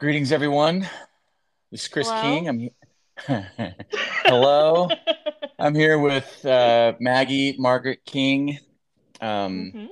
Greetings, 0.00 0.30
everyone. 0.30 0.88
This 1.72 1.82
is 1.82 1.88
Chris 1.88 2.08
Hello? 2.08 2.22
King. 2.22 2.48
I'm 3.26 3.42
hello. 4.24 4.88
I'm 5.58 5.74
here 5.74 5.98
with 5.98 6.46
uh, 6.46 6.92
Maggie 7.00 7.56
Margaret 7.58 8.04
King, 8.04 8.60
um, 9.20 9.72
hmm 9.74 9.86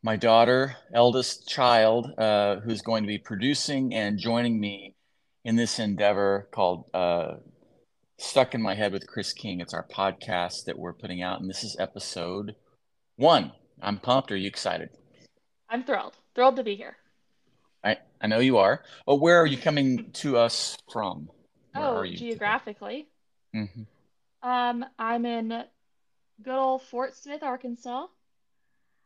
my 0.00 0.14
daughter, 0.14 0.76
eldest 0.94 1.48
child, 1.48 2.12
uh, 2.18 2.60
who's 2.60 2.82
going 2.82 3.02
to 3.02 3.08
be 3.08 3.18
producing 3.18 3.92
and 3.92 4.16
joining 4.16 4.60
me 4.60 4.94
in 5.44 5.56
this 5.56 5.80
endeavor 5.80 6.48
called 6.52 6.84
uh, 6.94 7.34
Stuck 8.16 8.54
in 8.54 8.62
My 8.62 8.76
Head 8.76 8.92
with 8.92 9.08
Chris 9.08 9.32
King. 9.32 9.60
It's 9.60 9.74
our 9.74 9.88
podcast 9.88 10.66
that 10.66 10.78
we're 10.78 10.92
putting 10.92 11.20
out, 11.20 11.40
and 11.40 11.50
this 11.50 11.64
is 11.64 11.76
episode 11.80 12.54
one. 13.16 13.50
I'm 13.82 13.98
pumped. 13.98 14.30
Are 14.30 14.36
you 14.36 14.46
excited? 14.46 14.90
I'm 15.68 15.82
thrilled. 15.82 16.14
Thrilled 16.36 16.54
to 16.56 16.62
be 16.62 16.76
here. 16.76 16.96
I, 18.20 18.26
know 18.26 18.38
you 18.38 18.58
are. 18.58 18.82
But 19.06 19.16
where 19.16 19.40
are 19.40 19.46
you 19.46 19.56
coming 19.56 20.10
to 20.14 20.36
us 20.38 20.76
from? 20.92 21.28
Where 21.72 21.88
Oh, 21.88 22.04
geographically, 22.04 23.08
hmm 23.52 23.64
um, 24.42 24.84
I'm 24.98 25.26
in 25.26 25.64
good 26.42 26.54
old 26.54 26.82
Fort 26.82 27.14
Smith, 27.14 27.42
Arkansas. 27.42 28.06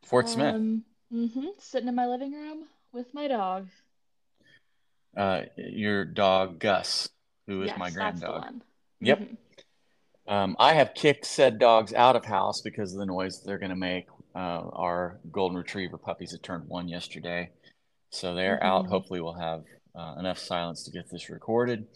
Fort 0.05 0.29
Smith. 0.29 0.55
Um, 0.55 0.85
hmm 1.11 1.47
sitting 1.59 1.89
in 1.89 1.95
my 1.95 2.07
living 2.07 2.33
room 2.33 2.65
with 2.93 3.13
my 3.15 3.29
dog. 3.29 3.69
Uh, 5.17 5.43
your 5.57 6.05
dog 6.05 6.59
Gus, 6.59 7.09
who 7.47 7.63
is 7.63 7.71
my 7.77 7.87
Yes, 7.87 7.95
grand 7.95 8.15
that's 8.17 8.21
the 8.21 8.27
dog. 8.27 8.43
one. 8.43 8.63
Yep. 9.01 9.19
hmm 9.19 9.35
Um, 10.29 10.57
I 10.59 10.75
have 10.75 10.95
kicked 10.95 11.27
said 11.27 11.59
dogs 11.59 11.93
out 11.93 12.17
of 12.17 12.25
house 12.25 12.61
because 12.63 12.93
of 12.93 13.01
the 13.01 13.07
noise 13.07 13.43
they're 13.43 13.59
going 13.59 13.71
to 13.71 13.77
make. 13.77 14.07
Uh, 14.35 14.63
our 14.73 15.19
golden 15.31 15.59
retriever 15.59 15.99
puppies 15.99 16.31
had 16.33 16.43
turned 16.43 16.67
one 16.69 16.89
yesterday, 16.89 17.51
so 18.13 18.35
they're 18.35 18.63
out. 18.63 18.87
hmm 18.87 18.89
Hopefully, 18.89 19.21
we'll 19.21 19.35
have 19.35 19.65
uh, 19.97 20.17
enough 20.21 20.39
silence 20.39 20.85
to 20.85 20.93
get 20.93 21.11
this 21.11 21.31
recorded. 21.31 21.87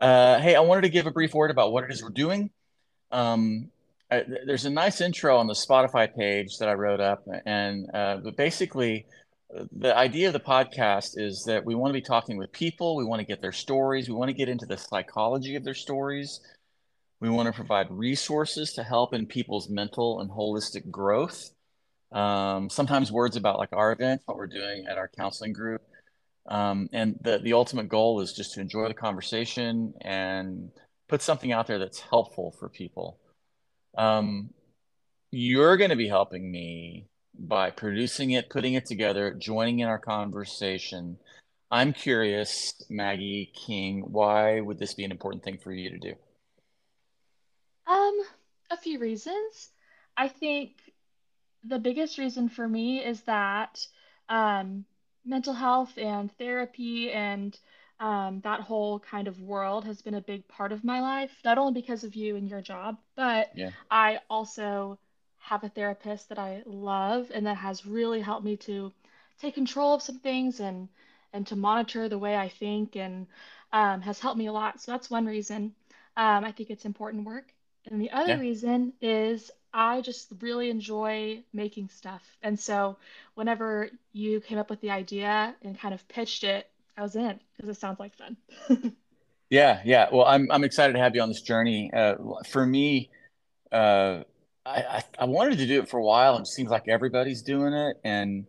Uh, 0.00 0.40
hey, 0.40 0.56
I 0.56 0.60
wanted 0.60 0.82
to 0.82 0.90
give 0.90 1.06
a 1.06 1.12
brief 1.12 1.34
word 1.34 1.50
about 1.50 1.72
what 1.72 1.84
it 1.84 1.90
is 1.90 2.02
we're 2.02 2.10
doing. 2.10 2.50
Um, 3.12 3.70
I, 4.10 4.24
there's 4.46 4.66
a 4.66 4.70
nice 4.70 5.00
intro 5.00 5.38
on 5.38 5.48
the 5.48 5.54
Spotify 5.54 6.14
page 6.14 6.58
that 6.58 6.68
I 6.68 6.74
wrote 6.74 7.00
up, 7.00 7.26
and 7.46 7.88
uh, 7.94 8.18
but 8.18 8.36
basically, 8.36 9.06
uh, 9.56 9.64
the 9.72 9.96
idea 9.96 10.28
of 10.28 10.34
the 10.34 10.40
podcast 10.40 11.18
is 11.18 11.44
that 11.46 11.64
we 11.64 11.74
want 11.74 11.90
to 11.90 12.00
be 12.00 12.02
talking 12.02 12.38
with 12.38 12.52
people. 12.52 12.96
We 12.96 13.04
want 13.04 13.20
to 13.20 13.26
get 13.26 13.42
their 13.42 13.52
stories. 13.52 14.08
We 14.08 14.14
want 14.14 14.30
to 14.30 14.34
get 14.34 14.48
into 14.50 14.66
the 14.66 14.78
psychology 14.78 15.56
of 15.56 15.64
their 15.64 15.74
stories. 15.74 16.40
We 17.20 17.30
want 17.30 17.48
to 17.48 17.52
provide 17.52 17.90
resources 17.90 18.74
to 18.74 18.84
help 18.84 19.14
in 19.14 19.26
people's 19.26 19.68
mental 19.70 20.20
and 20.20 20.30
holistic 20.30 20.90
growth. 20.90 21.50
Um, 22.12 22.70
sometimes 22.70 23.12
words 23.12 23.36
about 23.36 23.58
like 23.58 23.72
our 23.72 23.92
event, 23.92 24.22
what 24.24 24.36
we're 24.36 24.46
doing 24.46 24.86
at 24.88 24.98
our 24.98 25.08
counseling 25.08 25.52
group. 25.52 25.82
Um, 26.46 26.88
and 26.92 27.18
the, 27.20 27.38
the 27.38 27.52
ultimate 27.52 27.88
goal 27.88 28.20
is 28.20 28.32
just 28.32 28.54
to 28.54 28.60
enjoy 28.60 28.88
the 28.88 28.94
conversation 28.94 29.92
and 30.00 30.70
put 31.08 31.20
something 31.20 31.52
out 31.52 31.66
there 31.66 31.78
that's 31.78 32.00
helpful 32.00 32.54
for 32.58 32.68
people. 32.68 33.18
Um, 33.96 34.50
you're 35.30 35.76
going 35.76 35.90
to 35.90 35.96
be 35.96 36.08
helping 36.08 36.50
me 36.50 37.06
by 37.38 37.70
producing 37.70 38.32
it, 38.32 38.48
putting 38.48 38.74
it 38.74 38.86
together, 38.86 39.34
joining 39.34 39.80
in 39.80 39.88
our 39.88 39.98
conversation. 39.98 41.18
I'm 41.70 41.92
curious, 41.92 42.74
Maggie 42.88 43.52
King, 43.54 44.04
why 44.06 44.60
would 44.60 44.78
this 44.78 44.94
be 44.94 45.04
an 45.04 45.10
important 45.10 45.44
thing 45.44 45.58
for 45.58 45.70
you 45.72 45.90
to 45.90 45.98
do? 45.98 46.14
Um, 47.86 48.20
a 48.70 48.76
few 48.76 48.98
reasons. 48.98 49.70
I 50.16 50.28
think 50.28 50.72
the 51.64 51.78
biggest 51.78 52.18
reason 52.18 52.48
for 52.48 52.66
me 52.68 53.04
is 53.04 53.22
that 53.22 53.86
um, 54.28 54.84
mental 55.24 55.52
health 55.54 55.96
and 55.98 56.30
therapy 56.38 57.10
and 57.12 57.58
um, 58.00 58.40
that 58.40 58.60
whole 58.60 58.98
kind 59.00 59.26
of 59.28 59.40
world 59.40 59.84
has 59.84 60.00
been 60.02 60.14
a 60.14 60.20
big 60.20 60.46
part 60.48 60.72
of 60.72 60.84
my 60.84 61.00
life, 61.00 61.40
not 61.44 61.58
only 61.58 61.72
because 61.80 62.04
of 62.04 62.14
you 62.14 62.36
and 62.36 62.48
your 62.48 62.60
job, 62.62 62.96
but 63.16 63.48
Yeah. 63.52 63.70
I 63.90 64.20
also 64.30 64.98
have 65.38 65.64
a 65.64 65.68
therapist 65.68 66.28
that 66.28 66.38
I 66.38 66.62
love 66.66 67.30
and 67.34 67.46
that 67.46 67.56
has 67.56 67.86
really 67.86 68.20
helped 68.20 68.44
me 68.44 68.56
to 68.58 68.92
take 69.38 69.54
control 69.54 69.94
of 69.94 70.02
some 70.02 70.18
things 70.18 70.60
and 70.60 70.88
and 71.32 71.46
to 71.46 71.56
monitor 71.56 72.08
the 72.08 72.18
way 72.18 72.36
I 72.36 72.48
think 72.48 72.96
and 72.96 73.26
um, 73.72 74.00
has 74.02 74.18
helped 74.20 74.38
me 74.38 74.46
a 74.46 74.52
lot. 74.52 74.80
So 74.80 74.92
that's 74.92 75.10
one 75.10 75.26
reason. 75.26 75.74
Um, 76.16 76.44
I 76.44 76.52
think 76.52 76.70
it's 76.70 76.84
important 76.84 77.24
work. 77.26 77.52
And 77.86 78.00
the 78.00 78.10
other 78.10 78.36
Yeah. 78.36 78.38
reason 78.38 78.92
is 79.00 79.50
I 79.72 80.00
just 80.00 80.32
really 80.40 80.70
enjoy 80.70 81.42
making 81.52 81.88
stuff. 81.88 82.22
And 82.42 82.58
so 82.58 82.96
whenever 83.34 83.90
you 84.12 84.40
came 84.40 84.58
up 84.58 84.70
with 84.70 84.80
the 84.80 84.90
idea 84.90 85.54
and 85.62 85.78
kind 85.78 85.94
of 85.94 86.06
pitched 86.08 86.44
it, 86.44 86.68
I 86.96 87.02
was 87.02 87.16
in 87.16 87.38
because 87.56 87.76
it 87.76 87.80
sounds 87.80 88.00
like 88.00 88.14
fun. 88.16 88.36
Yeah, 89.50 89.80
yeah. 89.84 90.08
Well, 90.12 90.26
I'm 90.26 90.50
I'm 90.50 90.64
excited 90.64 90.92
to 90.92 90.98
have 90.98 91.14
you 91.14 91.22
on 91.22 91.28
this 91.28 91.40
journey. 91.40 91.90
Uh, 91.92 92.16
for 92.50 92.66
me, 92.66 93.10
uh, 93.72 94.22
I, 94.66 94.82
I 94.82 95.04
I 95.20 95.24
wanted 95.24 95.58
to 95.58 95.66
do 95.66 95.80
it 95.80 95.88
for 95.88 95.98
a 95.98 96.04
while, 96.04 96.36
and 96.36 96.42
it 96.44 96.48
seems 96.48 96.70
like 96.70 96.88
everybody's 96.88 97.42
doing 97.42 97.72
it, 97.72 97.96
and 98.04 98.46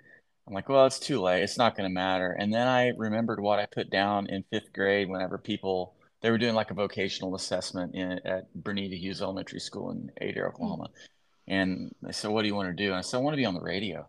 I'm 0.47 0.53
like, 0.53 0.67
well, 0.67 0.85
it's 0.85 0.99
too 0.99 1.21
late. 1.21 1.43
It's 1.43 1.57
not 1.57 1.77
going 1.77 1.89
to 1.89 1.93
matter. 1.93 2.31
And 2.31 2.53
then 2.53 2.67
I 2.67 2.89
remembered 2.97 3.39
what 3.39 3.59
I 3.59 3.67
put 3.67 3.89
down 3.89 4.27
in 4.27 4.43
fifth 4.51 4.73
grade 4.73 5.07
whenever 5.09 5.37
people 5.37 5.93
they 6.21 6.31
were 6.31 6.37
doing 6.37 6.55
like 6.55 6.71
a 6.71 6.73
vocational 6.73 7.35
assessment 7.35 7.95
in 7.95 8.19
at 8.25 8.47
Bernita 8.55 8.97
Hughes 8.97 9.21
Elementary 9.21 9.59
School 9.59 9.91
in 9.91 10.11
Adair, 10.21 10.45
Mm, 10.45 10.49
Oklahoma. 10.49 10.89
And 11.47 11.93
they 12.01 12.11
said, 12.11 12.31
"What 12.31 12.41
do 12.43 12.47
you 12.47 12.55
want 12.55 12.69
to 12.69 12.73
do?" 12.83 12.87
And 12.87 12.95
I 12.95 13.01
said, 13.01 13.17
"I 13.17 13.21
want 13.21 13.33
to 13.33 13.37
be 13.37 13.45
on 13.45 13.53
the 13.55 13.61
radio." 13.61 14.07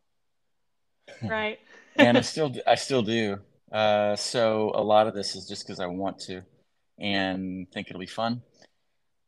right. 1.23 1.59
And 1.97 2.17
I 2.17 2.21
still 2.23 2.55
I 2.67 2.77
still 2.77 3.03
do. 3.03 3.39
Uh, 3.73 4.17
so 4.17 4.73
a 4.75 4.83
lot 4.83 5.07
of 5.07 5.15
this 5.15 5.35
is 5.37 5.47
just 5.47 5.67
because 5.67 5.81
I 5.81 5.87
want 5.87 6.19
to 6.21 6.43
and 6.99 7.67
think 7.73 7.89
it'll 7.89 8.01
be 8.01 8.07
fun. 8.07 8.43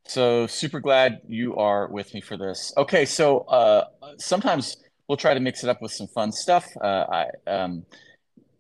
So 0.04 0.46
super 0.46 0.80
glad 0.80 1.20
you 1.26 1.56
are 1.56 1.88
with 1.88 2.12
me 2.14 2.20
for 2.20 2.36
this. 2.36 2.72
Okay, 2.76 3.04
so 3.04 3.40
uh, 3.40 3.84
sometimes 4.18 4.76
we'll 5.08 5.16
try 5.16 5.34
to 5.34 5.40
mix 5.40 5.64
it 5.64 5.70
up 5.70 5.80
with 5.82 5.92
some 5.92 6.06
fun 6.08 6.32
stuff. 6.32 6.66
Uh, 6.80 7.04
I 7.10 7.50
um, 7.50 7.84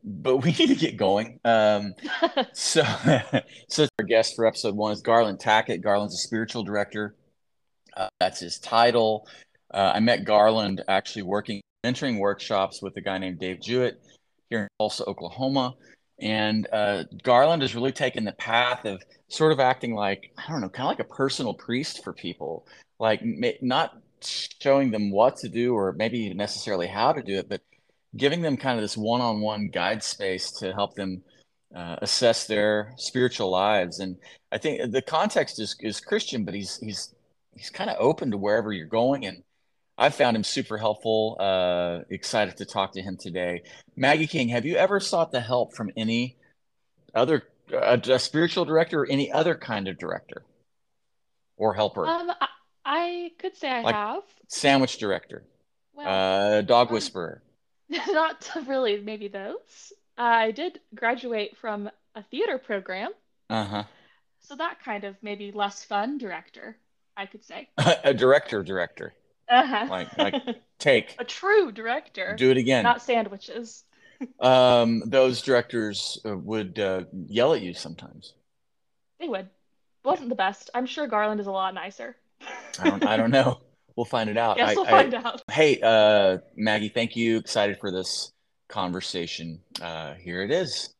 but 0.04 0.38
we 0.38 0.52
need 0.58 0.68
to 0.68 0.74
get 0.74 0.96
going. 0.96 1.40
Um, 1.44 1.94
so 2.52 2.82
so 3.68 3.86
our 3.98 4.04
guest 4.04 4.36
for 4.36 4.46
episode 4.46 4.74
one 4.74 4.92
is 4.92 5.00
Garland 5.00 5.38
Tackett. 5.38 5.82
Garland's 5.82 6.14
a 6.14 6.18
spiritual 6.18 6.62
director. 6.62 7.14
Uh, 7.96 8.08
that's 8.20 8.40
his 8.40 8.58
title. 8.58 9.26
Uh, 9.72 9.92
I 9.94 10.00
met 10.00 10.24
Garland 10.24 10.82
actually 10.88 11.22
working 11.22 11.60
mentoring 11.84 12.18
workshops 12.18 12.80
with 12.80 12.96
a 12.96 13.00
guy 13.00 13.18
named 13.18 13.38
Dave 13.38 13.60
Jewett 13.60 14.00
here 14.48 14.62
in 14.62 14.68
Tulsa, 14.78 15.04
Oklahoma. 15.04 15.74
And 16.20 16.68
uh, 16.72 17.04
Garland 17.22 17.62
has 17.62 17.74
really 17.74 17.90
taken 17.90 18.24
the 18.24 18.32
path 18.32 18.84
of 18.84 19.02
sort 19.28 19.50
of 19.50 19.58
acting 19.58 19.94
like, 19.94 20.32
I 20.38 20.50
don't 20.50 20.60
know, 20.60 20.68
kind 20.68 20.86
of 20.86 20.90
like 20.90 21.00
a 21.00 21.14
personal 21.14 21.54
priest 21.54 22.04
for 22.04 22.12
people, 22.12 22.66
like 23.00 23.20
ma- 23.24 23.58
not 23.60 23.96
showing 24.22 24.92
them 24.92 25.10
what 25.10 25.36
to 25.38 25.48
do 25.48 25.74
or 25.74 25.92
maybe 25.92 26.32
necessarily 26.32 26.86
how 26.86 27.12
to 27.12 27.22
do 27.22 27.38
it, 27.38 27.48
but 27.48 27.60
giving 28.16 28.42
them 28.42 28.56
kind 28.56 28.78
of 28.78 28.82
this 28.82 28.96
one-on-one 28.96 29.68
guide 29.68 30.02
space 30.02 30.50
to 30.52 30.72
help 30.72 30.94
them 30.94 31.22
uh, 31.74 31.96
assess 32.02 32.46
their 32.46 32.92
spiritual 32.96 33.50
lives. 33.50 34.00
And 34.00 34.16
I 34.50 34.58
think 34.58 34.92
the 34.92 35.02
context 35.02 35.60
is 35.60 35.76
is 35.80 36.00
Christian, 36.00 36.44
but 36.44 36.54
he's 36.54 36.78
he's 36.78 37.14
he's 37.56 37.70
kind 37.70 37.90
of 37.90 37.96
open 37.98 38.30
to 38.30 38.36
wherever 38.36 38.72
you're 38.72 38.86
going. 38.86 39.26
And 39.26 39.42
I've 39.96 40.14
found 40.14 40.36
him 40.36 40.44
super 40.44 40.76
helpful. 40.78 41.36
Uh, 41.40 42.00
excited 42.10 42.56
to 42.58 42.64
talk 42.64 42.92
to 42.92 43.02
him 43.02 43.16
today. 43.16 43.62
Maggie 43.96 44.26
King, 44.26 44.48
have 44.48 44.66
you 44.66 44.76
ever 44.76 45.00
sought 45.00 45.32
the 45.32 45.40
help 45.40 45.74
from 45.74 45.90
any 45.96 46.36
other 47.14 47.42
a, 47.72 48.00
a 48.10 48.18
spiritual 48.18 48.64
director 48.64 49.02
or 49.02 49.06
any 49.06 49.32
other 49.32 49.54
kind 49.54 49.88
of 49.88 49.98
director 49.98 50.44
or 51.56 51.74
helper, 51.74 52.06
Um, 52.06 52.30
I, 52.40 52.48
I 52.84 53.30
could 53.38 53.56
say 53.56 53.70
I 53.70 53.82
like 53.82 53.94
have. 53.94 54.22
sandwich 54.48 54.98
director, 54.98 55.44
Well, 55.94 56.08
uh, 56.58 56.62
dog 56.62 56.88
um, 56.88 56.94
whisperer? 56.94 57.42
Not 58.08 58.48
really 58.66 59.00
maybe 59.00 59.28
those. 59.28 59.92
I 60.16 60.50
did 60.50 60.80
graduate 60.94 61.56
from 61.56 61.90
a 62.14 62.22
theater 62.24 62.58
program, 62.58 63.10
Uh-huh. 63.50 63.84
so 64.40 64.56
that 64.56 64.82
kind 64.84 65.04
of 65.04 65.16
maybe 65.22 65.52
less 65.52 65.84
fun 65.84 66.18
director, 66.18 66.76
I 67.16 67.26
could 67.26 67.44
say. 67.44 67.68
A 67.78 68.12
director, 68.14 68.62
director. 68.62 69.14
Uh-huh. 69.48 69.86
Like 69.90 70.16
like 70.18 70.34
take, 70.78 71.14
A 71.18 71.24
true 71.24 71.72
director, 71.72 72.34
do 72.36 72.50
it 72.50 72.56
again. 72.56 72.82
not 72.84 73.02
sandwiches. 73.02 73.84
Um, 74.38 75.02
those 75.06 75.42
directors 75.42 76.20
uh, 76.24 76.36
would 76.38 76.78
uh, 76.78 77.04
yell 77.26 77.54
at 77.54 77.60
you 77.60 77.74
sometimes. 77.74 78.34
They 79.18 79.26
would. 79.26 79.48
Wasn't 80.04 80.28
the 80.28 80.36
best. 80.36 80.70
I'm 80.74 80.86
sure 80.86 81.08
Garland 81.08 81.40
is 81.40 81.48
a 81.48 81.50
lot 81.50 81.74
nicer. 81.74 82.14
I 82.78 82.88
don't 82.90 83.04
I 83.04 83.16
don't 83.16 83.32
know. 83.32 83.58
We'll 83.96 84.04
find 84.06 84.30
it 84.30 84.36
out. 84.36 84.56
Guess 84.56 84.70
I, 84.70 84.74
we'll 84.74 84.86
I 84.86 84.90
find 84.90 85.14
out. 85.14 85.42
hey, 85.50 85.78
uh, 85.82 86.38
Maggie, 86.56 86.88
thank 86.88 87.16
you. 87.16 87.38
Excited 87.38 87.78
for 87.80 87.90
this 87.90 88.32
conversation. 88.68 89.60
Uh, 89.80 90.14
here 90.14 90.42
it 90.42 90.50
is. 90.50 90.94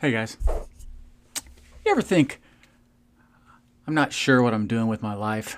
Hey 0.00 0.12
guys, 0.12 0.36
you 1.84 1.90
ever 1.90 2.02
think 2.02 2.40
I'm 3.86 3.94
not 3.94 4.12
sure 4.12 4.40
what 4.42 4.54
I'm 4.54 4.68
doing 4.68 4.86
with 4.86 5.02
my 5.02 5.14
life. 5.14 5.56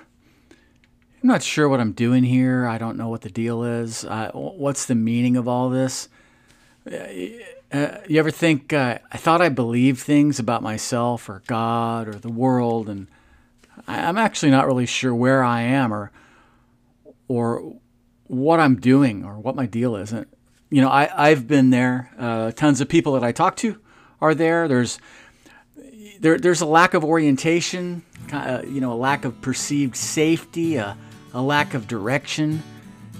I'm 0.49 1.27
not 1.27 1.43
sure 1.43 1.69
what 1.69 1.79
I'm 1.79 1.91
doing 1.91 2.23
here. 2.23 2.65
I 2.65 2.79
don't 2.79 2.97
know 2.97 3.07
what 3.07 3.21
the 3.21 3.29
deal 3.29 3.63
is. 3.63 4.03
Uh, 4.03 4.31
what's 4.33 4.85
the 4.85 4.95
meaning 4.95 5.37
of 5.37 5.47
all 5.47 5.69
this? 5.69 6.09
Uh, 7.71 7.97
you 8.07 8.19
ever 8.19 8.31
think 8.31 8.73
uh, 8.73 8.99
I 9.11 9.17
thought 9.17 9.41
I 9.41 9.47
believed 9.47 10.01
things 10.01 10.39
about 10.39 10.61
myself 10.61 11.29
or 11.29 11.41
God 11.47 12.09
or 12.09 12.15
the 12.15 12.31
world, 12.31 12.89
and 12.89 13.07
I'm 13.87 14.17
actually 14.17 14.51
not 14.51 14.67
really 14.67 14.85
sure 14.85 15.15
where 15.15 15.41
I 15.43 15.61
am 15.61 15.93
or 15.93 16.11
or 17.29 17.77
what 18.27 18.59
I'm 18.59 18.75
doing 18.75 19.23
or 19.23 19.39
what 19.39 19.55
my 19.55 19.65
deal 19.65 19.95
is. 19.95 20.11
And, 20.11 20.25
you 20.69 20.81
know, 20.81 20.89
I, 20.89 21.29
I've 21.29 21.47
been 21.47 21.69
there. 21.69 22.11
Uh, 22.17 22.51
tons 22.51 22.81
of 22.81 22.89
people 22.89 23.13
that 23.13 23.23
I 23.23 23.31
talk 23.31 23.55
to 23.57 23.79
are 24.19 24.35
there. 24.35 24.67
There's 24.67 24.99
there, 26.19 26.37
there's 26.37 26.61
a 26.61 26.65
lack 26.65 26.93
of 26.93 27.05
orientation, 27.05 28.03
uh, 28.33 28.63
you 28.65 28.81
know, 28.81 28.91
a 28.91 28.95
lack 28.95 29.23
of 29.23 29.41
perceived 29.41 29.95
safety, 29.95 30.75
a, 30.75 30.97
a 31.33 31.41
lack 31.41 31.73
of 31.73 31.87
direction, 31.87 32.63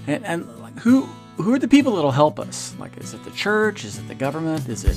and, 0.06 0.24
and 0.26 0.44
who 0.80 1.08
who 1.36 1.54
are 1.54 1.58
the 1.58 1.68
people 1.68 1.96
that'll 1.96 2.10
help 2.10 2.38
us? 2.38 2.74
Like, 2.78 2.96
is 2.98 3.14
it 3.14 3.24
the 3.24 3.30
church? 3.30 3.84
Is 3.84 3.98
it 3.98 4.06
the 4.08 4.14
government? 4.14 4.68
Is 4.68 4.84
it 4.84 4.96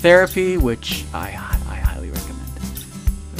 therapy, 0.00 0.56
which 0.56 1.04
I, 1.12 1.28
I 1.28 1.76
highly 1.76 2.10
recommend? 2.10 2.86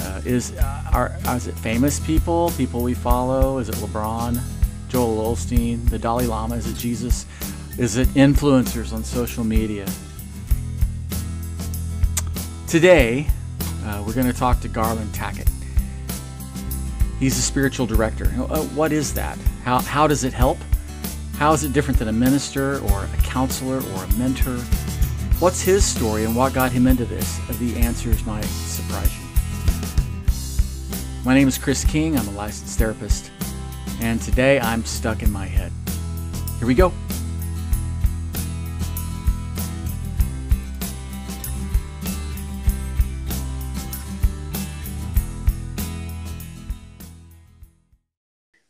Uh, 0.00 0.20
is 0.24 0.52
uh, 0.52 0.90
are, 0.92 1.16
is 1.36 1.46
it 1.46 1.54
famous 1.58 2.00
people, 2.00 2.52
people 2.56 2.82
we 2.82 2.94
follow? 2.94 3.58
Is 3.58 3.68
it 3.68 3.76
LeBron, 3.76 4.40
Joel 4.88 5.34
Osteen, 5.34 5.88
the 5.88 5.98
Dalai 5.98 6.26
Lama? 6.26 6.56
Is 6.56 6.66
it 6.66 6.76
Jesus? 6.76 7.26
Is 7.78 7.96
it 7.96 8.08
influencers 8.08 8.92
on 8.92 9.04
social 9.04 9.44
media? 9.44 9.86
Today, 12.66 13.26
uh, 13.84 14.02
we're 14.06 14.14
going 14.14 14.26
to 14.26 14.32
talk 14.32 14.60
to 14.60 14.68
Garland 14.68 15.12
Tackett. 15.12 15.48
He's 17.18 17.36
a 17.38 17.42
spiritual 17.42 17.86
director. 17.86 18.26
Uh, 18.38 18.62
what 18.74 18.92
is 18.92 19.12
that? 19.14 19.38
How, 19.64 19.80
how 19.80 20.06
does 20.06 20.24
it 20.24 20.32
help? 20.32 20.58
How 21.40 21.54
is 21.54 21.64
it 21.64 21.72
different 21.72 21.98
than 21.98 22.08
a 22.08 22.12
minister 22.12 22.80
or 22.80 23.04
a 23.04 23.16
counselor 23.22 23.78
or 23.78 24.04
a 24.04 24.12
mentor? 24.18 24.58
What's 25.38 25.62
his 25.62 25.86
story 25.86 26.26
and 26.26 26.36
what 26.36 26.52
got 26.52 26.70
him 26.70 26.86
into 26.86 27.06
this? 27.06 27.38
The 27.58 27.78
answers 27.78 28.26
might 28.26 28.44
surprise 28.44 29.10
you. 29.18 29.24
My 31.24 31.32
name 31.32 31.48
is 31.48 31.56
Chris 31.56 31.82
King. 31.82 32.18
I'm 32.18 32.28
a 32.28 32.32
licensed 32.32 32.78
therapist. 32.78 33.30
And 34.02 34.20
today 34.20 34.60
I'm 34.60 34.84
stuck 34.84 35.22
in 35.22 35.32
my 35.32 35.46
head. 35.46 35.72
Here 36.58 36.66
we 36.68 36.74
go. 36.74 36.92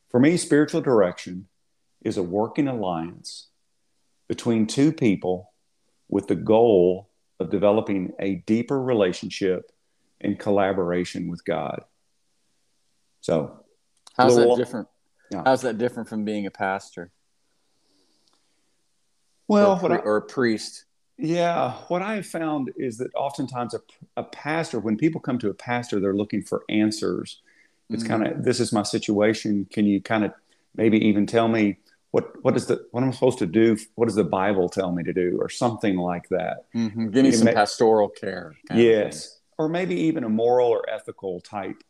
For 0.09 0.21
me, 0.21 0.37
spiritual 0.37 0.83
direction 0.83 1.49
is 2.03 2.17
a 2.17 2.23
working 2.23 2.69
alliance 2.69 3.49
between 4.29 4.67
two 4.67 4.93
people 4.93 5.53
with 6.09 6.27
the 6.29 6.35
goal 6.35 7.09
of 7.39 7.51
developing 7.51 8.13
a 8.21 8.37
deeper 8.47 8.81
relationship 8.81 9.71
and 10.21 10.39
collaboration 10.39 11.29
with 11.29 11.45
God. 11.45 11.83
So, 13.21 13.61
how's 14.17 14.37
little, 14.37 14.57
that 14.57 14.65
different? 14.65 14.89
Yeah. 15.31 15.43
How's 15.45 15.63
that 15.63 15.79
different 15.79 16.09
from 16.09 16.25
being 16.25 16.47
a 16.47 16.51
pastor? 16.51 17.11
Well, 19.49 19.81
or, 19.83 19.93
a, 19.93 19.95
I, 19.97 19.99
or 19.99 20.17
a 20.17 20.23
priest. 20.23 20.85
Yeah, 21.17 21.73
what 21.89 22.03
I 22.03 22.15
have 22.15 22.27
found 22.27 22.71
is 22.77 22.99
that 22.99 23.15
oftentimes 23.15 23.75
a, 23.75 23.81
a 24.17 24.25
pastor, 24.25 24.79
when 24.79 24.97
people 24.97 25.21
come 25.21 25.39
to 25.39 25.51
a 25.51 25.55
pastor, 25.55 26.01
they're 26.01 26.15
looking 26.15 26.43
for 26.43 26.63
answers 26.69 27.41
it's 27.91 28.05
mm-hmm. 28.05 28.13
kind 28.13 28.27
of 28.27 28.45
this 28.45 28.61
is 28.61 28.73
my 28.73 28.83
situation. 28.83 29.67
Can 29.71 29.87
you 29.87 30.01
kind 30.01 30.25
of 30.25 30.33
maybe 30.77 30.99
even 31.07 31.27
tell 31.27 31.49
me 31.49 31.79
what 32.11 32.43
what 32.43 32.57
is 32.57 32.67
the 32.67 32.87
what 32.91 33.03
am 33.03 33.09
I'm 33.09 33.13
supposed 33.13 33.39
to 33.39 33.47
do? 33.47 33.77
What 33.95 34.07
does 34.07 34.17
the 34.17 34.25
Bible 34.25 34.69
tell 34.69 34.93
me 34.93 35.03
to 35.05 35.13
do, 35.13 35.39
or 35.41 35.49
something 35.49 35.97
like 35.97 36.29
that? 36.31 36.67
Mm-hmm. 36.75 37.11
Give 37.11 37.25
me 37.25 37.33
some 37.33 37.55
pastoral 37.55 38.09
care. 38.09 38.57
Yes, 38.73 39.41
or 39.59 39.69
maybe 39.69 39.95
even 39.95 40.25
a 40.25 40.29
moral 40.29 40.69
or 40.69 40.89
ethical 40.91 41.41
type, 41.41 41.83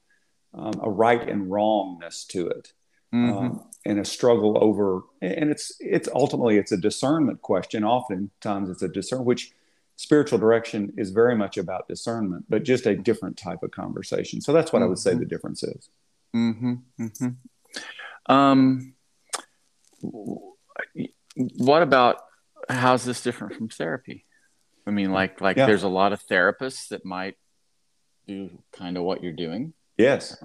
um, 0.52 0.75
a 0.82 0.90
right 0.90 1.26
and 1.26 1.50
wrongness 1.50 2.25
to 2.26 2.49
it, 2.49 2.72
mm-hmm. 3.14 3.37
um, 3.37 3.64
and 3.87 3.99
a 3.99 4.05
struggle 4.05 4.58
over. 4.62 5.02
And 5.22 5.50
it's 5.50 5.72
it's 5.81 6.08
ultimately 6.14 6.58
it's 6.58 6.72
a 6.72 6.76
discernment 6.76 7.40
question. 7.40 7.82
Oftentimes 7.82 8.69
it's 8.69 8.82
a 8.82 8.88
discern 8.88 9.25
which 9.25 9.52
spiritual 9.96 10.38
direction 10.38 10.93
is 10.96 11.11
very 11.11 11.37
much 11.37 11.56
about 11.56 11.88
discernment, 11.88 12.44
but 12.49 12.62
just 12.62 12.87
a 12.87 12.96
different 12.96 13.37
type 13.37 13.62
of 13.62 13.70
conversation. 13.70 14.40
So 14.40 14.52
that's 14.52 14.72
what 14.72 14.81
mm-hmm. 14.81 14.87
I 14.87 14.88
would 14.88 14.99
say 14.99 15.11
the 15.11 15.20
mm-hmm. 15.20 15.28
difference 15.28 15.62
is. 15.62 15.88
Mm-hmm. 16.34 16.75
Mm-hmm. 17.00 18.32
Um, 18.32 18.94
what 20.02 21.82
about 21.82 22.20
how's 22.69 23.05
this 23.05 23.23
different 23.23 23.55
from 23.55 23.69
therapy? 23.69 24.25
I 24.87 24.91
mean, 24.91 25.12
like, 25.12 25.41
like 25.41 25.56
yeah. 25.56 25.67
there's 25.67 25.82
a 25.82 25.88
lot 25.88 26.12
of 26.12 26.23
therapists 26.26 26.88
that 26.88 27.05
might 27.05 27.37
do 28.26 28.50
kind 28.73 28.97
of 28.97 29.05
what 29.05 29.23
you're 29.23 29.32
doing. 29.32 29.73
Yes. 29.97 30.37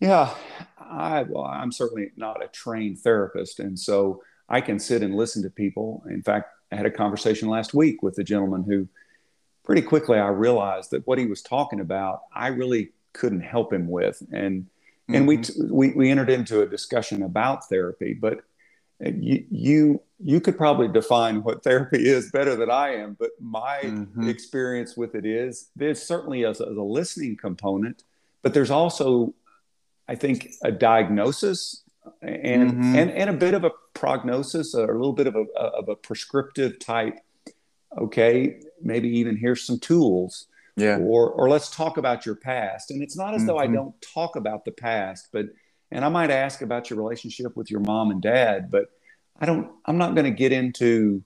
Yeah, 0.00 0.34
I 0.78 1.24
well, 1.24 1.44
I'm 1.44 1.72
certainly 1.72 2.10
not 2.16 2.42
a 2.42 2.48
trained 2.48 3.00
therapist, 3.00 3.60
and 3.60 3.78
so 3.78 4.22
I 4.48 4.62
can 4.62 4.78
sit 4.78 5.02
and 5.02 5.14
listen 5.14 5.42
to 5.42 5.50
people. 5.50 6.02
In 6.08 6.22
fact, 6.22 6.50
I 6.72 6.76
had 6.76 6.86
a 6.86 6.90
conversation 6.90 7.48
last 7.48 7.74
week 7.74 8.02
with 8.02 8.18
a 8.18 8.24
gentleman 8.24 8.64
who 8.64 8.88
pretty 9.62 9.82
quickly 9.82 10.18
I 10.18 10.28
realized 10.28 10.90
that 10.92 11.06
what 11.06 11.18
he 11.18 11.26
was 11.26 11.42
talking 11.42 11.80
about, 11.80 12.22
I 12.34 12.48
really 12.48 12.92
couldn't 13.12 13.42
help 13.42 13.72
him 13.72 13.88
with. 13.88 14.22
And 14.32 14.66
mm-hmm. 15.10 15.16
and 15.16 15.28
we, 15.28 15.38
mm-hmm. 15.38 15.74
we 15.74 15.90
we 15.92 16.10
entered 16.10 16.30
into 16.30 16.62
a 16.62 16.66
discussion 16.66 17.22
about 17.22 17.68
therapy, 17.68 18.14
but 18.14 18.40
you 19.00 19.44
you 19.50 20.02
you 20.22 20.40
could 20.40 20.56
probably 20.56 20.88
define 20.88 21.42
what 21.42 21.62
therapy 21.64 22.08
is 22.08 22.30
better 22.30 22.56
than 22.56 22.70
I 22.70 22.94
am. 22.94 23.16
But 23.18 23.30
my 23.40 23.80
mm-hmm. 23.82 24.28
experience 24.28 24.96
with 24.96 25.14
it 25.14 25.24
is 25.26 25.70
there's 25.76 26.02
certainly 26.02 26.42
a, 26.42 26.50
a 26.50 26.82
listening 26.82 27.36
component, 27.36 28.04
but 28.42 28.54
there's 28.54 28.70
also 28.70 29.34
I 30.08 30.14
think 30.14 30.52
a 30.62 30.72
diagnosis 30.72 31.82
and 32.22 32.72
mm-hmm. 32.72 32.96
and 32.96 33.10
and 33.10 33.30
a 33.30 33.34
bit 33.34 33.54
of 33.54 33.64
a 33.64 33.70
prognosis 33.94 34.74
or 34.74 34.90
a 34.90 34.98
little 34.98 35.12
bit 35.12 35.26
of 35.26 35.36
a 35.36 35.44
of 35.58 35.88
a 35.88 35.94
prescriptive 35.94 36.78
type 36.78 37.18
okay 37.98 38.60
maybe 38.80 39.08
even 39.08 39.36
here's 39.36 39.62
some 39.62 39.78
tools 39.78 40.46
yeah 40.76 40.98
or 40.98 41.30
or 41.30 41.48
let's 41.48 41.70
talk 41.70 41.96
about 41.96 42.24
your 42.24 42.34
past 42.34 42.90
and 42.90 43.02
it's 43.02 43.16
not 43.16 43.34
as 43.34 43.40
mm-hmm. 43.40 43.48
though 43.48 43.58
i 43.58 43.64
mm-hmm. 43.64 43.74
don't 43.74 44.02
talk 44.02 44.36
about 44.36 44.64
the 44.64 44.72
past 44.72 45.28
but 45.32 45.46
and 45.90 46.04
i 46.04 46.08
might 46.08 46.30
ask 46.30 46.62
about 46.62 46.90
your 46.90 46.98
relationship 46.98 47.56
with 47.56 47.70
your 47.70 47.80
mom 47.80 48.10
and 48.10 48.22
dad 48.22 48.70
but 48.70 48.86
i 49.40 49.46
don't 49.46 49.70
i'm 49.86 49.98
not 49.98 50.14
going 50.14 50.24
to 50.24 50.30
get 50.30 50.52
into 50.52 51.22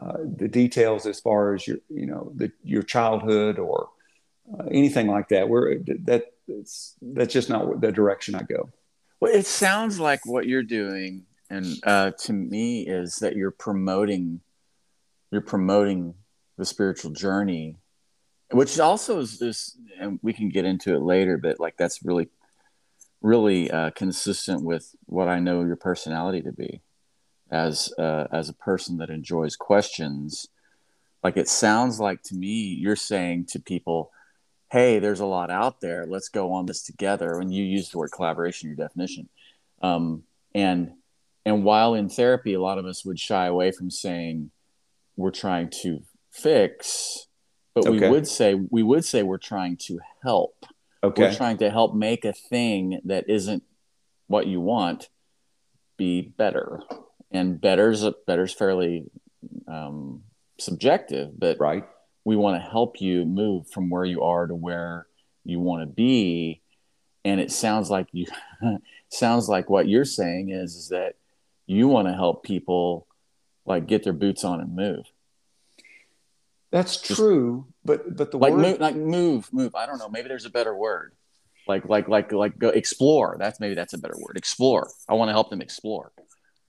uh, 0.00 0.16
the 0.36 0.48
details 0.48 1.06
as 1.06 1.20
far 1.20 1.54
as 1.54 1.66
your 1.66 1.78
you 1.88 2.06
know 2.06 2.32
the, 2.34 2.50
your 2.62 2.82
childhood 2.82 3.58
or 3.58 3.88
uh, 4.58 4.64
anything 4.70 5.06
like 5.06 5.28
that 5.28 5.48
where 5.48 5.78
that 6.04 6.32
that's 6.48 6.96
just 7.28 7.50
not 7.50 7.80
the 7.80 7.92
direction 7.92 8.34
i 8.34 8.42
go 8.42 8.68
well, 9.22 9.32
it 9.32 9.46
sounds 9.46 10.00
like 10.00 10.26
what 10.26 10.48
you're 10.48 10.64
doing, 10.64 11.26
and 11.48 11.78
uh, 11.84 12.10
to 12.22 12.32
me, 12.32 12.88
is 12.88 13.18
that 13.20 13.36
you're 13.36 13.52
promoting, 13.52 14.40
you're 15.30 15.40
promoting 15.40 16.14
the 16.58 16.64
spiritual 16.64 17.12
journey, 17.12 17.76
which 18.52 18.78
also 18.78 19.20
is, 19.20 19.38
this, 19.38 19.76
and 19.98 20.18
we 20.22 20.32
can 20.32 20.48
get 20.48 20.64
into 20.64 20.94
it 20.94 21.02
later, 21.02 21.38
but 21.38 21.60
like 21.60 21.76
that's 21.76 22.04
really, 22.04 22.28
really 23.20 23.70
uh, 23.70 23.90
consistent 23.90 24.64
with 24.64 24.94
what 25.06 25.28
I 25.28 25.38
know 25.38 25.64
your 25.64 25.76
personality 25.76 26.42
to 26.42 26.52
be, 26.52 26.82
as 27.50 27.92
uh, 27.98 28.26
as 28.32 28.48
a 28.48 28.54
person 28.54 28.98
that 28.98 29.10
enjoys 29.10 29.56
questions. 29.56 30.48
Like 31.22 31.36
it 31.36 31.48
sounds 31.48 32.00
like 32.00 32.22
to 32.24 32.34
me, 32.34 32.76
you're 32.78 32.96
saying 32.96 33.46
to 33.50 33.60
people 33.60 34.10
hey, 34.72 34.98
there's 34.98 35.20
a 35.20 35.26
lot 35.26 35.50
out 35.50 35.82
there. 35.82 36.06
Let's 36.08 36.30
go 36.30 36.54
on 36.54 36.64
this 36.64 36.82
together. 36.82 37.38
And 37.38 37.52
you 37.52 37.62
use 37.62 37.90
the 37.90 37.98
word 37.98 38.10
collaboration 38.10 38.70
your 38.70 38.76
definition. 38.76 39.28
Um, 39.82 40.22
and 40.54 40.92
and 41.44 41.62
while 41.62 41.94
in 41.94 42.08
therapy, 42.08 42.54
a 42.54 42.60
lot 42.60 42.78
of 42.78 42.86
us 42.86 43.04
would 43.04 43.18
shy 43.18 43.46
away 43.46 43.72
from 43.72 43.90
saying 43.90 44.50
we're 45.16 45.30
trying 45.30 45.70
to 45.82 46.00
fix, 46.30 47.26
but 47.74 47.86
okay. 47.86 48.00
we 48.00 48.08
would 48.08 48.26
say 48.26 48.54
we 48.54 48.82
would 48.82 49.04
say 49.04 49.22
we're 49.22 49.38
trying 49.38 49.76
to 49.78 50.00
help. 50.22 50.66
Okay. 51.04 51.22
We're 51.22 51.34
trying 51.34 51.58
to 51.58 51.70
help 51.70 51.94
make 51.94 52.24
a 52.24 52.32
thing 52.32 53.00
that 53.04 53.28
isn't 53.28 53.64
what 54.28 54.46
you 54.46 54.60
want 54.60 55.08
be 55.96 56.22
better. 56.22 56.80
And 57.30 57.60
better's 57.60 58.04
better's 58.26 58.52
fairly 58.52 59.10
um, 59.66 60.22
subjective, 60.58 61.38
but 61.38 61.58
right 61.58 61.84
we 62.24 62.36
want 62.36 62.62
to 62.62 62.70
help 62.70 63.00
you 63.00 63.24
move 63.24 63.68
from 63.68 63.90
where 63.90 64.04
you 64.04 64.22
are 64.22 64.46
to 64.46 64.54
where 64.54 65.06
you 65.44 65.60
want 65.60 65.82
to 65.82 65.86
be 65.86 66.60
and 67.24 67.40
it 67.40 67.50
sounds 67.50 67.90
like 67.90 68.06
you 68.12 68.26
sounds 69.08 69.48
like 69.48 69.68
what 69.68 69.88
you're 69.88 70.04
saying 70.04 70.50
is 70.50 70.76
is 70.76 70.88
that 70.88 71.14
you 71.66 71.88
want 71.88 72.08
to 72.08 72.14
help 72.14 72.42
people 72.42 73.06
like 73.64 73.86
get 73.86 74.04
their 74.04 74.12
boots 74.12 74.44
on 74.44 74.60
and 74.60 74.74
move 74.74 75.11
that's 76.72 76.96
Just, 76.96 77.20
true 77.20 77.66
but 77.84 78.16
but 78.16 78.30
the 78.30 78.38
like 78.38 78.52
word 78.52 78.62
move 78.62 78.80
like 78.80 78.96
move 78.96 79.52
move. 79.52 79.74
I 79.74 79.86
don't 79.86 79.98
know. 79.98 80.08
Maybe 80.08 80.28
there's 80.28 80.44
a 80.44 80.50
better 80.50 80.74
word. 80.74 81.12
Like 81.66 81.88
like 81.88 82.08
like 82.08 82.32
like 82.32 82.58
go 82.58 82.68
explore. 82.68 83.36
That's 83.38 83.60
maybe 83.60 83.74
that's 83.74 83.92
a 83.92 83.98
better 83.98 84.16
word. 84.18 84.36
Explore. 84.36 84.88
I 85.08 85.14
want 85.14 85.28
to 85.28 85.32
help 85.32 85.50
them 85.50 85.62
explore. 85.62 86.12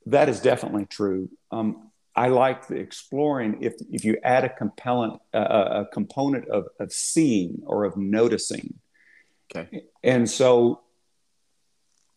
That 0.06 0.30
is 0.30 0.40
definitely 0.40 0.86
true. 0.86 1.30
Um, 1.52 1.90
i 2.16 2.28
like 2.28 2.68
the 2.68 2.76
exploring 2.76 3.58
if 3.62 3.74
if 3.92 4.06
you 4.06 4.18
add 4.24 4.44
a 4.44 4.50
compelling 4.50 5.18
uh, 5.34 5.84
a 5.84 5.86
component 5.92 6.48
of 6.50 6.66
of 6.80 6.92
seeing 6.92 7.62
or 7.66 7.86
of 7.86 7.98
noticing. 7.98 8.76
Okay. 9.56 9.84
And 10.04 10.30
so 10.30 10.82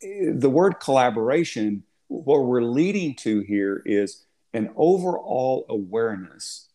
the 0.00 0.50
word 0.50 0.80
collaboration 0.80 1.82
what 2.08 2.44
we're 2.44 2.62
leading 2.62 3.14
to 3.16 3.40
here 3.40 3.82
is 3.84 4.24
an 4.54 4.70
overall 4.76 5.66
awareness 5.68 6.65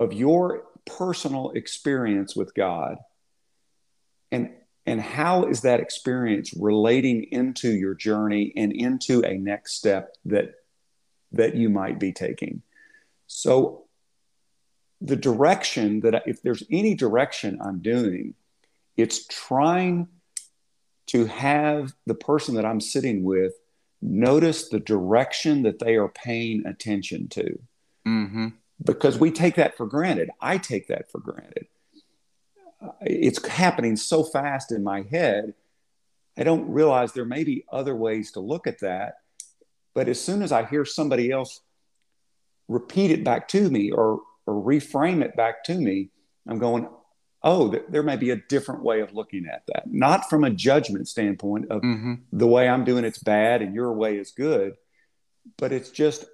of 0.00 0.12
your 0.12 0.64
personal 0.84 1.50
experience 1.50 2.34
with 2.34 2.54
god. 2.54 2.96
And 4.32 4.50
and 4.86 5.00
how 5.00 5.44
is 5.44 5.60
that 5.60 5.78
experience 5.78 6.52
relating 6.54 7.24
into 7.30 7.70
your 7.70 7.94
journey 7.94 8.52
and 8.56 8.72
into 8.72 9.22
a 9.22 9.36
next 9.36 9.74
step 9.74 10.16
that 10.24 10.54
that 11.32 11.54
you 11.54 11.68
might 11.68 12.00
be 12.00 12.12
taking? 12.12 12.62
So 13.28 13.84
the 15.00 15.16
direction 15.16 16.00
that 16.00 16.24
if 16.26 16.42
there's 16.42 16.62
any 16.70 16.94
direction 16.94 17.58
i'm 17.64 17.80
doing 17.80 18.34
it's 18.98 19.24
trying 19.28 20.06
to 21.06 21.24
have 21.24 21.94
the 22.04 22.14
person 22.14 22.54
that 22.56 22.66
i'm 22.66 22.82
sitting 22.82 23.22
with 23.22 23.54
notice 24.02 24.68
the 24.68 24.80
direction 24.80 25.62
that 25.62 25.78
they 25.78 25.96
are 25.96 26.08
paying 26.08 26.66
attention 26.66 27.28
to. 27.28 27.58
Mm-hmm. 28.06 28.48
Because 28.84 29.18
we 29.18 29.30
take 29.30 29.56
that 29.56 29.76
for 29.76 29.86
granted. 29.86 30.30
I 30.40 30.58
take 30.58 30.88
that 30.88 31.10
for 31.10 31.18
granted. 31.20 31.66
It's 33.02 33.46
happening 33.46 33.96
so 33.96 34.24
fast 34.24 34.72
in 34.72 34.82
my 34.82 35.02
head. 35.02 35.54
I 36.38 36.44
don't 36.44 36.70
realize 36.70 37.12
there 37.12 37.24
may 37.26 37.44
be 37.44 37.64
other 37.70 37.94
ways 37.94 38.32
to 38.32 38.40
look 38.40 38.66
at 38.66 38.80
that 38.80 39.16
but 39.94 40.08
as 40.08 40.20
soon 40.20 40.42
as 40.42 40.52
i 40.52 40.64
hear 40.64 40.84
somebody 40.84 41.30
else 41.30 41.60
repeat 42.68 43.10
it 43.10 43.24
back 43.24 43.48
to 43.48 43.68
me 43.70 43.90
or 43.90 44.20
or 44.46 44.54
reframe 44.54 45.22
it 45.22 45.36
back 45.36 45.64
to 45.64 45.74
me 45.74 46.10
i'm 46.48 46.58
going 46.58 46.88
oh 47.42 47.74
there 47.88 48.02
may 48.02 48.16
be 48.16 48.30
a 48.30 48.36
different 48.36 48.82
way 48.82 49.00
of 49.00 49.14
looking 49.14 49.46
at 49.46 49.62
that. 49.66 49.84
Not 49.86 50.28
from 50.28 50.44
a 50.44 50.50
judgment 50.50 51.08
standpoint 51.08 51.70
of 51.70 51.82
mm-hmm. 51.82 52.14
the 52.32 52.46
way 52.46 52.68
i'm 52.68 52.84
doing 52.84 53.04
it's 53.04 53.18
bad 53.18 53.62
and 53.62 53.74
your 53.74 53.92
way 53.92 54.16
is 54.16 54.30
good 54.30 54.74
but 55.56 55.72
it's 55.72 55.90
just 55.90 56.24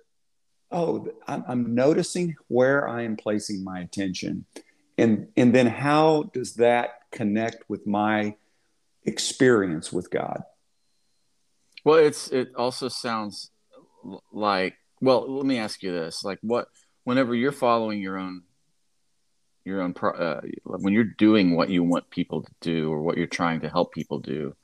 oh 0.70 1.08
I'm, 1.26 1.74
noticing 1.74 2.36
where 2.48 2.88
i 2.88 3.02
am 3.02 3.16
placing 3.16 3.62
my 3.64 3.80
attention. 3.80 4.46
And 4.98 5.28
and 5.36 5.54
then 5.54 5.66
how 5.66 6.30
does 6.32 6.54
that 6.54 7.10
connect 7.12 7.68
with 7.68 7.86
my 7.86 8.36
experience 9.04 9.92
with 9.92 10.10
god? 10.10 10.42
Well 11.84 11.98
it's 11.98 12.28
it 12.28 12.52
also 12.56 12.88
sounds 12.88 13.50
like 14.32 14.74
well 15.00 15.26
let 15.28 15.46
me 15.46 15.58
ask 15.58 15.82
you 15.82 15.92
this 15.92 16.24
like 16.24 16.38
what 16.42 16.68
whenever 17.04 17.34
you're 17.34 17.52
following 17.52 18.00
your 18.00 18.18
own 18.18 18.42
your 19.64 19.82
own 19.82 19.92
pro, 19.92 20.12
uh, 20.12 20.40
when 20.64 20.92
you're 20.92 21.04
doing 21.04 21.56
what 21.56 21.68
you 21.68 21.82
want 21.82 22.08
people 22.08 22.42
to 22.42 22.52
do 22.60 22.90
or 22.90 23.02
what 23.02 23.16
you're 23.16 23.26
trying 23.26 23.60
to 23.60 23.68
help 23.68 23.92
people 23.92 24.20
do 24.20 24.54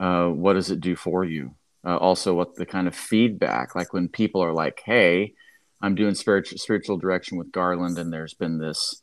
uh, 0.00 0.26
what 0.26 0.54
does 0.54 0.70
it 0.70 0.80
do 0.80 0.96
for 0.96 1.24
you 1.24 1.54
uh, 1.84 1.96
also 1.96 2.34
what 2.34 2.56
the 2.56 2.66
kind 2.66 2.88
of 2.88 2.94
feedback 2.94 3.74
like 3.74 3.92
when 3.92 4.08
people 4.08 4.42
are 4.42 4.52
like 4.52 4.82
hey 4.84 5.32
i'm 5.80 5.94
doing 5.94 6.14
spiritual 6.14 6.58
spiritual 6.58 6.96
direction 6.96 7.38
with 7.38 7.52
garland 7.52 7.98
and 7.98 8.12
there's 8.12 8.34
been 8.34 8.58
this 8.58 9.02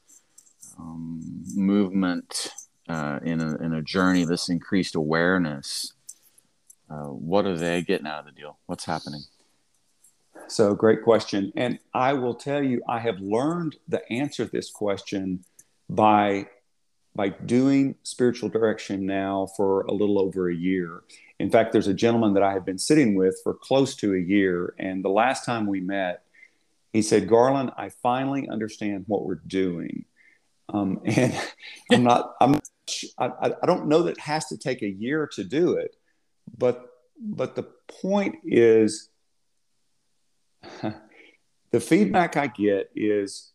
um, 0.77 1.21
movement 1.55 2.51
uh, 2.87 3.19
in, 3.23 3.41
a, 3.41 3.55
in 3.57 3.73
a 3.73 3.81
journey, 3.81 4.25
this 4.25 4.49
increased 4.49 4.95
awareness, 4.95 5.93
uh, 6.89 7.05
what 7.05 7.45
are 7.45 7.57
they 7.57 7.81
getting 7.81 8.07
out 8.07 8.19
of 8.19 8.25
the 8.25 8.31
deal? 8.31 8.59
What's 8.67 8.85
happening? 8.85 9.21
So, 10.47 10.75
great 10.75 11.03
question. 11.03 11.51
And 11.55 11.79
I 11.93 12.13
will 12.13 12.35
tell 12.35 12.63
you, 12.63 12.83
I 12.87 12.99
have 12.99 13.19
learned 13.19 13.77
the 13.87 14.07
answer 14.11 14.45
to 14.45 14.51
this 14.51 14.69
question 14.69 15.43
by 15.89 16.47
by 17.15 17.29
doing 17.29 17.95
spiritual 18.03 18.49
direction 18.49 19.05
now 19.05 19.47
for 19.55 19.83
a 19.83 19.93
little 19.93 20.19
over 20.19 20.49
a 20.49 20.55
year. 20.55 21.01
In 21.39 21.49
fact, 21.49 21.73
there's 21.73 21.87
a 21.87 21.93
gentleman 21.93 22.33
that 22.33 22.43
I 22.43 22.53
have 22.53 22.65
been 22.65 22.77
sitting 22.77 23.15
with 23.15 23.39
for 23.43 23.53
close 23.53 23.95
to 23.97 24.13
a 24.13 24.19
year. 24.19 24.73
And 24.79 25.03
the 25.03 25.09
last 25.09 25.45
time 25.45 25.67
we 25.67 25.81
met, 25.81 26.23
he 26.93 27.01
said, 27.01 27.27
Garland, 27.27 27.71
I 27.77 27.89
finally 27.89 28.47
understand 28.47 29.03
what 29.07 29.25
we're 29.25 29.41
doing. 29.47 30.05
Um, 30.69 31.01
and 31.05 31.33
I'm 31.91 32.03
not, 32.03 32.35
I'm, 32.39 32.59
I, 33.17 33.53
I 33.61 33.65
don't 33.65 33.87
know 33.87 34.03
that 34.03 34.11
it 34.11 34.19
has 34.21 34.45
to 34.47 34.57
take 34.57 34.81
a 34.81 34.89
year 34.89 35.27
to 35.33 35.43
do 35.43 35.73
it, 35.73 35.95
but, 36.57 36.89
but 37.19 37.55
the 37.55 37.63
point 38.01 38.37
is 38.45 39.09
the 41.71 41.79
feedback 41.79 42.37
I 42.37 42.47
get 42.47 42.91
is 42.95 43.51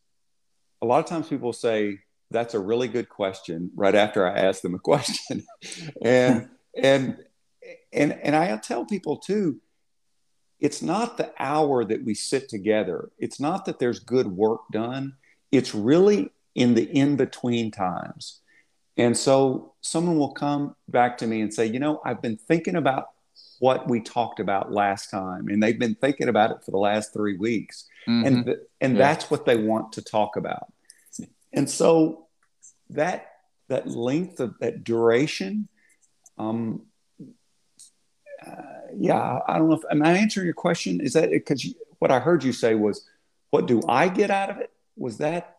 a 0.83 0.87
lot 0.87 0.99
of 0.99 1.07
times 1.07 1.29
people 1.29 1.55
say, 1.55 2.01
that's 2.31 2.55
a 2.55 2.61
really 2.61 2.89
good 2.89 3.09
question 3.09 3.71
right 3.75 3.95
after 3.95 4.27
I 4.27 4.39
ask 4.39 4.61
them 4.61 4.75
a 4.75 4.79
question. 4.79 5.45
and, 6.03 6.51
and, 6.77 7.17
and, 7.93 8.13
and 8.13 8.37
I 8.37 8.57
tell 8.59 8.85
people 8.85 9.19
too, 9.19 9.61
it's 10.59 10.83
not 10.83 11.17
the 11.17 11.33
hour 11.39 11.85
that 11.85 12.05
we 12.05 12.15
sit 12.15 12.49
together. 12.49 13.11
It's 13.19 13.41
not 13.41 13.65
that 13.65 13.79
there's 13.79 13.99
good 13.99 14.27
work 14.27 14.61
done. 14.71 15.15
It's 15.51 15.75
really 15.75 16.31
in 16.55 16.75
the 16.75 16.85
in 16.85 17.17
between 17.17 17.71
times. 17.71 18.41
And 18.97 19.17
so 19.17 19.73
someone 19.81 20.19
will 20.19 20.33
come 20.33 20.77
back 20.89 21.17
to 21.19 21.27
me 21.27 21.41
and 21.41 21.53
say, 21.53 21.67
you 21.67 21.79
know, 21.79 22.01
I've 22.05 22.21
been 22.21 22.37
thinking 22.37 22.77
about 22.77 23.07
what 23.61 23.89
we 23.89 24.01
talked 24.01 24.41
about 24.41 24.73
last 24.73 25.11
time, 25.11 25.49
and 25.49 25.63
they've 25.63 25.79
been 25.79 25.95
thinking 25.95 26.29
about 26.29 26.51
it 26.51 26.59
for 26.65 26.71
the 26.71 26.79
last 26.79 27.13
three 27.13 27.37
weeks, 27.37 27.87
mm-hmm. 28.09 28.27
and 28.27 28.47
th- 28.47 28.59
and 28.81 28.93
yeah. 28.95 28.99
that's 28.99 29.31
what 29.31 29.47
they 29.47 29.57
want 29.57 29.93
to 29.93 30.03
talk 30.03 30.37
about. 30.37 30.73
And 31.53 31.69
so 31.69 32.27
that 32.91 33.33
that 33.69 33.87
length 33.87 34.41
of 34.41 34.55
that 34.61 34.85
duration, 34.85 35.69
um, 36.39 36.87
uh, 38.47 38.63
yeah, 38.97 39.41
I 39.47 39.59
don't 39.59 39.69
know 39.69 39.77
if 39.77 39.83
am 39.91 40.03
I 40.03 40.13
answering 40.13 40.47
your 40.47 40.55
question? 40.55 41.01
Is 41.01 41.13
that 41.15 41.31
because 41.31 41.75
what 41.99 42.11
I 42.11 42.19
heard 42.19 42.45
you 42.45 42.53
say 42.53 42.75
was, 42.75 43.07
what 43.51 43.67
do 43.67 43.83
I 43.89 44.09
get 44.09 44.31
out 44.31 44.51
of 44.51 44.59
it? 44.59 44.71
Was 44.97 45.19
that 45.19 45.57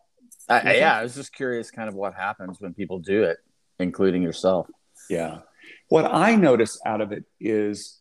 I, 0.50 0.76
yeah, 0.76 0.98
I 0.98 1.04
was 1.04 1.16
just 1.16 1.34
curious, 1.34 1.72
kind 1.72 1.88
of 1.88 1.96
what 1.96 2.14
happens 2.14 2.60
when 2.60 2.74
people 2.74 3.00
do 3.00 3.24
it, 3.24 3.38
including 3.80 4.22
yourself. 4.22 4.68
Yeah, 5.10 5.40
what 5.88 6.06
I 6.06 6.36
notice 6.36 6.80
out 6.86 7.02
of 7.02 7.12
it 7.12 7.26
is 7.40 8.00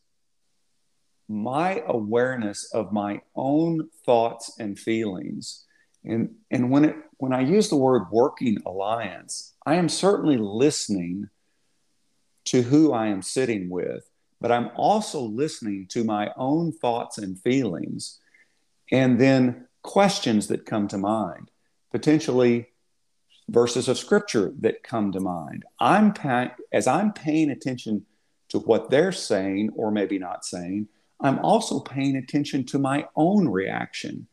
my 1.29 1.83
awareness 1.87 2.73
of 2.73 2.93
my 2.93 3.21
own 3.37 3.89
thoughts 4.05 4.59
and 4.59 4.79
feelings, 4.79 5.65
and 6.05 6.35
and 6.51 6.71
when 6.71 6.85
it 6.85 6.97
when 7.19 7.33
I 7.33 7.43
use 7.43 7.69
the 7.69 7.77
word 7.77 8.11
working 8.11 8.59
alliance, 8.67 9.55
I 9.65 9.77
am 9.77 9.89
certainly 9.89 10.39
listening 10.39 11.29
to 12.47 12.63
who 12.63 12.93
I 12.93 13.09
am 13.09 13.23
sitting 13.23 13.69
with, 13.69 14.10
but 14.41 14.53
I'm 14.53 14.71
also 14.75 15.21
listening 15.21 15.87
to 15.91 16.05
my 16.05 16.33
own 16.37 16.73
thoughts 16.73 17.19
and 17.19 17.39
feelings, 17.39 18.19
and 18.91 19.21
then 19.21 19.67
questions 19.83 20.49
that 20.49 20.67
come 20.67 20.89
to 20.89 20.99
mind 20.99 21.51
potentially 21.91 22.69
verses 23.49 23.89
of 23.89 23.99
scripture 23.99 24.53
that 24.61 24.83
come 24.83 25.13
to 25.13 25.21
mind. 25.21 25.65
I'm 25.81 26.15
as 26.73 26.87
I'm 26.87 27.13
paying 27.13 27.51
attention 27.51 28.07
to 28.51 28.59
what 28.61 28.91
they're 28.91 29.13
saying 29.13 29.71
or 29.75 29.91
maybe 29.91 30.19
not 30.19 30.45
saying, 30.45 30.89
I'm 31.21 31.39
also 31.41 31.81
paying 31.81 32.17
attention 32.17 32.65
to 32.67 32.79
my 32.79 33.07
own 33.17 33.49
reaction 33.49 34.29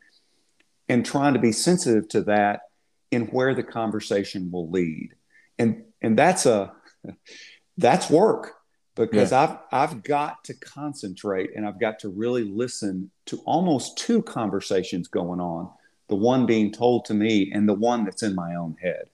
and 0.87 1.05
trying 1.05 1.33
to 1.33 1.39
be 1.39 1.51
sensitive 1.51 2.07
to 2.09 2.21
that 2.23 2.61
in 3.11 3.23
where 3.27 3.53
the 3.53 3.63
conversation 3.63 4.51
will 4.51 4.69
lead. 4.69 5.09
And 5.57 5.83
and 6.01 6.17
that's 6.17 6.45
a 6.45 6.73
that's 7.77 8.09
work 8.09 8.56
because 8.97 9.31
yeah. 9.31 9.59
I've 9.71 9.91
I've 9.91 10.03
got 10.03 10.43
to 10.45 10.53
concentrate 10.53 11.55
and 11.55 11.65
I've 11.65 11.79
got 11.79 11.99
to 11.99 12.09
really 12.09 12.43
listen 12.43 13.11
to 13.27 13.37
almost 13.45 13.97
two 13.97 14.21
conversations 14.21 15.07
going 15.07 15.39
on 15.39 15.69
the 16.07 16.15
one 16.15 16.45
being 16.45 16.71
told 16.71 17.05
to 17.05 17.13
me 17.13 17.51
and 17.53 17.67
the 17.67 17.73
one 17.73 18.05
that's 18.05 18.23
in 18.23 18.35
my 18.35 18.55
own 18.55 18.75
head. 18.81 19.09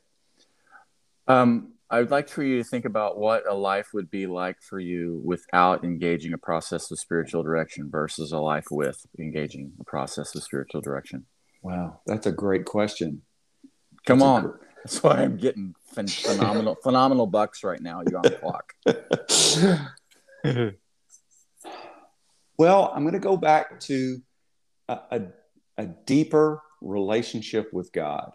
Um, 1.28 1.74
I'd 1.90 2.12
like 2.12 2.28
for 2.28 2.44
you 2.44 2.58
to 2.58 2.64
think 2.64 2.86
about 2.86 3.18
what 3.18 3.44
a 3.48 3.54
life 3.54 3.94
would 3.94 4.10
be 4.10 4.26
like 4.26 4.62
for 4.62 4.80
you 4.80 5.22
without 5.24 5.84
engaging 5.84 6.34
a 6.34 6.38
process 6.38 6.90
of 6.92 7.00
spiritual 7.00 7.44
direction 7.44 7.90
versus 7.90 8.32
a 8.32 8.40
life 8.40 8.66
with 8.72 9.06
engaging 9.20 9.74
a 9.80 9.84
process 9.84 10.34
of 10.36 10.44
spiritual 10.44 10.82
direction. 10.82 11.26
Wow, 11.62 12.00
that's 12.06 12.26
a 12.26 12.32
great 12.32 12.66
question. 12.66 13.22
Come 14.06 14.20
that's 14.20 14.28
on. 14.28 14.42
Gr- 14.44 14.58
that's 14.84 15.04
why 15.04 15.22
I'm 15.22 15.38
getting 15.38 15.76
phenomenal 15.94 16.76
phenomenal 16.84 17.28
bucks 17.28 17.64
right 17.64 17.82
now. 17.82 18.02
You're 18.08 18.20
on 18.20 18.24
the 18.24 18.32
clock. 18.32 18.74
well, 22.58 22.92
I'm 22.94 23.04
going 23.04 23.14
to 23.14 23.20
go 23.20 23.38
back 23.38 23.80
to 23.82 24.22
a, 24.88 25.00
a, 25.12 25.22
a 25.78 25.86
deeper 25.86 26.62
relationship 26.82 27.74
with 27.74 27.92
God. 27.92 28.32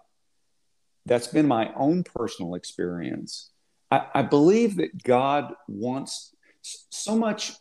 That's 1.06 1.26
been 1.28 1.46
my 1.46 1.72
own 1.74 2.04
personal 2.04 2.54
experience. 2.54 3.50
I, 3.90 4.06
I 4.14 4.22
believe 4.22 4.76
that 4.76 5.02
God 5.02 5.54
wants 5.66 6.34
so 6.62 7.16
much. 7.16 7.52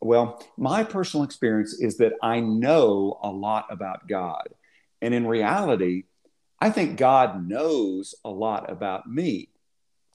Well, 0.00 0.44
my 0.56 0.84
personal 0.84 1.24
experience 1.24 1.74
is 1.80 1.98
that 1.98 2.12
I 2.22 2.40
know 2.40 3.18
a 3.22 3.30
lot 3.30 3.66
about 3.70 4.08
God. 4.08 4.48
And 5.00 5.14
in 5.14 5.26
reality, 5.26 6.04
I 6.62 6.70
think 6.70 6.96
God 6.96 7.48
knows 7.48 8.14
a 8.24 8.30
lot 8.30 8.70
about 8.70 9.10
me. 9.10 9.48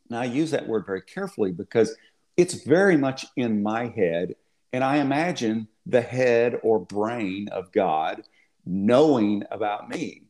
Now, 0.09 0.21
I 0.21 0.23
use 0.23 0.51
that 0.51 0.65
word 0.65 0.85
very 0.85 1.01
carefully 1.01 1.51
because 1.51 1.93
it's 2.37 2.63
very 2.63 2.95
much 2.95 3.25
in 3.35 3.61
my 3.61 3.87
head. 3.87 4.33
And 4.71 4.81
I 4.81 4.99
imagine 4.99 5.67
the 5.85 5.99
head 5.99 6.57
or 6.63 6.79
brain 6.79 7.49
of 7.49 7.73
God 7.73 8.23
knowing 8.65 9.43
about 9.51 9.89
me. 9.89 10.21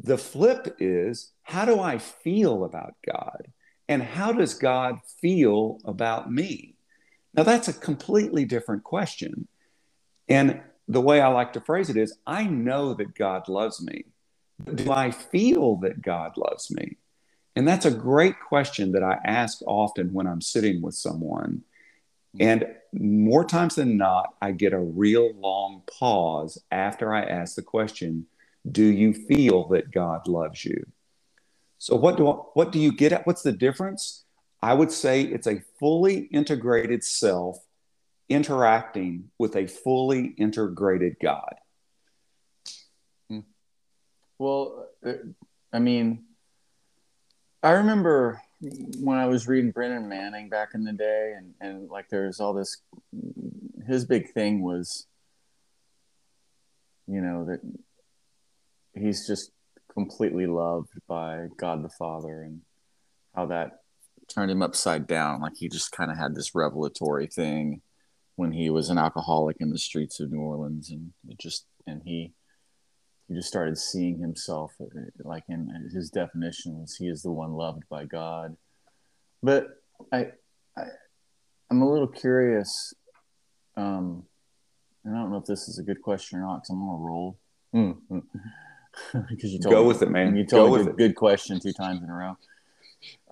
The 0.00 0.18
flip 0.18 0.78
is 0.80 1.30
how 1.44 1.64
do 1.64 1.78
I 1.78 1.98
feel 1.98 2.64
about 2.64 2.94
God? 3.06 3.46
And 3.88 4.02
how 4.02 4.32
does 4.32 4.54
God 4.54 4.98
feel 5.20 5.78
about 5.84 6.28
me? 6.28 6.74
Now, 7.34 7.44
that's 7.44 7.68
a 7.68 7.72
completely 7.72 8.44
different 8.46 8.82
question. 8.82 9.46
And 10.28 10.60
the 10.88 11.00
way 11.00 11.20
I 11.20 11.28
like 11.28 11.52
to 11.52 11.60
phrase 11.60 11.88
it 11.88 11.96
is 11.96 12.18
I 12.26 12.42
know 12.42 12.94
that 12.94 13.14
God 13.14 13.48
loves 13.48 13.80
me. 13.80 14.06
Do 14.64 14.92
I 14.92 15.10
feel 15.10 15.76
that 15.76 16.02
God 16.02 16.36
loves 16.36 16.70
me? 16.70 16.96
And 17.54 17.68
that's 17.68 17.86
a 17.86 17.90
great 17.90 18.36
question 18.40 18.92
that 18.92 19.02
I 19.02 19.18
ask 19.24 19.60
often 19.66 20.12
when 20.12 20.26
I'm 20.26 20.40
sitting 20.40 20.80
with 20.80 20.94
someone. 20.94 21.62
Mm-hmm. 22.36 22.48
And 22.48 22.66
more 22.92 23.44
times 23.44 23.74
than 23.74 23.96
not, 23.96 24.34
I 24.40 24.52
get 24.52 24.72
a 24.72 24.78
real 24.78 25.32
long 25.34 25.82
pause 25.98 26.62
after 26.70 27.12
I 27.12 27.22
ask 27.22 27.56
the 27.56 27.62
question 27.62 28.26
Do 28.70 28.84
you 28.84 29.12
feel 29.12 29.68
that 29.68 29.90
God 29.90 30.28
loves 30.28 30.64
you? 30.64 30.86
So, 31.78 31.96
what 31.96 32.16
do, 32.16 32.28
I, 32.28 32.34
what 32.54 32.72
do 32.72 32.78
you 32.78 32.92
get 32.92 33.12
at? 33.12 33.26
What's 33.26 33.42
the 33.42 33.52
difference? 33.52 34.24
I 34.62 34.74
would 34.74 34.92
say 34.92 35.22
it's 35.22 35.48
a 35.48 35.62
fully 35.80 36.20
integrated 36.26 37.02
self 37.02 37.58
interacting 38.28 39.30
with 39.38 39.56
a 39.56 39.66
fully 39.66 40.26
integrated 40.38 41.16
God. 41.20 41.54
Well, 44.38 44.88
uh, 45.04 45.12
I 45.72 45.78
mean, 45.78 46.24
I 47.62 47.72
remember 47.72 48.40
when 49.00 49.18
I 49.18 49.26
was 49.26 49.48
reading 49.48 49.70
Brennan 49.70 50.08
Manning 50.08 50.48
back 50.48 50.70
in 50.74 50.84
the 50.84 50.92
day, 50.92 51.34
and, 51.36 51.54
and 51.60 51.90
like 51.90 52.08
there's 52.08 52.40
all 52.40 52.52
this, 52.52 52.78
his 53.86 54.04
big 54.04 54.32
thing 54.32 54.62
was, 54.62 55.06
you 57.06 57.20
know, 57.20 57.44
that 57.46 57.60
he's 58.94 59.26
just 59.26 59.50
completely 59.92 60.46
loved 60.46 60.90
by 61.08 61.48
God 61.58 61.84
the 61.84 61.88
Father 61.88 62.42
and 62.42 62.60
how 63.34 63.46
that 63.46 63.80
turned 64.28 64.50
him 64.50 64.62
upside 64.62 65.06
down. 65.06 65.40
Like 65.40 65.56
he 65.56 65.68
just 65.68 65.92
kind 65.92 66.10
of 66.10 66.16
had 66.16 66.34
this 66.34 66.54
revelatory 66.54 67.26
thing 67.26 67.82
when 68.36 68.52
he 68.52 68.70
was 68.70 68.88
an 68.88 68.98
alcoholic 68.98 69.56
in 69.60 69.70
the 69.70 69.78
streets 69.78 70.20
of 70.20 70.30
New 70.30 70.40
Orleans, 70.40 70.90
and 70.90 71.12
it 71.28 71.38
just 71.38 71.66
and 71.86 72.02
he 72.04 72.32
he 73.28 73.34
just 73.34 73.48
started 73.48 73.78
seeing 73.78 74.18
himself 74.18 74.74
uh, 74.80 74.86
like 75.24 75.44
in 75.48 75.90
his 75.92 76.10
definition 76.10 76.80
was 76.80 76.96
he 76.96 77.08
is 77.08 77.22
the 77.22 77.30
one 77.30 77.52
loved 77.52 77.84
by 77.88 78.04
God. 78.04 78.56
But 79.42 79.68
I, 80.12 80.32
I 80.76 80.84
I'm 81.70 81.82
a 81.82 81.90
little 81.90 82.08
curious. 82.08 82.94
Um, 83.76 84.24
and 85.04 85.16
I 85.16 85.20
don't 85.20 85.30
know 85.30 85.38
if 85.38 85.46
this 85.46 85.68
is 85.68 85.78
a 85.78 85.82
good 85.82 86.02
question 86.02 86.38
or 86.38 86.42
not 86.42 86.56
because 86.56 86.70
I'm 86.70 86.82
on 86.82 87.00
a 87.00 87.04
roll. 87.04 87.38
Mm-hmm. 87.74 88.18
because 89.30 89.52
you 89.52 89.58
told 89.58 89.74
go 89.74 89.82
me, 89.82 89.88
with 89.88 90.02
it, 90.02 90.10
man. 90.10 90.36
You 90.36 90.44
told 90.44 90.70
go 90.70 90.76
me 90.76 90.84
good, 90.84 90.96
good 90.98 91.16
question 91.16 91.58
two 91.58 91.72
times 91.72 92.02
in 92.02 92.10
a 92.10 92.14
row. 92.14 92.36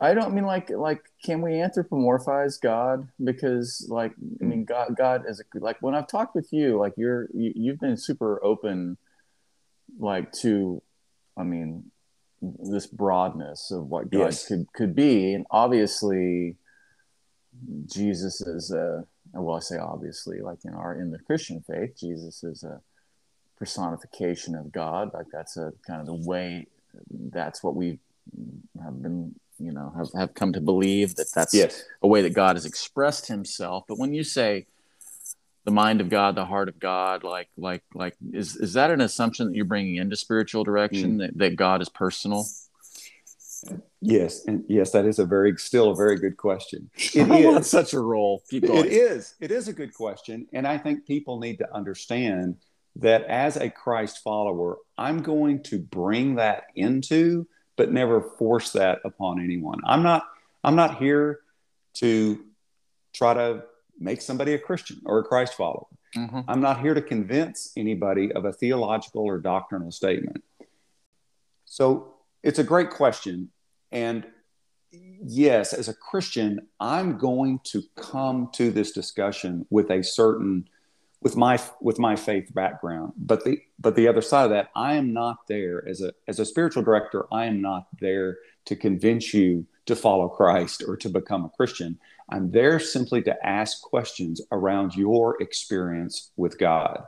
I 0.00 0.14
don't 0.14 0.34
mean 0.34 0.46
like 0.46 0.70
like 0.70 1.02
can 1.22 1.42
we 1.42 1.52
anthropomorphize 1.52 2.60
God 2.60 3.06
because 3.22 3.86
like 3.88 4.12
I 4.40 4.44
mean 4.44 4.64
God 4.64 4.96
God 4.96 5.24
is 5.28 5.40
a, 5.40 5.58
like 5.58 5.76
when 5.80 5.94
I've 5.94 6.08
talked 6.08 6.34
with 6.34 6.52
you 6.52 6.78
like 6.78 6.94
you're 6.96 7.28
you, 7.32 7.52
you've 7.54 7.78
been 7.78 7.96
super 7.96 8.42
open 8.42 8.96
like 9.98 10.32
to 10.32 10.82
I 11.36 11.42
mean 11.42 11.90
this 12.40 12.86
broadness 12.86 13.70
of 13.70 13.86
what 13.86 14.10
God 14.10 14.18
yes. 14.18 14.46
could 14.46 14.66
could 14.72 14.94
be 14.94 15.34
and 15.34 15.46
obviously 15.50 16.56
Jesus 17.86 18.40
is 18.40 18.70
a 18.70 19.04
well 19.34 19.56
I 19.56 19.60
say 19.60 19.78
obviously 19.78 20.40
like 20.40 20.58
in 20.64 20.74
our 20.74 20.94
in 20.94 21.10
the 21.10 21.18
Christian 21.18 21.62
faith 21.66 21.98
Jesus 21.98 22.42
is 22.44 22.62
a 22.62 22.80
personification 23.60 24.56
of 24.56 24.72
God. 24.72 25.12
Like 25.14 25.26
that's 25.30 25.56
a 25.56 25.72
kind 25.86 26.00
of 26.00 26.06
the 26.06 26.28
way. 26.28 26.66
That's 27.10 27.62
what 27.62 27.76
we 27.76 28.00
have 28.82 29.00
been, 29.00 29.34
you 29.60 29.70
know, 29.70 29.92
have, 29.96 30.08
have 30.14 30.34
come 30.34 30.52
to 30.54 30.60
believe 30.60 31.14
that 31.16 31.30
that's 31.32 31.54
yes. 31.54 31.84
a 32.02 32.08
way 32.08 32.22
that 32.22 32.34
God 32.34 32.56
has 32.56 32.64
expressed 32.64 33.28
Himself. 33.28 33.84
But 33.86 33.98
when 33.98 34.12
you 34.12 34.24
say 34.24 34.66
the 35.70 35.74
mind 35.74 36.00
of 36.00 36.08
God, 36.08 36.34
the 36.34 36.44
heart 36.44 36.68
of 36.68 36.80
God, 36.80 37.22
like 37.22 37.48
like 37.56 37.82
like 37.94 38.16
is 38.32 38.56
is 38.56 38.72
that 38.72 38.90
an 38.90 39.00
assumption 39.00 39.46
that 39.46 39.54
you're 39.54 39.64
bringing 39.64 39.96
into 39.96 40.16
spiritual 40.16 40.64
direction 40.64 41.14
mm. 41.14 41.18
that, 41.18 41.38
that 41.38 41.56
God 41.56 41.80
is 41.80 41.88
personal? 41.88 42.44
Yes, 44.00 44.46
and 44.46 44.64
yes, 44.68 44.90
that 44.92 45.04
is 45.04 45.18
a 45.18 45.24
very 45.24 45.54
still 45.58 45.90
a 45.90 45.94
very 45.94 46.18
good 46.18 46.36
question. 46.36 46.90
It 47.14 47.30
is 47.30 47.70
such 47.70 47.94
a 47.94 48.00
role. 48.00 48.42
It 48.50 48.64
is. 48.64 49.34
It 49.40 49.50
is 49.52 49.68
a 49.68 49.72
good 49.72 49.94
question, 49.94 50.48
and 50.52 50.66
I 50.66 50.76
think 50.76 51.06
people 51.06 51.38
need 51.38 51.58
to 51.58 51.72
understand 51.72 52.56
that 52.96 53.24
as 53.24 53.56
a 53.56 53.70
Christ 53.70 54.22
follower, 54.24 54.78
I'm 54.98 55.22
going 55.22 55.62
to 55.64 55.78
bring 55.78 56.36
that 56.36 56.64
into, 56.74 57.46
but 57.76 57.92
never 57.92 58.20
force 58.20 58.72
that 58.72 58.98
upon 59.04 59.40
anyone. 59.40 59.78
I'm 59.86 60.02
not, 60.02 60.26
I'm 60.64 60.74
not 60.74 60.98
here 60.98 61.40
to 61.94 62.44
try 63.12 63.34
to 63.34 63.64
make 64.00 64.20
somebody 64.22 64.54
a 64.54 64.58
Christian 64.58 65.00
or 65.04 65.18
a 65.18 65.24
Christ 65.24 65.54
follower. 65.54 65.86
Mm-hmm. 66.16 66.40
I'm 66.48 66.60
not 66.60 66.80
here 66.80 66.94
to 66.94 67.02
convince 67.02 67.72
anybody 67.76 68.32
of 68.32 68.44
a 68.44 68.52
theological 68.52 69.22
or 69.22 69.38
doctrinal 69.38 69.92
statement. 69.92 70.42
So 71.66 72.14
it's 72.42 72.58
a 72.58 72.64
great 72.64 72.90
question. 72.90 73.50
And 73.92 74.26
yes, 74.90 75.72
as 75.72 75.88
a 75.88 75.94
Christian, 75.94 76.66
I'm 76.80 77.18
going 77.18 77.60
to 77.64 77.82
come 77.96 78.50
to 78.54 78.70
this 78.70 78.92
discussion 78.92 79.66
with 79.70 79.90
a 79.90 80.02
certain 80.02 80.68
with 81.20 81.36
my 81.36 81.60
with 81.80 81.98
my 81.98 82.16
faith 82.16 82.52
background 82.54 83.12
but 83.16 83.44
the 83.44 83.60
but 83.78 83.94
the 83.94 84.08
other 84.08 84.22
side 84.22 84.44
of 84.44 84.50
that 84.50 84.70
i 84.74 84.94
am 84.94 85.12
not 85.12 85.46
there 85.48 85.86
as 85.86 86.00
a 86.00 86.12
as 86.26 86.38
a 86.38 86.44
spiritual 86.44 86.82
director 86.82 87.26
i 87.32 87.44
am 87.44 87.60
not 87.60 87.86
there 88.00 88.38
to 88.64 88.74
convince 88.74 89.34
you 89.34 89.66
to 89.86 89.94
follow 89.94 90.28
christ 90.28 90.82
or 90.86 90.96
to 90.96 91.08
become 91.08 91.44
a 91.44 91.50
christian 91.50 91.98
i'm 92.30 92.50
there 92.50 92.78
simply 92.78 93.22
to 93.22 93.46
ask 93.46 93.80
questions 93.82 94.40
around 94.52 94.94
your 94.94 95.40
experience 95.42 96.30
with 96.36 96.58
god 96.58 97.04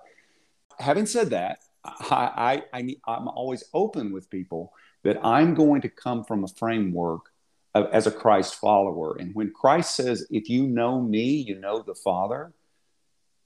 having 0.78 1.06
said 1.06 1.30
that 1.30 1.58
i 1.85 2.62
i, 2.72 2.78
I 2.78 2.96
i'm 3.06 3.28
always 3.28 3.64
open 3.72 4.12
with 4.12 4.30
people 4.30 4.72
that 5.04 5.24
i'm 5.24 5.54
going 5.54 5.82
to 5.82 5.88
come 5.88 6.24
from 6.24 6.44
a 6.44 6.48
framework 6.48 7.30
of, 7.74 7.88
as 7.92 8.06
a 8.06 8.12
christ 8.12 8.56
follower 8.56 9.16
and 9.18 9.35
when 9.35 9.50
christ 9.52 9.96
says 9.96 10.26
if 10.30 10.48
you 10.48 10.66
know 10.66 11.00
me 11.00 11.44
you 11.46 11.58
know 11.58 11.82
the 11.82 11.94
father 11.94 12.52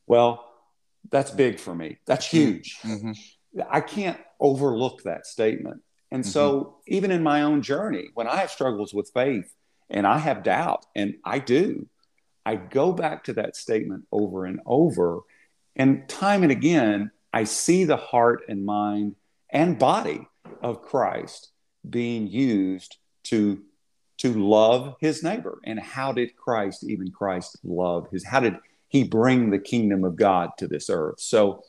well 0.07 0.47
that's 1.11 1.31
big 1.31 1.59
for 1.59 1.75
me. 1.75 1.99
That's 2.07 2.27
mm-hmm. 2.27 2.37
huge. 2.37 2.79
Mm-hmm. 2.83 3.61
I 3.71 3.81
can't 3.81 4.19
overlook 4.41 5.03
that 5.05 5.27
statement. 5.27 5.83
And 6.11 6.23
mm-hmm. 6.23 6.31
so, 6.31 6.79
even 6.87 7.11
in 7.11 7.23
my 7.23 7.43
own 7.43 7.63
journey, 7.63 8.09
when 8.15 8.29
I 8.29 8.37
have 8.37 8.51
struggles 8.51 8.95
with 8.95 9.11
faith 9.13 9.53
and 9.91 10.07
I 10.07 10.19
have 10.19 10.43
doubt, 10.43 10.87
and 10.95 11.17
I 11.25 11.39
do, 11.39 11.87
I 12.45 12.57
go 12.57 12.93
back 12.93 13.25
to 13.25 13.35
that 13.35 13.57
statement 13.57 14.05
over 14.13 14.45
and 14.45 14.61
over. 14.67 15.21
And 15.75 16.09
time 16.09 16.43
and 16.43 16.53
again, 16.53 17.11
I 17.33 17.45
see 17.45 17.85
the 17.85 17.97
heart 17.97 18.43
and 18.49 18.65
mind 18.65 19.17
and 19.51 19.79
body 19.79 20.27
of 20.63 20.83
Christ 20.83 21.51
being 21.89 22.27
used 22.27 22.97
to 23.25 23.63
to 24.19 24.33
love 24.33 24.97
his 24.99 25.23
neighbor 25.23 25.59
and 25.65 25.79
how 25.79 26.11
did 26.11 26.35
christ 26.39 26.83
even 26.85 27.11
christ 27.11 27.59
love 27.63 28.09
his 28.11 28.25
how 28.25 28.41
did 28.41 28.57
he 28.89 29.05
bring 29.05 29.51
the 29.51 29.59
kingdom 29.59 30.05
of 30.05 30.17
God 30.17 30.51
to 30.59 30.67
this 30.67 30.89
earth. 30.91 31.21
So, 31.21 31.63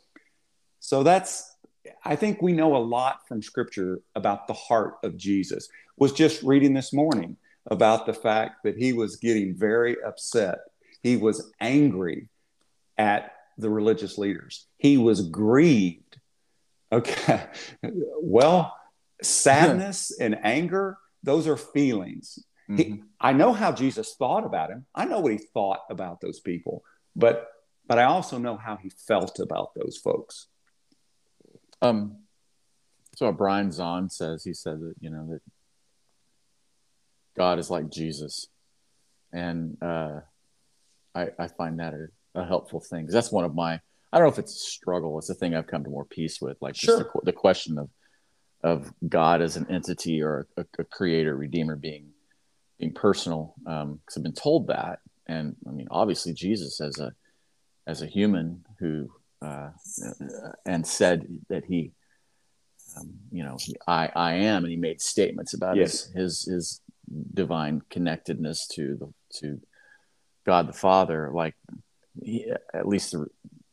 so 0.79 1.03
that's 1.03 1.55
I 2.03 2.15
think 2.15 2.41
we 2.41 2.53
know 2.53 2.75
a 2.75 2.79
lot 2.79 3.27
from 3.27 3.41
scripture 3.41 4.01
about 4.15 4.47
the 4.47 4.53
heart 4.53 4.95
of 5.03 5.17
Jesus. 5.17 5.69
Was 5.97 6.11
just 6.11 6.43
reading 6.43 6.73
this 6.73 6.93
morning 6.93 7.37
about 7.69 8.05
the 8.05 8.13
fact 8.13 8.63
that 8.63 8.77
he 8.77 8.93
was 8.93 9.17
getting 9.17 9.55
very 9.55 9.97
upset. 10.01 10.59
He 11.03 11.17
was 11.17 11.51
angry 11.59 12.29
at 12.97 13.33
the 13.57 13.69
religious 13.69 14.17
leaders. 14.17 14.65
He 14.77 14.97
was 14.97 15.21
grieved. 15.29 16.19
Okay. 16.91 17.43
Well, 18.19 18.75
sadness 19.21 20.11
and 20.19 20.37
anger, 20.43 20.97
those 21.23 21.47
are 21.47 21.55
feelings. 21.55 22.39
Mm-hmm. 22.69 22.75
He, 22.77 23.03
I 23.21 23.31
know 23.31 23.53
how 23.53 23.71
Jesus 23.71 24.15
thought 24.15 24.45
about 24.45 24.69
him. 24.69 24.85
I 24.93 25.05
know 25.05 25.19
what 25.19 25.31
he 25.31 25.37
thought 25.37 25.81
about 25.89 26.19
those 26.19 26.39
people 26.39 26.83
but 27.17 27.47
but 27.87 27.97
I 27.97 28.03
also 28.03 28.37
know 28.37 28.57
how 28.57 28.75
he 28.75 28.89
felt 28.89 29.39
about 29.39 29.73
those 29.73 29.97
folks. 29.97 30.47
Um, 31.81 32.17
so 33.15 33.31
Brian 33.31 33.69
Zahnd 33.69 34.11
says 34.11 34.43
he 34.43 34.53
said 34.53 34.81
that 34.81 34.95
you 34.99 35.09
know 35.09 35.27
that 35.31 35.41
God 37.37 37.59
is 37.59 37.69
like 37.69 37.89
Jesus, 37.89 38.47
and 39.31 39.77
uh, 39.81 40.21
I, 41.13 41.27
I 41.39 41.47
find 41.47 41.79
that 41.79 41.93
a, 41.93 42.07
a 42.41 42.45
helpful 42.45 42.79
thing 42.79 43.01
because 43.03 43.13
that's 43.13 43.31
one 43.31 43.45
of 43.45 43.53
my 43.55 43.79
I 44.11 44.17
don't 44.17 44.27
know 44.27 44.31
if 44.33 44.39
it's 44.39 44.55
a 44.55 44.69
struggle. 44.71 45.17
It's 45.19 45.29
a 45.29 45.33
thing 45.35 45.53
I've 45.53 45.67
come 45.67 45.83
to 45.83 45.89
more 45.89 46.05
peace 46.05 46.39
with, 46.41 46.57
like 46.61 46.75
Sure. 46.75 46.97
just 46.97 47.09
the, 47.13 47.19
the 47.23 47.33
question 47.33 47.77
of 47.77 47.89
of 48.63 48.91
God 49.07 49.41
as 49.41 49.55
an 49.55 49.67
entity 49.69 50.21
or 50.21 50.47
a, 50.57 50.65
a 50.79 50.83
creator, 50.83 51.35
redeemer 51.35 51.75
being 51.75 52.09
being 52.79 52.93
personal. 52.93 53.53
Because 53.59 54.17
I've 54.17 54.23
been 54.23 54.33
told 54.33 54.67
that, 54.67 54.99
and 55.27 55.55
I 55.67 55.71
mean, 55.71 55.87
obviously, 55.91 56.33
Jesus 56.33 56.81
as 56.81 56.99
a 56.99 57.11
as 57.85 58.01
a 58.01 58.07
human 58.07 58.65
who 58.79 59.09
uh, 59.41 59.69
and 60.65 60.85
said 60.87 61.27
that 61.49 61.63
he, 61.65 61.91
um, 62.97 63.13
you 63.31 63.43
know, 63.43 63.57
he, 63.59 63.75
I 63.87 64.09
I 64.15 64.33
am, 64.33 64.63
and 64.63 64.71
he 64.71 64.77
made 64.77 65.01
statements 65.01 65.53
about 65.53 65.77
Yes. 65.77 66.05
his, 66.05 66.13
his 66.13 66.45
his 66.45 66.81
divine 67.33 67.81
connectedness 67.89 68.67
to 68.67 68.95
the 68.95 69.13
to 69.39 69.61
God 70.45 70.67
the 70.67 70.73
Father. 70.73 71.31
Like, 71.33 71.55
he, 72.21 72.51
at 72.73 72.87
least 72.87 73.11
the, 73.11 73.27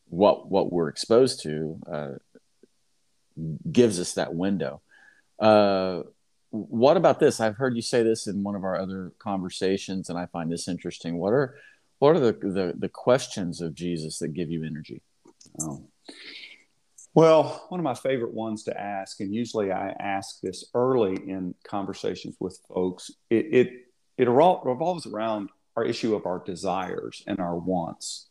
what 0.08 0.48
what 0.48 0.72
we're 0.72 0.88
exposed 0.88 1.42
to 1.42 1.78
uh, 1.90 2.10
gives 3.70 3.98
us 4.00 4.14
that 4.14 4.34
window. 4.34 4.80
Uh, 5.38 6.02
what 6.50 6.96
about 6.96 7.18
this? 7.18 7.40
I've 7.40 7.56
heard 7.56 7.74
you 7.74 7.82
say 7.82 8.02
this 8.02 8.26
in 8.26 8.42
one 8.42 8.54
of 8.54 8.64
our 8.64 8.78
other 8.78 9.12
conversations, 9.18 10.08
and 10.08 10.18
I 10.18 10.26
find 10.26 10.50
this 10.50 10.68
interesting. 10.68 11.16
What 11.16 11.32
are 11.32 11.56
what 11.98 12.16
are 12.16 12.20
the 12.20 12.32
the, 12.32 12.74
the 12.78 12.88
questions 12.88 13.60
of 13.60 13.74
Jesus 13.74 14.18
that 14.18 14.34
give 14.34 14.50
you 14.50 14.64
energy? 14.64 15.02
Oh. 15.60 15.84
Well, 17.14 17.64
one 17.68 17.78
of 17.78 17.84
my 17.84 17.94
favorite 17.94 18.34
ones 18.34 18.64
to 18.64 18.78
ask, 18.78 19.20
and 19.20 19.32
usually 19.32 19.70
I 19.70 19.90
ask 20.00 20.40
this 20.40 20.64
early 20.74 21.14
in 21.14 21.54
conversations 21.64 22.36
with 22.40 22.58
folks, 22.68 23.10
it 23.30 23.46
it, 23.52 23.68
it 24.18 24.28
revolves 24.28 25.06
around 25.06 25.50
our 25.76 25.84
issue 25.84 26.14
of 26.16 26.26
our 26.26 26.42
desires 26.44 27.22
and 27.26 27.38
our 27.38 27.56
wants. 27.56 28.28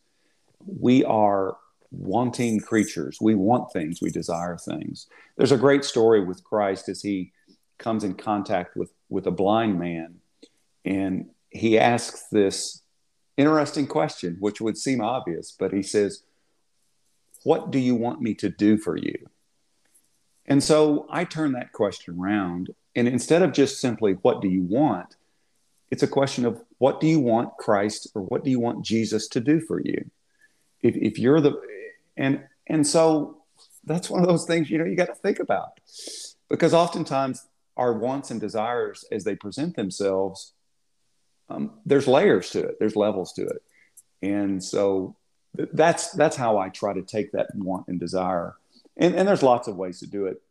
We 0.65 1.05
are 1.05 1.57
wanting 1.91 2.59
creatures. 2.59 3.19
We 3.21 3.35
want 3.35 3.71
things, 3.71 4.01
we 4.01 4.09
desire 4.09 4.57
things. 4.57 5.07
There's 5.37 5.51
a 5.51 5.57
great 5.57 5.85
story 5.85 6.23
with 6.25 6.43
Christ 6.43 6.89
as 6.89 7.01
he 7.01 7.31
comes 7.77 8.03
in 8.03 8.15
contact 8.15 8.75
with, 8.75 8.91
with 9.09 9.27
a 9.27 9.31
blind 9.31 9.79
man, 9.79 10.15
and 10.83 11.29
he 11.49 11.79
asks 11.79 12.25
this 12.31 12.81
interesting 13.37 13.87
question, 13.87 14.37
which 14.39 14.59
would 14.59 14.77
seem 14.77 14.99
obvious, 15.01 15.53
but 15.57 15.71
he 15.71 15.83
says, 15.83 16.23
what 17.43 17.71
do 17.71 17.79
you 17.79 17.95
want 17.95 18.21
me 18.21 18.33
to 18.35 18.49
do 18.49 18.77
for 18.77 18.97
you? 18.97 19.27
And 20.45 20.63
so 20.63 21.07
I 21.09 21.23
turn 21.23 21.53
that 21.53 21.71
question 21.71 22.19
around. 22.19 22.69
And 22.95 23.07
instead 23.07 23.41
of 23.41 23.53
just 23.53 23.79
simply, 23.79 24.13
what 24.21 24.41
do 24.41 24.49
you 24.49 24.63
want? 24.63 25.15
It's 25.89 26.03
a 26.03 26.07
question 26.07 26.45
of, 26.45 26.61
what 26.79 26.99
do 26.99 27.07
you 27.07 27.19
want 27.19 27.57
Christ 27.57 28.09
or 28.15 28.23
what 28.23 28.43
do 28.43 28.49
you 28.49 28.59
want 28.59 28.85
Jesus 28.85 29.27
to 29.29 29.39
do 29.39 29.59
for 29.59 29.79
you? 29.79 30.09
If, 30.81 30.95
if 30.95 31.19
you're 31.19 31.39
the, 31.39 31.53
and, 32.17 32.43
and 32.67 32.85
so 32.85 33.43
that's 33.85 34.09
one 34.09 34.21
of 34.21 34.27
those 34.27 34.45
things, 34.45 34.69
you 34.69 34.77
know, 34.77 34.85
you 34.85 34.95
got 34.95 35.07
to 35.07 35.15
think 35.15 35.39
about 35.39 35.79
because 36.49 36.73
oftentimes 36.73 37.45
our 37.77 37.93
wants 37.93 38.31
and 38.31 38.39
desires 38.39 39.05
as 39.11 39.23
they 39.23 39.35
present 39.35 39.75
themselves, 39.75 40.53
um, 41.49 41.71
there's 41.85 42.07
layers 42.07 42.49
to 42.51 42.59
it, 42.59 42.77
there's 42.79 42.95
levels 42.95 43.33
to 43.33 43.43
it. 43.43 43.61
And 44.21 44.63
so 44.63 45.15
that's 45.55 46.11
that's 46.11 46.35
how 46.35 46.57
I 46.57 46.69
try 46.69 46.93
to 46.93 47.01
take 47.01 47.31
that 47.33 47.47
want 47.55 47.87
and 47.87 47.99
desire. 47.99 48.55
And, 48.97 49.15
and 49.15 49.27
there's 49.27 49.43
lots 49.43 49.67
of 49.67 49.75
ways 49.77 49.99
to 49.99 50.07
do 50.07 50.25
it. 50.27 50.41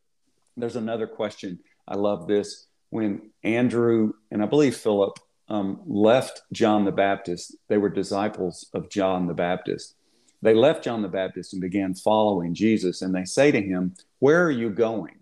There's 0.56 0.76
another 0.76 1.06
question. 1.06 1.58
I 1.88 1.96
love 1.96 2.26
this. 2.26 2.66
When 2.90 3.30
Andrew 3.42 4.12
and 4.30 4.42
I 4.42 4.46
believe 4.46 4.76
Philip 4.76 5.18
um, 5.48 5.80
left 5.86 6.42
John 6.52 6.84
the 6.84 6.92
Baptist, 6.92 7.56
they 7.68 7.78
were 7.78 7.88
disciples 7.88 8.68
of 8.74 8.90
John 8.90 9.26
the 9.26 9.34
Baptist. 9.34 9.94
They 10.42 10.54
left 10.54 10.84
John 10.84 11.02
the 11.02 11.08
Baptist 11.08 11.52
and 11.52 11.62
began 11.62 11.94
following 11.94 12.52
Jesus. 12.54 13.00
And 13.00 13.14
they 13.14 13.24
say 13.24 13.50
to 13.50 13.62
him, 13.62 13.94
Where 14.18 14.44
are 14.44 14.50
you 14.50 14.70
going? 14.70 15.14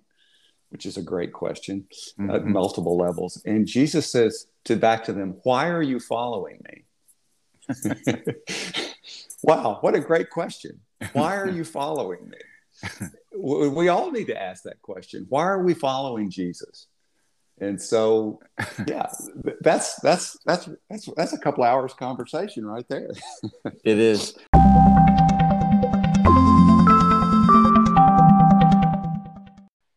Which 0.71 0.87
is 0.87 0.97
a 0.97 1.03
great 1.03 1.33
question 1.33 1.87
at 2.19 2.43
Mhm. 2.43 2.47
multiple 2.47 2.97
levels. 2.97 3.41
And 3.45 3.67
Jesus 3.67 4.11
says 4.11 4.47
to 4.65 4.77
back 4.77 5.05
to 5.05 5.13
them, 5.13 5.37
Why 5.43 5.69
are 5.69 5.83
you 5.83 6.01
following 6.01 6.63
me? 6.69 6.85
wow, 9.43 9.79
what 9.81 9.95
a 9.95 10.01
great 10.01 10.31
question. 10.31 10.81
Why 11.13 11.37
are 11.37 11.49
you 11.51 11.65
following 11.65 12.29
me? 12.29 12.39
we 13.37 13.89
all 13.89 14.11
need 14.11 14.27
to 14.27 14.41
ask 14.41 14.63
that 14.65 14.81
question. 14.83 15.27
Why 15.29 15.45
are 15.45 15.63
we 15.63 15.75
following 15.75 16.31
Jesus? 16.31 16.87
And 17.61 17.81
so, 17.81 18.41
yeah, 18.87 19.07
that's 19.61 19.97
that's 19.97 20.39
that's 20.47 20.69
that's 20.89 21.09
that's 21.17 21.33
a 21.35 21.39
couple 21.39 21.63
hours 21.63 21.93
conversation 21.93 22.65
right 22.67 22.87
there. 22.89 23.11
It 23.85 23.99
is. 23.99 24.35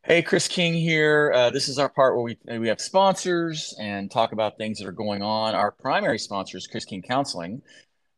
Hey, 0.05 0.21
Chris 0.21 0.47
King 0.47 0.73
here. 0.73 1.31
Uh, 1.33 1.49
this 1.49 1.69
is 1.69 1.79
our 1.79 1.89
part 1.89 2.15
where 2.15 2.23
we 2.23 2.59
we 2.59 2.67
have 2.67 2.81
sponsors 2.81 3.73
and 3.79 4.11
talk 4.11 4.33
about 4.33 4.57
things 4.57 4.79
that 4.79 4.87
are 4.87 4.91
going 4.91 5.21
on. 5.21 5.55
Our 5.55 5.71
primary 5.71 6.19
sponsor 6.19 6.57
is 6.57 6.67
Chris 6.67 6.85
King 6.85 7.01
Counseling, 7.01 7.61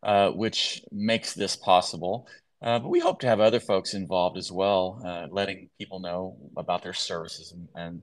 uh, 0.05 0.29
which 0.29 0.83
makes 0.91 1.33
this 1.33 1.55
possible. 1.55 2.27
Uh, 2.61 2.79
but 2.79 2.89
we 2.89 2.99
hope 2.99 3.19
to 3.19 3.27
have 3.27 3.39
other 3.39 3.59
folks 3.59 3.93
involved 3.93 4.37
as 4.37 4.51
well, 4.51 5.01
uh, 5.05 5.27
letting 5.31 5.69
people 5.77 5.99
know 5.99 6.37
about 6.55 6.83
their 6.83 6.93
services 6.93 7.51
and, 7.51 7.67
and 7.75 8.01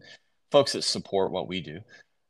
folks 0.51 0.73
that 0.73 0.83
support 0.83 1.33
what 1.33 1.49
we 1.49 1.61
do. 1.61 1.81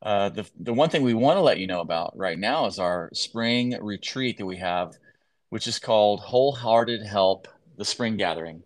Uh, 0.02 0.28
the 0.28 0.48
the 0.60 0.72
one 0.72 0.90
thing 0.90 1.02
we 1.02 1.14
want 1.14 1.36
to 1.36 1.42
let 1.42 1.58
you 1.58 1.66
know 1.66 1.80
about 1.80 2.12
right 2.16 2.38
now 2.38 2.66
is 2.66 2.78
our 2.78 3.08
spring 3.14 3.76
retreat 3.80 4.36
that 4.36 4.46
we 4.46 4.56
have, 4.56 4.92
which 5.50 5.66
is 5.66 5.78
called 5.78 6.20
Wholehearted 6.20 7.04
Help: 7.06 7.48
The 7.76 7.84
Spring 7.84 8.16
Gathering. 8.16 8.62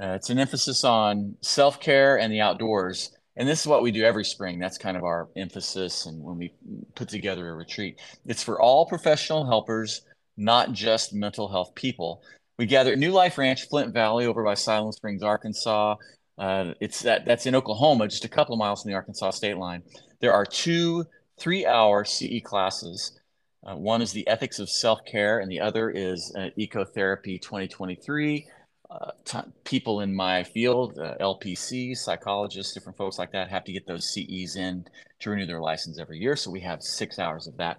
Uh, 0.00 0.14
it's 0.14 0.30
an 0.30 0.38
emphasis 0.38 0.84
on 0.84 1.36
self 1.42 1.78
care 1.80 2.18
and 2.18 2.32
the 2.32 2.40
outdoors. 2.40 3.16
And 3.36 3.48
this 3.48 3.60
is 3.60 3.66
what 3.66 3.82
we 3.82 3.90
do 3.90 4.04
every 4.04 4.24
spring. 4.24 4.58
That's 4.58 4.76
kind 4.78 4.96
of 4.96 5.04
our 5.04 5.28
emphasis. 5.36 6.06
And 6.06 6.22
when 6.22 6.36
we 6.36 6.52
put 6.94 7.08
together 7.08 7.48
a 7.48 7.54
retreat, 7.54 7.98
it's 8.26 8.42
for 8.42 8.60
all 8.60 8.86
professional 8.86 9.46
helpers, 9.46 10.02
not 10.36 10.72
just 10.72 11.12
mental 11.12 11.48
health 11.48 11.74
people. 11.74 12.22
We 12.58 12.66
gather 12.66 12.92
at 12.92 12.98
New 12.98 13.12
Life 13.12 13.38
Ranch, 13.38 13.68
Flint 13.68 13.92
Valley, 13.92 14.26
over 14.26 14.44
by 14.44 14.54
Siloam 14.54 14.92
Springs, 14.92 15.22
Arkansas. 15.22 15.96
Uh, 16.38 16.74
it's 16.80 17.02
that 17.02 17.24
that's 17.24 17.46
in 17.46 17.54
Oklahoma, 17.54 18.08
just 18.08 18.24
a 18.24 18.28
couple 18.28 18.54
of 18.54 18.58
miles 18.58 18.82
from 18.82 18.90
the 18.90 18.96
Arkansas 18.96 19.30
state 19.30 19.56
line. 19.56 19.82
There 20.20 20.32
are 20.32 20.46
two 20.46 21.04
three-hour 21.38 22.04
CE 22.04 22.42
classes. 22.42 23.18
Uh, 23.64 23.76
one 23.76 24.02
is 24.02 24.12
the 24.12 24.26
ethics 24.26 24.58
of 24.58 24.68
self-care, 24.68 25.38
and 25.38 25.50
the 25.50 25.60
other 25.60 25.90
is 25.90 26.32
uh, 26.36 26.48
ecotherapy 26.58 27.40
2023 27.40 28.46
uh, 28.92 29.10
t- 29.24 29.38
people 29.64 30.00
in 30.00 30.14
my 30.14 30.44
field, 30.44 30.98
uh, 30.98 31.14
LPC, 31.18 31.96
psychologists, 31.96 32.74
different 32.74 32.98
folks 32.98 33.18
like 33.18 33.32
that, 33.32 33.48
have 33.48 33.64
to 33.64 33.72
get 33.72 33.86
those 33.86 34.12
CEs 34.12 34.56
in 34.56 34.84
to 35.20 35.30
renew 35.30 35.46
their 35.46 35.60
license 35.60 35.98
every 35.98 36.18
year. 36.18 36.36
So 36.36 36.50
we 36.50 36.60
have 36.60 36.82
six 36.82 37.18
hours 37.18 37.46
of 37.46 37.56
that. 37.56 37.78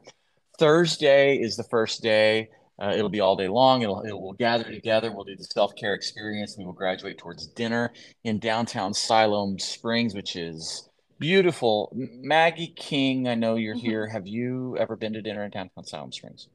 Thursday 0.60 1.38
is 1.38 1.56
the 1.56 1.64
first 1.64 2.02
day. 2.02 2.50
Uh, 2.82 2.94
it'll 2.96 3.10
be 3.10 3.20
all 3.20 3.36
day 3.36 3.48
long. 3.48 3.82
It'll, 3.82 4.02
it 4.02 4.12
will 4.14 4.34
gather 4.34 4.64
together. 4.64 5.12
We'll 5.14 5.24
do 5.26 5.36
the 5.36 5.44
self 5.44 5.76
care 5.76 5.94
experience. 5.94 6.56
We 6.58 6.66
will 6.66 6.74
graduate 6.74 7.18
towards 7.18 7.48
dinner 7.48 7.94
in 8.24 8.40
downtown 8.40 8.94
Siloam 8.94 9.60
Springs, 9.60 10.16
which 10.16 10.36
is 10.36 10.90
beautiful. 11.20 11.92
Maggie 11.96 12.74
King, 12.76 13.28
I 13.28 13.36
know 13.36 13.56
you're 13.56 13.76
Mhm. 13.76 13.80
here. 13.82 14.08
Have 14.08 14.28
you 14.28 14.76
ever 14.78 14.96
been 14.96 15.14
to 15.14 15.22
dinner 15.22 15.44
in 15.46 15.52
downtown 15.52 15.86
Siloam 15.86 16.12
Springs? 16.12 16.48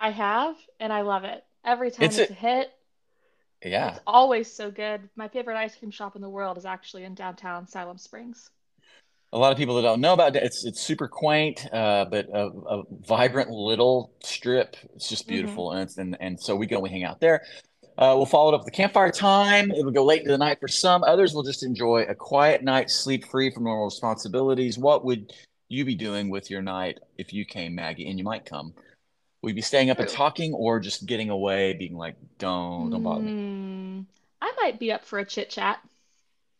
I 0.00 0.10
have, 0.10 0.56
and 0.80 0.92
I 0.92 1.02
love 1.02 1.24
it. 1.24 1.44
Every 1.64 1.90
time 1.90 2.04
It's 2.06 2.18
it's, 2.18 2.30
a- 2.30 2.34
a 2.34 2.36
hit, 2.36 2.72
Yeah. 3.64 3.90
it's 3.92 4.00
always 4.06 4.52
so 4.52 4.70
good. 4.70 5.08
My 5.16 5.28
favorite 5.28 5.56
ice 5.56 5.74
cream 5.76 5.90
shop 5.90 6.16
in 6.16 6.22
the 6.22 6.28
world 6.28 6.58
is 6.58 6.66
actually 6.66 7.04
in 7.04 7.14
downtown 7.14 7.66
Siloam 7.66 7.98
Springs. 7.98 8.50
A 9.36 9.38
lot 9.38 9.52
of 9.52 9.58
people 9.58 9.76
that 9.76 9.82
don't 9.82 10.00
know 10.00 10.14
about 10.14 10.34
it, 10.34 10.42
it's 10.42 10.64
it's 10.64 10.80
super 10.80 11.06
quaint, 11.06 11.66
uh, 11.70 12.06
but 12.06 12.26
a, 12.32 12.46
a 12.46 12.82
vibrant 13.06 13.50
little 13.50 14.10
strip. 14.20 14.78
It's 14.94 15.10
just 15.10 15.28
beautiful, 15.28 15.72
and 15.72 15.82
it's 15.82 15.98
and 15.98 16.16
and 16.20 16.40
so 16.40 16.56
we 16.56 16.66
go, 16.66 16.80
we 16.80 16.88
hang 16.88 17.04
out 17.04 17.20
there. 17.20 17.42
Uh, 17.98 18.14
we'll 18.16 18.24
follow 18.24 18.52
it 18.52 18.54
up 18.54 18.60
with 18.62 18.72
the 18.72 18.76
campfire 18.76 19.10
time. 19.10 19.70
It 19.70 19.84
will 19.84 19.92
go 19.92 20.06
late 20.06 20.20
into 20.20 20.32
the 20.32 20.38
night 20.38 20.58
for 20.58 20.68
some. 20.68 21.04
Others 21.04 21.34
will 21.34 21.42
just 21.42 21.62
enjoy 21.62 22.06
a 22.08 22.14
quiet 22.14 22.64
night, 22.64 22.88
sleep 22.88 23.26
free 23.26 23.50
from 23.52 23.64
normal 23.64 23.84
responsibilities. 23.84 24.78
What 24.78 25.04
would 25.04 25.34
you 25.68 25.84
be 25.84 25.94
doing 25.94 26.30
with 26.30 26.50
your 26.50 26.62
night 26.62 26.98
if 27.18 27.34
you 27.34 27.44
came, 27.44 27.74
Maggie? 27.74 28.08
And 28.08 28.18
you 28.18 28.24
might 28.24 28.46
come. 28.46 28.72
We'd 29.42 29.54
be 29.54 29.60
staying 29.60 29.90
up 29.90 29.98
and 29.98 30.08
talking, 30.08 30.54
or 30.54 30.80
just 30.80 31.04
getting 31.04 31.28
away, 31.28 31.74
being 31.74 31.94
like, 31.94 32.16
"Don't, 32.38 32.88
don't 32.88 33.02
bother 33.02 33.22
me." 33.22 33.32
Mm, 33.32 34.06
I 34.40 34.54
might 34.62 34.78
be 34.78 34.92
up 34.92 35.04
for 35.04 35.18
a 35.18 35.26
chit 35.26 35.50
chat, 35.50 35.78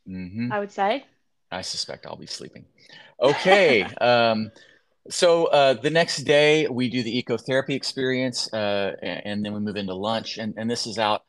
hmm 0.07 0.53
I 0.53 0.59
would 0.59 0.73
say. 0.73 1.07
I 1.51 1.63
suspect 1.63 2.07
I'll 2.07 2.17
be 2.17 2.27
sleeping. 2.27 2.65
Okay. 3.21 3.83
um, 4.01 4.51
so 5.09 5.47
uh, 5.47 5.75
the 5.75 5.91
next 5.91 6.19
day 6.25 6.67
we 6.67 6.89
do 6.89 7.03
the 7.03 7.23
ecotherapy 7.23 7.71
experience, 7.71 8.53
uh, 8.53 8.97
and, 9.03 9.45
then 9.45 9.53
we 9.53 9.61
move 9.61 9.77
into 9.77 9.95
lunch. 9.95 10.39
And, 10.39 10.55
and 10.57 10.71
this 10.71 10.87
is 10.87 10.99
out 10.99 11.23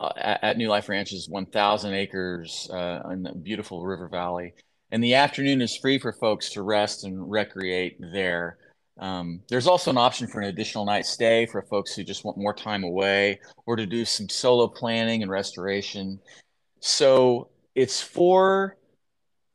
uh, 0.00 0.12
at, 0.16 0.56
New 0.56 0.68
Life 0.68 0.88
Ranches, 0.88 1.28
1,000 1.28 1.94
acres 1.94 2.68
uh, 2.72 3.02
in 3.10 3.22
the 3.22 3.32
beautiful 3.32 3.84
River 3.84 4.08
Valley. 4.08 4.54
And 4.90 5.02
the 5.02 5.14
afternoon 5.14 5.62
is 5.62 5.76
free 5.76 5.98
for 5.98 6.12
folks 6.12 6.50
to 6.50 6.62
rest 6.62 7.04
and 7.04 7.30
recreate 7.30 7.98
there. 8.00 8.58
Um, 8.98 9.40
there's 9.48 9.66
also 9.66 9.90
an 9.90 9.96
option 9.96 10.26
for 10.26 10.40
an 10.40 10.48
additional 10.48 10.84
night 10.84 11.06
stay 11.06 11.46
for 11.46 11.62
folks 11.62 11.94
who 11.94 12.02
just 12.04 12.24
want 12.24 12.36
more 12.36 12.52
time 12.52 12.84
away 12.84 13.40
or 13.66 13.76
to 13.76 13.86
do 13.86 14.04
some 14.04 14.28
solo 14.28 14.66
planning 14.66 15.22
and 15.22 15.30
restoration. 15.30 16.20
So 16.80 17.48
it's 17.74 18.02
for 18.02 18.76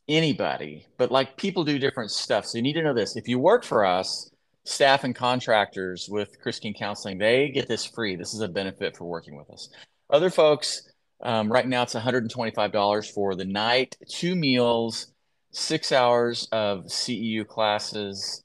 anybody, 0.08 0.86
but 0.98 1.12
like 1.12 1.38
people 1.38 1.64
do 1.64 1.80
different 1.80 2.12
stuff. 2.12 2.46
So 2.46 2.58
you 2.58 2.62
need 2.62 2.74
to 2.74 2.84
know 2.84 2.94
this. 2.94 3.16
If 3.16 3.28
you 3.28 3.40
work 3.40 3.64
for 3.64 3.86
us, 3.86 4.30
staff 4.64 5.04
and 5.04 5.16
contractors 5.16 6.08
with 6.10 6.40
Chris 6.42 6.60
King 6.60 6.74
Counseling, 6.74 7.18
they 7.18 7.50
get 7.50 7.68
this 7.68 7.86
free. 7.86 8.16
This 8.16 8.34
is 8.34 8.42
a 8.42 8.48
benefit 8.48 8.96
for 8.96 9.06
working 9.06 9.36
with 9.36 9.50
us. 9.50 9.70
Other 10.10 10.30
folks, 10.30 10.92
um, 11.22 11.52
right 11.52 11.68
now 11.68 11.84
it's 11.84 11.96
$125 11.96 13.14
for 13.14 13.36
the 13.36 13.46
night, 13.46 13.98
two 14.10 14.36
meals, 14.36 15.08
six 15.52 15.92
hours 15.92 16.48
of 16.52 16.86
CEU 16.86 17.48
classes. 17.48 18.44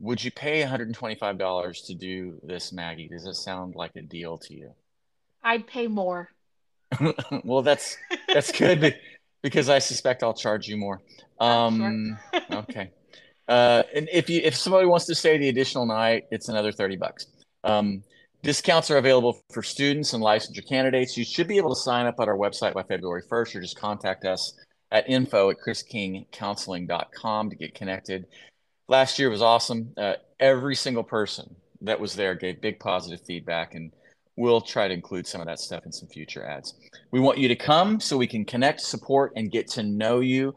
Would 0.00 0.24
you 0.24 0.30
pay 0.30 0.62
$125 0.62 1.86
to 1.86 1.94
do 1.94 2.40
this, 2.42 2.72
Maggie? 2.72 3.08
Does 3.08 3.26
it 3.26 3.34
sound 3.34 3.74
like 3.74 3.96
a 3.96 4.02
deal 4.02 4.38
to 4.38 4.54
you? 4.54 4.72
I'd 5.42 5.66
pay 5.66 5.86
more. 5.86 6.30
well, 7.44 7.62
that's 7.62 7.96
that's 8.26 8.50
good 8.50 8.98
because 9.42 9.68
I 9.68 9.78
suspect 9.78 10.22
I'll 10.22 10.34
charge 10.34 10.68
you 10.68 10.76
more. 10.76 11.00
Um, 11.38 12.18
sure. 12.32 12.58
okay. 12.58 12.90
Uh, 13.48 13.82
and 13.94 14.08
if 14.12 14.30
you 14.30 14.40
if 14.44 14.54
somebody 14.54 14.86
wants 14.86 15.06
to 15.06 15.14
stay 15.14 15.36
the 15.38 15.48
additional 15.48 15.86
night, 15.86 16.26
it's 16.30 16.48
another 16.48 16.70
thirty 16.70 16.96
bucks. 16.96 17.26
Um, 17.64 18.04
discounts 18.42 18.90
are 18.90 18.98
available 18.98 19.42
for 19.50 19.62
students 19.62 20.12
and 20.12 20.22
licensure 20.22 20.66
candidates. 20.66 21.16
You 21.16 21.24
should 21.24 21.48
be 21.48 21.56
able 21.56 21.74
to 21.74 21.80
sign 21.80 22.06
up 22.06 22.16
at 22.20 22.28
our 22.28 22.36
website 22.36 22.74
by 22.74 22.82
February 22.84 23.22
first, 23.28 23.56
or 23.56 23.60
just 23.60 23.78
contact 23.78 24.24
us 24.24 24.54
at 24.92 25.08
info 25.08 25.50
at 25.50 25.56
chriskingcounseling.com 25.66 27.50
to 27.50 27.56
get 27.56 27.74
connected. 27.74 28.26
Last 28.88 29.18
year 29.18 29.30
was 29.30 29.42
awesome. 29.42 29.92
Uh, 29.96 30.14
every 30.38 30.74
single 30.74 31.04
person 31.04 31.54
that 31.80 32.00
was 32.00 32.14
there 32.14 32.34
gave 32.34 32.60
big 32.60 32.78
positive 32.78 33.24
feedback, 33.26 33.74
and 33.74 33.92
we'll 34.36 34.60
try 34.60 34.88
to 34.88 34.94
include 34.94 35.26
some 35.26 35.40
of 35.40 35.46
that 35.46 35.58
stuff 35.58 35.84
in 35.84 35.92
some 35.92 36.08
future 36.08 36.44
ads. 36.44 36.74
We 37.10 37.20
want 37.20 37.38
you 37.38 37.48
to 37.48 37.56
come 37.56 38.00
so 38.00 38.16
we 38.16 38.26
can 38.26 38.44
connect, 38.44 38.80
support, 38.80 39.32
and 39.36 39.50
get 39.50 39.68
to 39.72 39.82
know 39.82 40.20
you. 40.20 40.54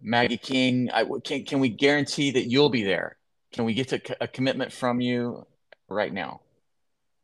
Maggie 0.00 0.36
King, 0.36 0.90
I, 0.92 1.04
can, 1.24 1.44
can 1.44 1.60
we 1.60 1.70
guarantee 1.70 2.30
that 2.32 2.44
you'll 2.46 2.68
be 2.68 2.82
there? 2.82 3.16
Can 3.52 3.64
we 3.64 3.72
get 3.72 3.88
to 3.88 4.00
a 4.20 4.28
commitment 4.28 4.72
from 4.72 5.00
you 5.00 5.46
right 5.88 6.12
now? 6.12 6.40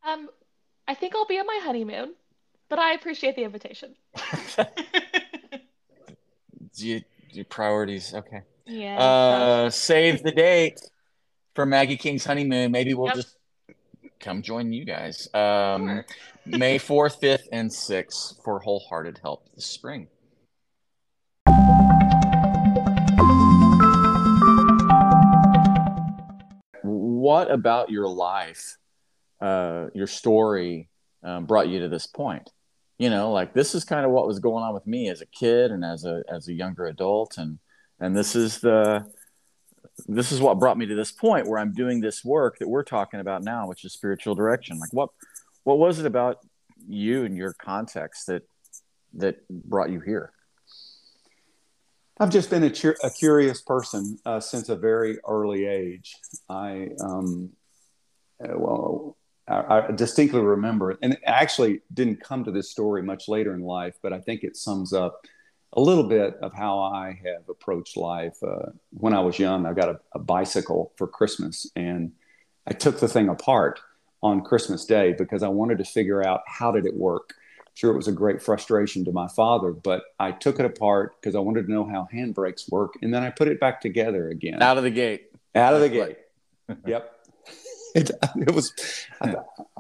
Um, 0.07 0.31
I 0.89 0.95
think 0.95 1.15
I'll 1.15 1.27
be 1.27 1.39
on 1.39 1.47
my 1.47 1.61
honeymoon, 1.63 2.15
but 2.69 2.79
I 2.79 2.95
appreciate 2.95 3.37
the 3.37 3.43
invitation. 3.43 3.95
you, 6.75 7.03
your 7.31 7.45
priorities? 7.45 8.15
Okay. 8.15 8.43
Yeah. 8.67 8.99
Uh, 8.99 9.71
save 9.71 10.23
the 10.23 10.33
date 10.33 10.81
for 11.55 11.67
Maggie 11.67 11.97
King's 11.97 12.25
honeymoon. 12.25 12.71
Maybe 12.71 12.95
we'll 12.95 13.09
Yep. 13.09 13.17
just 13.17 13.37
come 14.21 14.43
join 14.43 14.73
you 14.73 14.85
guys. 14.85 15.29
Um, 15.35 15.87
Sure. 15.89 16.05
May 16.47 16.79
4th, 16.79 17.21
5th, 17.21 17.49
and 17.53 17.71
6th 17.71 18.43
for 18.45 18.61
Wholehearted 18.61 19.19
Help 19.23 19.49
this 19.55 19.67
spring. 19.67 20.09
What 26.83 27.51
about 27.51 27.91
your 27.91 28.09
life, 28.09 28.77
uh, 29.41 29.87
your 29.95 30.07
story, 30.07 30.89
um, 31.23 31.45
brought 31.47 31.69
you 31.69 31.81
to 31.81 31.89
this 31.89 32.07
point? 32.07 32.51
You 32.99 33.11
know, 33.11 33.33
like 33.33 33.53
this 33.55 33.75
is 33.75 33.85
kind 33.85 34.05
of 34.05 34.13
what 34.13 34.27
was 34.27 34.39
going 34.39 34.63
on 34.65 34.75
with 34.75 34.87
me 34.87 35.09
as 35.09 35.21
a 35.21 35.27
kid 35.27 35.71
and 35.71 35.85
as 35.85 36.05
a 36.05 36.23
as 36.31 36.49
a 36.49 36.53
younger 36.53 36.87
adult, 36.87 37.39
and 37.39 37.59
and 37.99 38.17
this 38.17 38.35
is 38.35 38.61
the 38.61 39.07
this 40.07 40.33
is 40.33 40.41
what 40.41 40.59
brought 40.59 40.79
me 40.79 40.87
to 40.87 40.95
this 40.95 41.13
point 41.13 41.47
where 41.47 41.59
I'm 41.59 41.73
doing 41.73 42.01
this 42.01 42.25
work 42.25 42.59
that 42.59 42.69
we're 42.69 42.85
talking 42.85 43.21
about 43.21 43.43
now, 43.43 43.69
which 43.69 43.85
is 43.85 43.93
spiritual 43.93 44.35
direction. 44.35 44.79
Like 44.79 44.93
what 44.93 45.11
what 45.65 45.79
was 45.79 45.99
it 45.99 46.07
about 46.07 46.39
you 46.89 47.25
and 47.25 47.37
your 47.37 47.53
context 47.55 48.27
that 48.27 48.43
that 49.15 49.49
brought 49.49 49.91
you 49.91 50.01
here? 50.01 50.33
I've 52.21 52.31
just 52.31 52.51
been 52.51 52.65
a, 52.65 52.73
a 53.03 53.11
curious 53.11 53.63
person 53.63 54.19
uh, 54.27 54.41
since 54.41 54.69
a 54.69 54.77
very 54.77 55.19
early 55.27 55.65
age. 55.65 56.15
I, 56.51 56.91
um, 57.03 57.51
uh, 58.45 58.59
well, 58.59 59.17
I, 59.49 59.87
I 59.89 59.91
distinctly 59.93 60.43
remember, 60.43 60.99
and 61.01 61.15
it 61.15 61.21
actually 61.25 61.81
didn't 61.95 62.23
come 62.23 62.45
to 62.45 62.51
this 62.51 62.71
story 62.71 63.03
much 63.03 63.27
later 63.27 63.55
in 63.55 63.63
life, 63.63 63.95
but 64.03 64.13
I 64.13 64.21
think 64.21 64.45
it 64.45 64.55
sums 64.55 64.93
up 64.93 65.25
a 65.73 65.81
little 65.81 66.05
bit 66.05 66.37
of 66.43 66.53
how 66.53 66.81
I 66.81 67.21
have 67.25 67.49
approached 67.49 67.97
life. 67.97 68.37
Uh, 68.43 68.71
when 68.91 69.15
I 69.15 69.21
was 69.21 69.39
young, 69.39 69.67
I 69.67 69.73
got 69.73 69.89
a, 69.89 70.01
a 70.15 70.19
bicycle 70.19 70.93
for 70.97 71.07
Christmas, 71.07 71.71
and 71.77 72.13
I 72.67 72.73
took 72.73 73.01
the 73.01 73.09
thing 73.09 73.29
apart 73.29 73.81
on 74.23 74.43
Christmas 74.43 74.85
Day 74.85 75.15
because 75.17 75.43
I 75.43 75.49
wanted 75.49 75.79
to 75.79 75.85
figure 75.85 76.27
out 76.27 76.43
how 76.47 76.73
did 76.73 76.87
it 76.87 76.95
work. 76.95 77.35
Sure 77.75 77.93
it 77.93 77.97
was 77.97 78.09
a 78.09 78.13
great 78.13 78.43
frustration 78.43 79.05
to 79.05 79.13
my 79.13 79.29
father 79.29 79.71
but 79.71 80.03
i 80.19 80.33
took 80.33 80.59
it 80.59 80.67
apart 80.67 81.15
because 81.19 81.35
i 81.35 81.39
wanted 81.39 81.67
to 81.67 81.73
know 81.73 81.87
how 81.87 82.07
handbrakes 82.13 82.71
work 82.71 82.93
and 83.01 83.15
then 83.15 83.23
i 83.23 83.31
put 83.31 83.49
it 83.49 83.59
back 83.59 83.81
together 83.81 84.29
again. 84.29 84.61
Out 84.61 84.77
of 84.77 84.83
the 84.83 84.91
gate. 84.91 85.31
out 85.55 85.73
of 85.73 85.81
the 85.81 85.89
gate. 85.89 86.19
yep. 86.87 87.17
It, 87.95 88.11
it 88.37 88.55
was 88.55 88.73
I, 89.21 89.35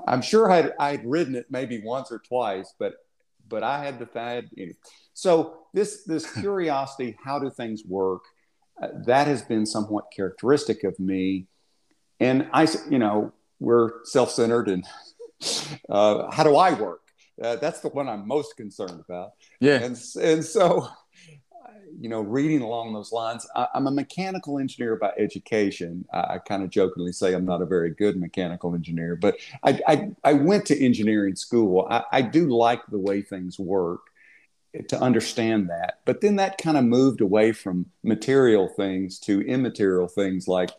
i'm 0.08 0.22
sure 0.22 0.50
I'd, 0.50 0.72
I'd 0.80 1.04
ridden 1.04 1.36
it 1.36 1.46
maybe 1.48 1.80
once 1.80 2.10
or 2.10 2.18
twice 2.18 2.74
but 2.76 2.94
but 3.50 3.62
i 3.62 3.84
had 3.84 3.98
the 3.98 4.06
fad 4.06 4.48
so 5.12 5.58
this 5.74 6.04
this 6.04 6.32
curiosity 6.40 7.16
how 7.24 7.38
do 7.38 7.50
things 7.50 7.82
work 7.86 8.22
uh, 8.80 8.88
that 9.04 9.26
has 9.26 9.42
been 9.42 9.66
somewhat 9.66 10.06
characteristic 10.14 10.84
of 10.84 10.98
me. 10.98 11.46
And 12.18 12.48
I, 12.52 12.66
you 12.88 12.98
know 12.98 13.32
we're 13.58 14.04
self-centered 14.04 14.68
and 14.68 14.86
uh, 15.88 16.30
how 16.30 16.44
do 16.44 16.56
i 16.56 16.72
work? 16.72 17.00
Uh, 17.42 17.56
that's 17.56 17.80
the 17.80 17.88
one 17.88 18.08
i'm 18.08 18.26
most 18.26 18.56
concerned 18.56 19.02
about. 19.06 19.30
Yeah. 19.60 19.82
and 19.82 19.98
and 20.20 20.44
so 20.44 20.88
you 22.00 22.08
know 22.08 22.20
reading 22.20 22.62
along 22.62 22.92
those 22.92 23.12
lines 23.12 23.46
I, 23.54 23.68
i'm 23.74 23.86
a 23.86 23.90
mechanical 23.90 24.58
engineer 24.58 24.96
by 24.96 25.12
education. 25.18 26.04
I, 26.12 26.18
I 26.18 26.38
kind 26.38 26.62
of 26.62 26.70
jokingly 26.70 27.12
say 27.12 27.34
i'm 27.34 27.44
not 27.44 27.62
a 27.62 27.66
very 27.66 27.90
good 27.90 28.18
mechanical 28.18 28.74
engineer 28.74 29.16
but 29.16 29.36
i 29.62 29.80
i, 29.86 30.10
I 30.24 30.32
went 30.32 30.66
to 30.66 30.84
engineering 30.84 31.36
school. 31.36 31.86
I, 31.90 32.04
I 32.10 32.22
do 32.22 32.48
like 32.48 32.80
the 32.88 32.98
way 32.98 33.22
things 33.22 33.58
work 33.58 34.00
to 34.88 35.00
understand 35.00 35.68
that 35.68 36.00
but 36.04 36.20
then 36.20 36.36
that 36.36 36.58
kind 36.58 36.76
of 36.76 36.84
moved 36.84 37.20
away 37.20 37.52
from 37.52 37.86
material 38.02 38.68
things 38.68 39.18
to 39.20 39.42
immaterial 39.42 40.08
things 40.08 40.48
like 40.48 40.70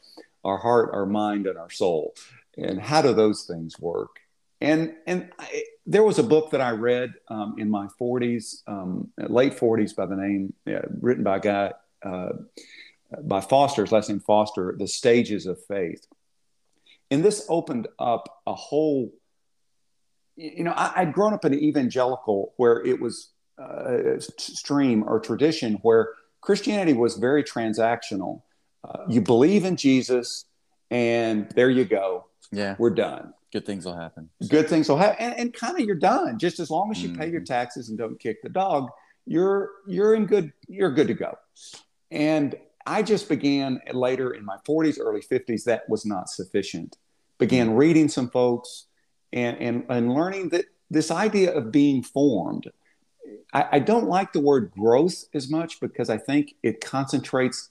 our 0.43 0.57
heart 0.57 0.89
our 0.93 1.05
mind 1.05 1.45
and 1.45 1.57
our 1.57 1.69
soul 1.69 2.13
and 2.57 2.81
how 2.81 3.01
do 3.01 3.13
those 3.13 3.43
things 3.43 3.79
work? 3.79 4.19
And 4.59 4.95
and 5.07 5.31
I, 5.39 5.63
there 5.91 6.03
was 6.03 6.19
a 6.19 6.23
book 6.23 6.51
that 6.51 6.61
I 6.61 6.71
read 6.71 7.13
um, 7.27 7.55
in 7.57 7.69
my 7.69 7.87
40s, 7.99 8.61
um, 8.65 9.09
late 9.17 9.57
40s, 9.57 9.95
by 9.95 10.05
the 10.05 10.15
name 10.15 10.53
yeah, 10.65 10.81
written 11.01 11.23
by 11.23 11.37
a 11.37 11.39
guy 11.39 11.73
uh, 12.03 12.29
by 13.23 13.41
Foster, 13.41 13.81
his 13.81 13.91
last 13.91 14.09
name 14.09 14.21
Foster, 14.21 14.73
"The 14.77 14.87
Stages 14.87 15.45
of 15.45 15.63
Faith," 15.65 16.07
and 17.11 17.23
this 17.23 17.45
opened 17.49 17.89
up 17.99 18.41
a 18.47 18.53
whole. 18.53 19.13
You 20.37 20.63
know, 20.63 20.71
I, 20.71 20.93
I'd 20.95 21.13
grown 21.13 21.33
up 21.33 21.43
in 21.43 21.53
an 21.53 21.59
evangelical 21.59 22.53
where 22.55 22.83
it 22.85 23.01
was 23.01 23.31
uh, 23.61 24.19
stream 24.37 25.03
or 25.05 25.19
tradition 25.19 25.73
where 25.81 26.13
Christianity 26.39 26.93
was 26.93 27.17
very 27.17 27.43
transactional. 27.43 28.43
Uh, 28.83 29.03
you 29.09 29.19
believe 29.21 29.65
in 29.65 29.75
Jesus, 29.75 30.45
and 30.89 31.51
there 31.51 31.69
you 31.69 31.83
go. 31.83 32.27
Yeah. 32.51 32.75
We're 32.79 32.91
done 32.91 33.33
Good 33.51 33.65
things 33.65 33.85
will 33.85 33.95
happen. 33.97 34.29
good 34.49 34.69
things 34.69 34.87
will 34.87 34.97
happen. 34.97 35.17
And, 35.25 35.37
and 35.39 35.53
kind 35.53 35.77
of 35.79 35.85
you're 35.85 35.95
done. 35.95 36.39
Just 36.39 36.59
as 36.59 36.69
long 36.69 36.89
as 36.91 37.03
you 37.03 37.13
pay 37.15 37.29
your 37.29 37.41
Mhm. 37.41 37.45
taxes 37.45 37.89
and 37.89 37.97
don't 37.97 38.19
kick 38.19 38.41
the 38.43 38.49
dog 38.49 38.89
you're 39.27 39.69
you're 39.87 40.15
in 40.15 40.25
good 40.25 40.51
you're 40.67 40.91
good 40.91 41.07
to 41.07 41.13
go. 41.13 41.37
And 42.09 42.55
i 42.87 43.03
just 43.03 43.29
began 43.29 43.79
later 43.93 44.31
in 44.31 44.43
my 44.43 44.57
40s 44.67 44.97
early 44.99 45.21
50s 45.21 45.63
that 45.65 45.87
was 45.87 46.05
not 46.05 46.27
sufficient. 46.29 46.97
Began 47.37 47.75
reading 47.75 48.07
some 48.09 48.29
folks 48.31 48.87
and 49.31 49.57
and, 49.59 49.85
and 49.89 50.11
learning 50.13 50.49
that 50.49 50.65
this 50.89 51.11
idea 51.11 51.53
of 51.53 51.71
being 51.71 52.01
formed 52.01 52.71
I, 53.53 53.67
I 53.73 53.79
don't 53.79 54.07
like 54.07 54.33
the 54.33 54.39
word 54.39 54.71
growth 54.71 55.25
as 55.35 55.49
much 55.49 55.79
because 55.79 56.09
i 56.09 56.17
think 56.17 56.55
it 56.63 56.81
concentrates 56.81 57.69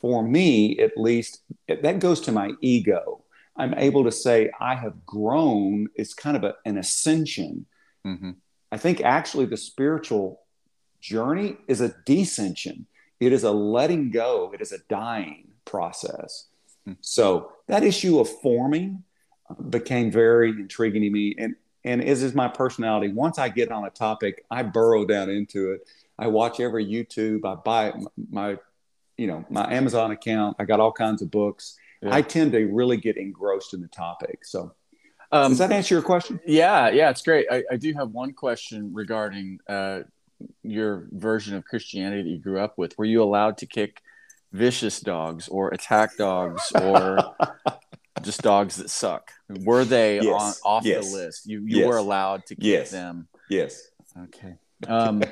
for 0.00 0.22
me 0.22 0.78
at 0.78 0.96
least 0.96 1.42
that 1.68 1.98
goes 1.98 2.20
to 2.22 2.32
my 2.32 2.52
ego 2.60 3.23
I'm 3.56 3.74
able 3.74 4.04
to 4.04 4.12
say 4.12 4.50
I 4.60 4.74
have 4.74 5.06
grown. 5.06 5.88
It's 5.94 6.14
kind 6.14 6.36
of 6.36 6.44
a, 6.44 6.54
an 6.64 6.78
ascension. 6.78 7.66
hmm 8.04 8.32
I 8.72 8.76
think 8.76 9.00
actually 9.02 9.44
the 9.44 9.56
spiritual 9.56 10.40
journey 11.00 11.56
is 11.68 11.80
a 11.80 11.90
descension. 11.90 12.86
It 13.20 13.32
is 13.32 13.44
a 13.44 13.52
letting 13.52 14.10
go. 14.10 14.50
It 14.52 14.60
is 14.60 14.72
a 14.72 14.78
dying 14.88 15.52
process. 15.64 16.48
Hmm. 16.84 16.94
So 17.00 17.52
that 17.68 17.84
issue 17.84 18.18
of 18.18 18.28
forming 18.28 19.04
uh, 19.48 19.54
became 19.62 20.10
very 20.10 20.50
intriguing 20.50 21.02
to 21.02 21.10
me. 21.10 21.36
And 21.38 21.54
and 21.84 22.02
as 22.02 22.22
is 22.22 22.34
my 22.34 22.48
personality, 22.48 23.12
once 23.12 23.38
I 23.38 23.48
get 23.48 23.70
on 23.70 23.84
a 23.84 23.90
topic, 23.90 24.44
I 24.50 24.62
burrow 24.62 25.04
down 25.04 25.30
into 25.30 25.72
it. 25.72 25.86
I 26.18 26.26
watch 26.28 26.58
every 26.58 26.84
YouTube. 26.84 27.44
I 27.44 27.54
buy 27.54 27.92
my 28.30 28.58
you 29.16 29.28
know, 29.28 29.44
my 29.48 29.72
Amazon 29.72 30.10
account. 30.10 30.56
I 30.58 30.64
got 30.64 30.80
all 30.80 30.92
kinds 30.92 31.22
of 31.22 31.30
books. 31.30 31.76
Yeah. 32.04 32.14
I 32.14 32.22
tend 32.22 32.52
to 32.52 32.66
really 32.66 32.96
get 32.96 33.16
engrossed 33.16 33.74
in 33.74 33.80
the 33.80 33.88
topic. 33.88 34.44
So, 34.44 34.74
um, 35.32 35.52
does 35.52 35.58
that 35.58 35.72
answer 35.72 35.94
your 35.94 36.02
question? 36.02 36.38
Yeah, 36.46 36.90
yeah, 36.90 37.10
it's 37.10 37.22
great. 37.22 37.46
I, 37.50 37.64
I 37.70 37.76
do 37.76 37.92
have 37.94 38.10
one 38.10 38.32
question 38.32 38.90
regarding 38.92 39.58
uh, 39.68 40.00
your 40.62 41.08
version 41.12 41.56
of 41.56 41.64
Christianity 41.64 42.22
that 42.22 42.28
you 42.28 42.38
grew 42.38 42.60
up 42.60 42.76
with. 42.76 42.96
Were 42.98 43.04
you 43.04 43.22
allowed 43.22 43.58
to 43.58 43.66
kick 43.66 44.02
vicious 44.52 45.00
dogs 45.00 45.48
or 45.48 45.70
attack 45.70 46.16
dogs 46.16 46.70
or 46.80 47.18
just 48.22 48.42
dogs 48.42 48.76
that 48.76 48.90
suck? 48.90 49.32
Were 49.48 49.84
they 49.84 50.20
yes. 50.20 50.60
on, 50.64 50.76
off 50.76 50.84
yes. 50.84 51.10
the 51.10 51.16
list? 51.16 51.46
You 51.46 51.60
you 51.60 51.78
yes. 51.78 51.86
were 51.88 51.96
allowed 51.96 52.46
to 52.46 52.54
kick 52.54 52.64
yes. 52.64 52.90
them. 52.90 53.28
Yes. 53.48 53.88
Okay. 54.16 54.54
Um, 54.86 55.22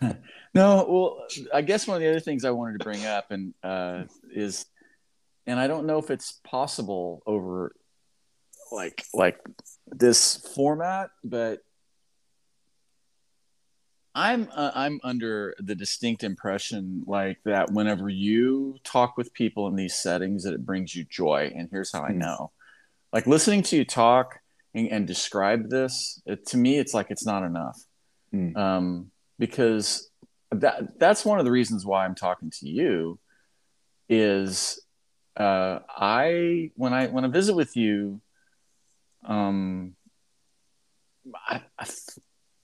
no, 0.54 0.86
well, 0.88 1.26
I 1.52 1.62
guess 1.62 1.86
one 1.86 1.96
of 1.96 2.00
the 2.00 2.08
other 2.08 2.20
things 2.20 2.44
I 2.44 2.50
wanted 2.50 2.78
to 2.78 2.84
bring 2.84 3.04
up 3.04 3.30
and 3.30 3.54
uh, 3.62 4.04
is, 4.34 4.66
and 5.48 5.58
I 5.58 5.66
don't 5.66 5.86
know 5.86 5.98
if 5.98 6.10
it's 6.10 6.40
possible 6.44 7.22
over 7.26 7.74
like 8.70 9.02
like 9.14 9.40
this 9.86 10.36
format, 10.54 11.08
but 11.24 11.60
I'm 14.14 14.48
uh, 14.54 14.72
I'm 14.74 15.00
under 15.02 15.54
the 15.58 15.74
distinct 15.74 16.22
impression 16.22 17.02
like 17.06 17.38
that 17.46 17.72
whenever 17.72 18.10
you 18.10 18.76
talk 18.84 19.16
with 19.16 19.32
people 19.32 19.66
in 19.68 19.74
these 19.74 19.94
settings 19.94 20.44
that 20.44 20.52
it 20.52 20.66
brings 20.66 20.94
you 20.94 21.04
joy 21.04 21.50
and 21.56 21.68
here's 21.70 21.92
how 21.92 22.02
I 22.02 22.12
hmm. 22.12 22.18
know. 22.18 22.52
Like 23.10 23.26
listening 23.26 23.62
to 23.62 23.76
you 23.76 23.86
talk 23.86 24.40
and, 24.74 24.88
and 24.88 25.06
describe 25.06 25.70
this, 25.70 26.20
it, 26.26 26.44
to 26.48 26.58
me 26.58 26.78
it's 26.78 26.92
like 26.92 27.10
it's 27.10 27.24
not 27.24 27.42
enough. 27.42 27.82
Mm. 28.34 28.54
Um, 28.54 29.10
because 29.38 30.10
that 30.50 30.98
that's 30.98 31.24
one 31.24 31.38
of 31.38 31.46
the 31.46 31.50
reasons 31.50 31.86
why 31.86 32.04
I'm 32.04 32.14
talking 32.14 32.50
to 32.60 32.68
you 32.68 33.18
is 34.10 34.78
uh, 35.38 35.80
I 35.88 36.70
when 36.76 36.92
I 36.92 37.06
when 37.06 37.24
I 37.24 37.28
visit 37.28 37.54
with 37.54 37.76
you 37.76 38.20
um 39.24 39.94
I, 41.46 41.62
I, 41.78 41.86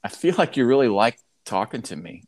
I 0.03 0.09
feel 0.09 0.35
like 0.39 0.57
you 0.57 0.67
really 0.67 0.89
like 0.89 1.19
talking 1.45 1.83
to 1.83 1.97
me. 1.97 2.25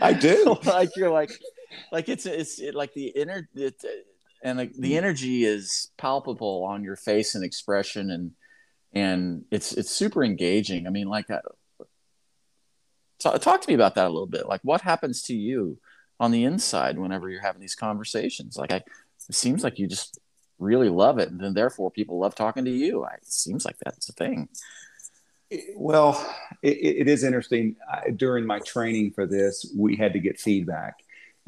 I 0.00 0.16
do. 0.18 0.56
like 0.64 0.90
you're 0.96 1.10
like, 1.10 1.30
like 1.92 2.08
it's 2.08 2.26
it's 2.26 2.60
it, 2.60 2.74
like 2.74 2.94
the 2.94 3.08
inner 3.08 3.48
it, 3.54 3.82
and 4.42 4.58
like 4.58 4.72
the 4.74 4.96
energy 4.96 5.44
is 5.44 5.90
palpable 5.98 6.64
on 6.64 6.84
your 6.84 6.96
face 6.96 7.34
and 7.34 7.44
expression 7.44 8.10
and 8.10 8.32
and 8.92 9.44
it's 9.50 9.72
it's 9.72 9.90
super 9.90 10.24
engaging. 10.24 10.86
I 10.86 10.90
mean, 10.90 11.08
like, 11.08 11.30
uh, 11.30 11.40
talk, 13.18 13.40
talk 13.40 13.60
to 13.60 13.68
me 13.68 13.74
about 13.74 13.96
that 13.96 14.06
a 14.06 14.08
little 14.08 14.26
bit. 14.26 14.46
Like, 14.46 14.60
what 14.62 14.80
happens 14.80 15.22
to 15.22 15.34
you 15.34 15.78
on 16.18 16.30
the 16.30 16.44
inside 16.44 16.98
whenever 16.98 17.28
you're 17.28 17.42
having 17.42 17.60
these 17.60 17.74
conversations? 17.74 18.56
Like, 18.56 18.72
I, 18.72 18.76
it 19.28 19.34
seems 19.34 19.64
like 19.64 19.78
you 19.78 19.86
just 19.86 20.18
really 20.58 20.88
love 20.88 21.18
it, 21.18 21.30
and 21.30 21.40
then 21.40 21.54
therefore 21.54 21.90
people 21.90 22.18
love 22.18 22.34
talking 22.34 22.64
to 22.64 22.70
you. 22.70 23.04
I, 23.04 23.14
it 23.14 23.26
seems 23.26 23.64
like 23.64 23.76
that's 23.84 24.08
a 24.08 24.12
thing. 24.12 24.48
Well, 25.76 26.12
it, 26.62 26.76
it 26.78 27.08
is 27.08 27.22
interesting. 27.22 27.76
I, 27.90 28.10
during 28.10 28.46
my 28.46 28.58
training 28.60 29.12
for 29.12 29.26
this, 29.26 29.72
we 29.76 29.96
had 29.96 30.12
to 30.14 30.18
get 30.18 30.40
feedback, 30.40 30.96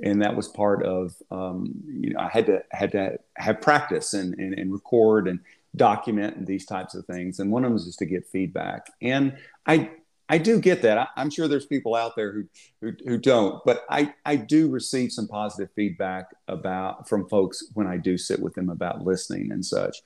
and 0.02 0.22
that 0.22 0.36
was 0.36 0.48
part 0.48 0.84
of 0.84 1.14
um, 1.30 1.74
you 1.86 2.10
know 2.10 2.20
I 2.20 2.28
had 2.28 2.46
to 2.46 2.62
had 2.70 2.92
to 2.92 3.18
have 3.36 3.60
practice 3.60 4.14
and, 4.14 4.34
and, 4.38 4.54
and 4.54 4.72
record 4.72 5.26
and 5.26 5.40
document 5.76 6.46
these 6.46 6.66
types 6.66 6.94
of 6.94 7.06
things. 7.06 7.40
And 7.40 7.50
one 7.50 7.64
of 7.64 7.70
them 7.70 7.76
is 7.76 7.86
just 7.86 7.98
to 8.00 8.06
get 8.06 8.26
feedback. 8.26 8.90
And 9.00 9.36
I 9.66 9.90
I 10.28 10.38
do 10.38 10.60
get 10.60 10.82
that. 10.82 10.98
I, 10.98 11.20
am 11.20 11.30
sure 11.30 11.48
there's 11.48 11.66
people 11.66 11.94
out 11.94 12.14
there 12.14 12.32
who, 12.32 12.44
who, 12.80 12.92
who 13.06 13.18
don't, 13.18 13.64
but 13.64 13.84
I 13.88 14.14
I 14.24 14.36
do 14.36 14.70
receive 14.70 15.12
some 15.12 15.26
positive 15.26 15.70
feedback 15.74 16.26
about 16.48 17.08
from 17.08 17.28
folks 17.28 17.64
when 17.74 17.86
I 17.86 17.96
do 17.96 18.18
sit 18.18 18.40
with 18.40 18.54
them 18.54 18.68
about 18.68 19.04
listening 19.04 19.52
and 19.52 19.64
such. 19.64 19.96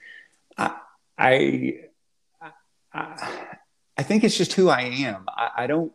I 0.57 0.77
I, 1.19 1.81
I 2.93 3.49
I 3.97 4.03
think 4.03 4.25
it's 4.25 4.37
just 4.37 4.55
who 4.55 4.69
I 4.69 4.83
am. 4.83 5.27
I, 5.29 5.51
I, 5.59 5.67
don't 5.67 5.93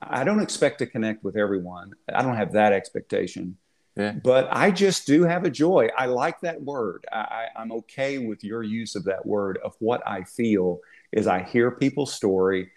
I 0.00 0.24
don't 0.24 0.40
expect 0.40 0.78
to 0.80 0.86
connect 0.86 1.24
with 1.24 1.36
everyone. 1.36 1.92
I 2.12 2.22
don't 2.22 2.36
have 2.36 2.52
that 2.52 2.72
expectation. 2.72 3.56
Yeah. 3.96 4.12
But 4.22 4.48
I 4.50 4.70
just 4.70 5.06
do 5.06 5.22
have 5.22 5.44
a 5.44 5.50
joy. 5.50 5.88
I 5.96 6.06
like 6.06 6.40
that 6.40 6.60
word. 6.60 7.06
I, 7.12 7.46
I'm 7.56 7.70
okay 7.72 8.18
with 8.18 8.42
your 8.42 8.62
use 8.62 8.96
of 8.96 9.04
that 9.04 9.24
word. 9.24 9.58
Of 9.64 9.74
what 9.78 10.06
I 10.06 10.24
feel 10.24 10.80
is 11.12 11.26
I 11.26 11.42
hear 11.42 11.70
people's 11.70 12.12
story, 12.12 12.70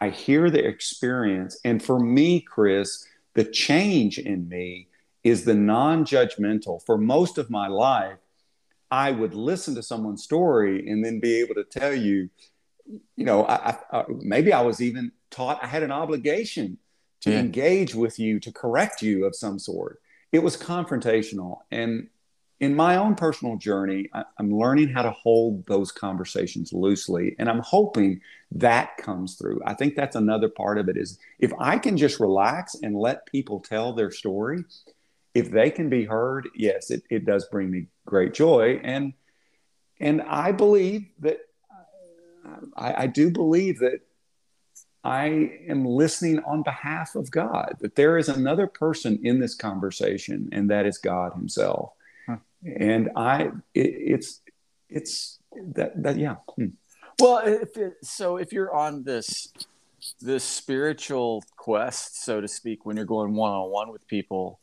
I 0.00 0.10
hear 0.10 0.50
the 0.50 0.66
experience, 0.66 1.58
and 1.64 1.82
for 1.82 1.98
me, 1.98 2.40
Chris, 2.40 3.06
the 3.34 3.44
change 3.44 4.18
in 4.18 4.48
me 4.48 4.88
is 5.22 5.44
the 5.44 5.54
non-judgmental. 5.54 6.84
For 6.86 6.96
most 6.96 7.36
of 7.36 7.50
my 7.50 7.68
life, 7.68 8.18
I 8.90 9.12
would 9.12 9.34
listen 9.34 9.74
to 9.74 9.82
someone's 9.82 10.24
story 10.24 10.88
and 10.88 11.04
then 11.04 11.20
be 11.20 11.40
able 11.40 11.54
to 11.54 11.64
tell 11.64 11.94
you 11.94 12.30
you 13.16 13.24
know, 13.24 13.46
I, 13.46 13.76
I, 13.92 14.04
maybe 14.08 14.52
I 14.52 14.62
was 14.62 14.80
even 14.80 15.12
taught 15.30 15.62
I 15.62 15.66
had 15.66 15.82
an 15.82 15.92
obligation 15.92 16.78
to 17.22 17.30
yeah. 17.30 17.38
engage 17.38 17.94
with 17.94 18.18
you, 18.18 18.40
to 18.40 18.52
correct 18.52 19.02
you 19.02 19.26
of 19.26 19.36
some 19.36 19.58
sort. 19.58 20.00
It 20.32 20.42
was 20.42 20.56
confrontational. 20.56 21.58
And 21.70 22.08
in 22.60 22.74
my 22.76 22.96
own 22.96 23.14
personal 23.14 23.56
journey, 23.56 24.08
I, 24.12 24.24
I'm 24.38 24.54
learning 24.54 24.90
how 24.90 25.02
to 25.02 25.10
hold 25.10 25.66
those 25.66 25.90
conversations 25.90 26.72
loosely. 26.72 27.34
And 27.38 27.48
I'm 27.48 27.60
hoping 27.60 28.20
that 28.52 28.98
comes 28.98 29.36
through. 29.36 29.60
I 29.64 29.74
think 29.74 29.96
that's 29.96 30.16
another 30.16 30.48
part 30.48 30.78
of 30.78 30.88
it 30.88 30.96
is 30.96 31.18
if 31.38 31.52
I 31.58 31.78
can 31.78 31.96
just 31.96 32.20
relax 32.20 32.76
and 32.82 32.94
let 32.94 33.26
people 33.26 33.60
tell 33.60 33.94
their 33.94 34.10
story, 34.10 34.64
if 35.34 35.50
they 35.50 35.70
can 35.70 35.88
be 35.88 36.04
heard, 36.04 36.48
yes, 36.54 36.90
it, 36.90 37.02
it 37.08 37.24
does 37.24 37.46
bring 37.46 37.70
me 37.70 37.86
great 38.06 38.34
joy. 38.34 38.80
And 38.84 39.14
and 39.98 40.22
I 40.22 40.52
believe 40.52 41.10
that 41.20 41.40
I, 42.74 43.02
I 43.02 43.06
do 43.06 43.30
believe 43.30 43.80
that 43.80 44.00
I 45.04 45.58
am 45.68 45.84
listening 45.84 46.40
on 46.44 46.62
behalf 46.62 47.14
of 47.14 47.30
God, 47.30 47.76
that 47.80 47.96
there 47.96 48.16
is 48.18 48.28
another 48.28 48.66
person 48.66 49.18
in 49.22 49.40
this 49.40 49.54
conversation, 49.54 50.48
and 50.52 50.70
that 50.70 50.86
is 50.86 50.98
God 50.98 51.34
Himself. 51.34 51.92
And 52.64 53.10
I, 53.16 53.50
it, 53.74 53.80
it's, 54.14 54.40
it's 54.88 55.38
that, 55.74 56.02
that, 56.02 56.18
yeah. 56.18 56.36
Hmm. 56.56 56.66
Well, 57.18 57.38
if 57.44 57.76
it, 57.76 57.94
so 58.02 58.36
if 58.36 58.52
you're 58.52 58.74
on 58.74 59.02
this, 59.02 59.52
this 60.20 60.44
spiritual 60.44 61.44
quest, 61.56 62.22
so 62.22 62.40
to 62.40 62.48
speak, 62.48 62.86
when 62.86 62.96
you're 62.96 63.04
going 63.04 63.34
one 63.34 63.52
on 63.52 63.70
one 63.70 63.92
with 63.92 64.06
people, 64.06 64.60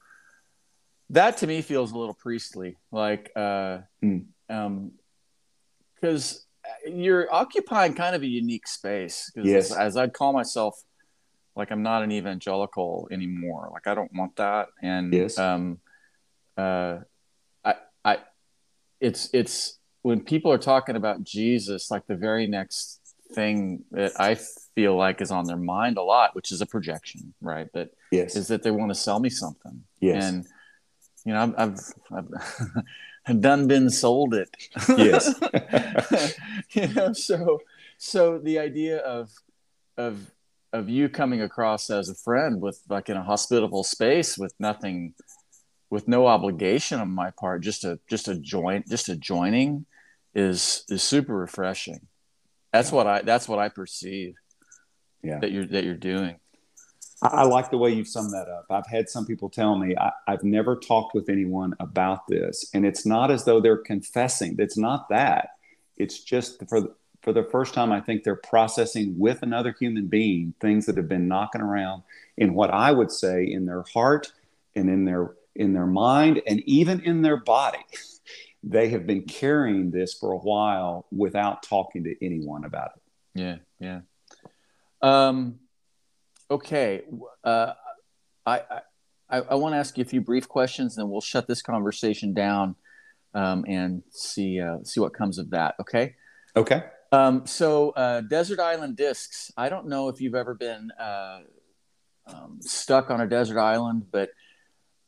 that 1.12 1.38
to 1.38 1.47
me 1.47 1.62
feels 1.62 1.91
a 1.91 1.97
little 1.97 2.13
priestly, 2.13 2.77
like, 2.91 3.31
uh, 3.36 3.79
hmm. 4.01 4.19
um, 4.49 4.91
because 5.95 6.45
you're 6.86 7.33
occupying 7.33 7.93
kind 7.93 8.15
of 8.15 8.21
a 8.21 8.27
unique 8.27 8.67
space. 8.67 9.31
Yes. 9.36 9.71
As 9.71 9.97
I'd 9.97 10.13
call 10.13 10.33
myself, 10.33 10.81
like 11.55 11.71
I'm 11.71 11.83
not 11.83 12.03
an 12.03 12.12
evangelical 12.12 13.07
anymore. 13.12 13.69
Like 13.73 13.88
I 13.88 13.95
don't 13.95 14.13
want 14.13 14.36
that. 14.36 14.67
And 14.81 15.13
yes. 15.13 15.38
um, 15.39 15.79
uh, 16.55 16.99
it's 18.99 19.29
it's 19.33 19.77
when 20.01 20.21
people 20.21 20.51
are 20.51 20.57
talking 20.57 20.95
about 20.95 21.23
Jesus, 21.23 21.91
like 21.91 22.07
the 22.07 22.15
very 22.15 22.47
next 22.47 22.99
thing 23.33 23.83
that 23.91 24.13
I 24.19 24.36
feel 24.75 24.95
like 24.95 25.21
is 25.21 25.31
on 25.31 25.45
their 25.45 25.57
mind 25.57 25.97
a 25.97 26.01
lot, 26.01 26.36
which 26.36 26.51
is 26.51 26.62
a 26.62 26.65
projection, 26.65 27.33
right? 27.41 27.67
That 27.73 27.89
yes. 28.12 28.36
is 28.36 28.47
that 28.47 28.63
they 28.63 28.71
want 28.71 28.89
to 28.91 28.95
sell 28.95 29.19
me 29.19 29.29
something. 29.29 29.83
Yes. 29.99 30.23
And 30.23 30.45
you 31.25 31.33
know, 31.33 31.53
I've, 31.57 31.79
I've, 32.12 32.27
I've 33.25 33.41
done 33.41 33.67
been 33.67 33.89
sold 33.89 34.33
it. 34.33 34.49
Yes. 34.97 35.33
you 36.71 36.88
know, 36.93 37.13
so 37.13 37.60
so 37.97 38.39
the 38.39 38.60
idea 38.60 38.99
of 38.99 39.32
of 39.97 40.32
of 40.74 40.89
you 40.89 41.09
coming 41.09 41.41
across 41.41 41.89
as 41.89 42.09
a 42.09 42.15
friend 42.15 42.61
with 42.61 42.82
like 42.89 43.09
in 43.09 43.17
a 43.17 43.24
hospitable 43.24 43.84
space 43.84 44.38
with 44.38 44.53
nothing 44.59 45.13
with 45.89 46.07
no 46.07 46.27
obligation 46.27 46.99
on 46.99 47.09
my 47.09 47.31
part, 47.31 47.61
just 47.61 47.83
a 47.83 47.99
just 48.09 48.27
a 48.27 48.35
joint 48.35 48.88
just 48.88 49.09
a 49.09 49.15
joining 49.15 49.85
is 50.35 50.83
is 50.89 51.03
super 51.03 51.35
refreshing. 51.35 52.07
That's 52.73 52.91
yeah. 52.91 52.95
what 52.95 53.07
I 53.07 53.21
that's 53.21 53.47
what 53.47 53.59
I 53.59 53.69
perceive. 53.69 54.35
Yeah. 55.23 55.39
That 55.39 55.51
you're 55.51 55.65
that 55.65 55.83
you're 55.83 55.95
doing. 55.95 56.38
I, 57.19 57.45
like 57.45 57.71
the 57.71 57.79
way 57.79 57.89
you 57.91 58.05
sum 58.05 58.29
that 58.29 58.47
up. 58.47 58.67
I've 58.69 58.85
had 58.85 59.09
some 59.09 59.25
people 59.25 59.49
tell 59.49 59.75
me 59.75 59.95
I, 59.97 60.11
I've 60.27 60.43
never 60.43 60.75
talked 60.75 61.15
with 61.15 61.29
anyone 61.29 61.73
about 61.79 62.27
this, 62.27 62.69
and 62.75 62.85
it's 62.85 63.07
not 63.07 63.31
as 63.31 63.43
though 63.43 63.59
they're 63.59 63.77
confessing. 63.77 64.55
It's 64.59 64.77
not 64.77 65.09
that. 65.09 65.49
It's 65.97 66.19
just 66.23 66.63
for 66.69 66.95
for 67.23 67.33
the 67.33 67.43
first 67.43 67.73
time, 67.73 67.91
I 67.91 67.99
think 67.99 68.23
they're 68.23 68.35
processing 68.35 69.17
with 69.17 69.41
another 69.41 69.75
human 69.77 70.07
being 70.07 70.53
things 70.61 70.85
that 70.85 70.97
have 70.97 71.09
been 71.09 71.27
knocking 71.27 71.61
around 71.61 72.03
in 72.38 72.53
what 72.53 72.69
I 72.69 72.91
would 72.91 73.11
say 73.11 73.45
in 73.45 73.65
their 73.65 73.83
heart 73.93 74.31
and 74.75 74.89
in 74.89 75.05
their 75.05 75.31
in 75.58 75.74
their 75.74 75.88
mind 75.88 76.41
and 76.47 76.62
even 76.62 77.01
in 77.01 77.22
their 77.22 77.38
body. 77.38 77.86
they 78.64 78.89
have 78.89 79.05
been 79.05 79.24
carrying 79.24 79.91
this 79.91 80.14
for 80.14 80.32
a 80.32 80.38
while 80.38 81.05
without 81.12 81.64
talking 81.64 82.03
to 82.03 82.26
anyone 82.26 82.66
about 82.66 82.91
it. 82.95 83.01
Yeah, 83.39 83.55
yeah. 83.80 84.01
Um, 85.01 85.60
okay, 86.49 87.03
uh, 87.43 87.74
I, 88.45 88.62
I, 89.30 89.39
I, 89.39 89.55
want 89.55 89.74
to 89.74 89.78
ask 89.78 89.97
you 89.97 90.01
a 90.01 90.08
few 90.08 90.22
brief 90.22 90.47
questions, 90.49 90.97
and 90.97 91.03
then 91.05 91.12
we'll 91.12 91.22
shut 91.22 91.47
this 91.47 91.62
conversation 91.62 92.34
down 92.34 92.76
um, 93.34 93.64
and 93.68 94.01
see 94.10 94.60
uh, 94.60 94.78
see 94.84 94.99
what 94.99 95.14
comes 95.14 95.38
of 95.38 95.51
that. 95.51 95.76
Okay. 95.80 96.16
Okay. 96.55 96.84
Um, 97.12 97.45
so, 97.45 97.91
uh, 97.91 98.22
Desert 98.22 98.60
Island 98.60 98.97
Discs. 98.97 99.51
I 99.55 99.70
don't 99.70 99.88
know 99.88 100.10
if 100.10 100.20
you've 100.20 100.36
ever 100.36 100.55
been 100.55 100.91
uh, 100.99 101.41
um, 102.26 102.58
stuck 102.62 103.12
on 103.12 103.22
a 103.22 103.28
desert 103.28 103.60
island, 103.60 104.08
but 104.12 104.30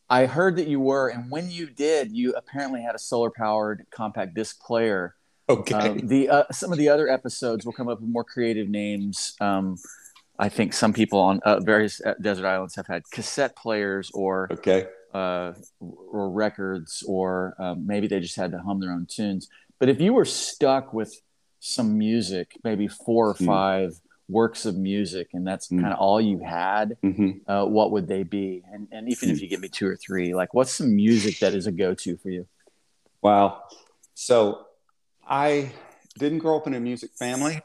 I 0.10 0.26
heard 0.26 0.56
that 0.56 0.68
you 0.68 0.80
were, 0.80 1.10
and 1.10 1.30
when 1.30 1.52
you 1.52 1.68
did, 1.68 2.12
you 2.12 2.34
apparently 2.34 2.82
had 2.82 2.96
a 2.96 3.00
solar 3.00 3.30
powered 3.30 3.86
compact 3.92 4.34
disc 4.34 4.60
player. 4.60 5.16
Okay. 5.48 5.74
Um, 5.76 6.08
the 6.08 6.30
uh, 6.30 6.44
some 6.52 6.72
of 6.72 6.78
the 6.78 6.90
other 6.90 7.08
episodes 7.08 7.66
will 7.66 7.74
come 7.74 7.88
up 7.88 8.00
with 8.02 8.10
more 8.10 8.24
creative 8.24 8.70
names. 8.70 9.36
Um, 9.40 9.78
I 10.38 10.50
think 10.50 10.74
some 10.74 10.94
people 10.94 11.20
on 11.20 11.40
uh, 11.44 11.60
various 11.60 12.02
uh, 12.02 12.14
desert 12.22 12.48
islands 12.48 12.76
have 12.76 12.88
had 12.88 13.04
cassette 13.12 13.56
players 13.56 14.10
or 14.14 14.48
okay. 14.52 14.88
uh, 15.14 15.54
or 15.80 16.30
records, 16.32 17.04
or 17.08 17.56
um, 17.60 17.86
maybe 17.86 18.08
they 18.08 18.20
just 18.20 18.36
had 18.36 18.52
to 18.52 18.60
hum 18.60 18.80
their 18.80 18.92
own 18.92 19.06
tunes. 19.08 19.48
But 19.80 19.90
if 19.90 20.00
you 20.00 20.14
were 20.14 20.26
stuck 20.26 20.94
with 20.94 21.20
some 21.60 21.98
music, 21.98 22.58
maybe 22.64 22.88
four 22.88 23.30
or 23.30 23.34
Mm. 23.36 23.46
five 23.46 24.00
works 24.30 24.66
of 24.66 24.76
music, 24.78 25.30
and 25.34 25.46
that's 25.46 25.68
Mm. 25.68 25.82
kind 25.82 25.94
of 25.94 26.00
all 26.00 26.22
you 26.22 26.40
had, 26.40 26.98
hmm 27.02 27.32
uh, 27.48 27.66
what 27.66 27.92
would 27.92 28.08
they 28.08 28.22
be? 28.22 28.64
And, 28.72 28.88
and 28.92 29.10
even 29.10 29.30
if 29.32 29.42
you 29.42 29.48
give 29.48 29.60
me 29.60 29.70
two 29.70 29.88
or 29.88 29.96
three, 29.96 30.36
like 30.36 30.54
what's 30.54 30.72
some 30.72 30.96
music 30.96 31.40
that 31.40 31.56
is 31.56 31.66
a 31.66 31.72
go-to 31.72 32.16
for 32.18 32.30
you? 32.30 32.46
Wow. 33.24 33.64
So 34.14 34.66
I 35.28 35.72
didn't 36.18 36.40
grow 36.40 36.58
up 36.58 36.68
in 36.68 36.76
a 36.76 36.80
music 36.80 37.12
family. 37.18 37.60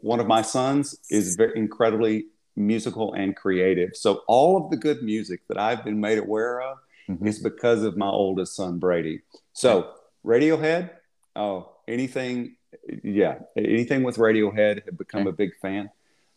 One 0.00 0.18
of 0.18 0.26
my 0.26 0.42
sons 0.42 0.98
is 1.08 1.36
very 1.36 1.56
incredibly 1.56 2.26
musical 2.56 3.12
and 3.14 3.36
creative. 3.36 3.90
So 3.94 4.22
all 4.26 4.56
of 4.64 4.70
the 4.70 4.76
good 4.76 5.02
music 5.02 5.40
that 5.48 5.58
I've 5.58 5.84
been 5.84 6.00
made 6.00 6.18
aware 6.18 6.60
of 6.60 6.78
Mhm. 7.08 7.26
is 7.28 7.38
because 7.38 7.82
of 7.84 7.96
my 7.96 8.08
oldest 8.08 8.56
son 8.56 8.78
Brady. 8.78 9.20
So 9.52 9.92
Radiohead, 10.24 10.90
oh, 11.36 11.76
anything, 11.86 12.56
yeah, 13.02 13.38
anything 13.56 14.02
with 14.02 14.16
Radiohead 14.16 14.84
have 14.84 14.98
become 14.98 15.22
Okay. 15.22 15.30
a 15.30 15.32
big 15.32 15.50
fan. 15.60 15.90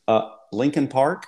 Uh, 0.08 0.30
Linkin 0.52 0.88
Park, 0.88 1.26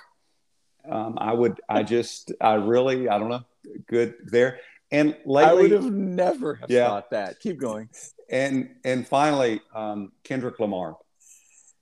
um, 0.88 1.16
I 1.18 1.32
would, 1.32 1.60
I 1.68 1.82
just, 1.96 2.32
I 2.40 2.54
really, 2.54 3.08
I 3.08 3.18
don't 3.18 3.28
know, 3.28 3.44
good 3.86 4.14
there. 4.26 4.60
And 4.92 5.16
lately, 5.24 5.50
I 5.50 5.52
would 5.54 5.70
have 5.70 5.92
never 5.92 6.54
have 6.56 6.70
Yeah. 6.70 6.88
thought 6.88 7.10
that. 7.10 7.38
Keep 7.40 7.58
going. 7.58 7.88
and 8.28 8.70
and 8.84 9.06
finally, 9.06 9.60
um, 9.74 10.12
Kendrick 10.24 10.58
Lamar. 10.58 10.96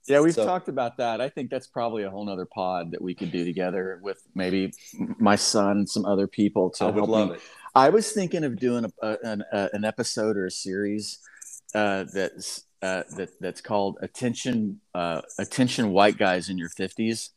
Yeah, 0.07 0.21
we've 0.21 0.33
So- 0.33 0.45
talked 0.45 0.69
about 0.69 0.97
that. 0.97 1.21
I 1.21 1.29
think 1.29 1.49
that's 1.51 1.67
probably 1.67 2.03
a 2.03 2.09
whole 2.09 2.25
nother 2.25 2.45
pod 2.45 2.91
that 2.91 3.01
we 3.01 3.13
could 3.15 3.31
do 3.31 3.45
together 3.45 3.99
with 4.03 4.21
maybe 4.35 4.73
my 5.19 5.35
son 5.35 5.77
and 5.79 5.89
some 5.89 6.05
other 6.05 6.27
people 6.27 6.69
to 6.71 6.83
I 6.83 6.87
would 6.87 6.95
help 6.95 7.09
love 7.09 7.29
me. 7.29 7.35
it. 7.35 7.41
I 7.75 7.89
was 7.89 8.11
thinking 8.11 8.43
of 8.43 8.57
doing 8.57 8.85
a, 8.85 8.91
a, 9.07 9.17
an, 9.23 9.43
a, 9.53 9.69
an 9.73 9.85
episode 9.85 10.35
or 10.37 10.47
a 10.47 10.51
series 10.51 11.19
uh, 11.75 12.05
that's 12.11 12.63
uh, 12.81 13.03
that 13.15 13.29
that's 13.39 13.61
called 13.61 13.97
"Attention 14.01 14.79
uh, 14.93 15.21
Attention 15.37 15.91
White 15.91 16.17
Guys 16.17 16.49
in 16.49 16.57
Your 16.57 16.69
50s 16.69 17.29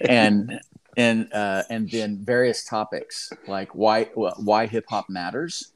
and 0.00 0.60
and 0.96 1.32
uh, 1.32 1.62
and 1.70 1.90
then 1.90 2.24
various 2.24 2.64
topics 2.64 3.30
like 3.46 3.74
why 3.74 4.04
why 4.14 4.66
hip 4.66 4.86
hop 4.88 5.08
matters. 5.08 5.72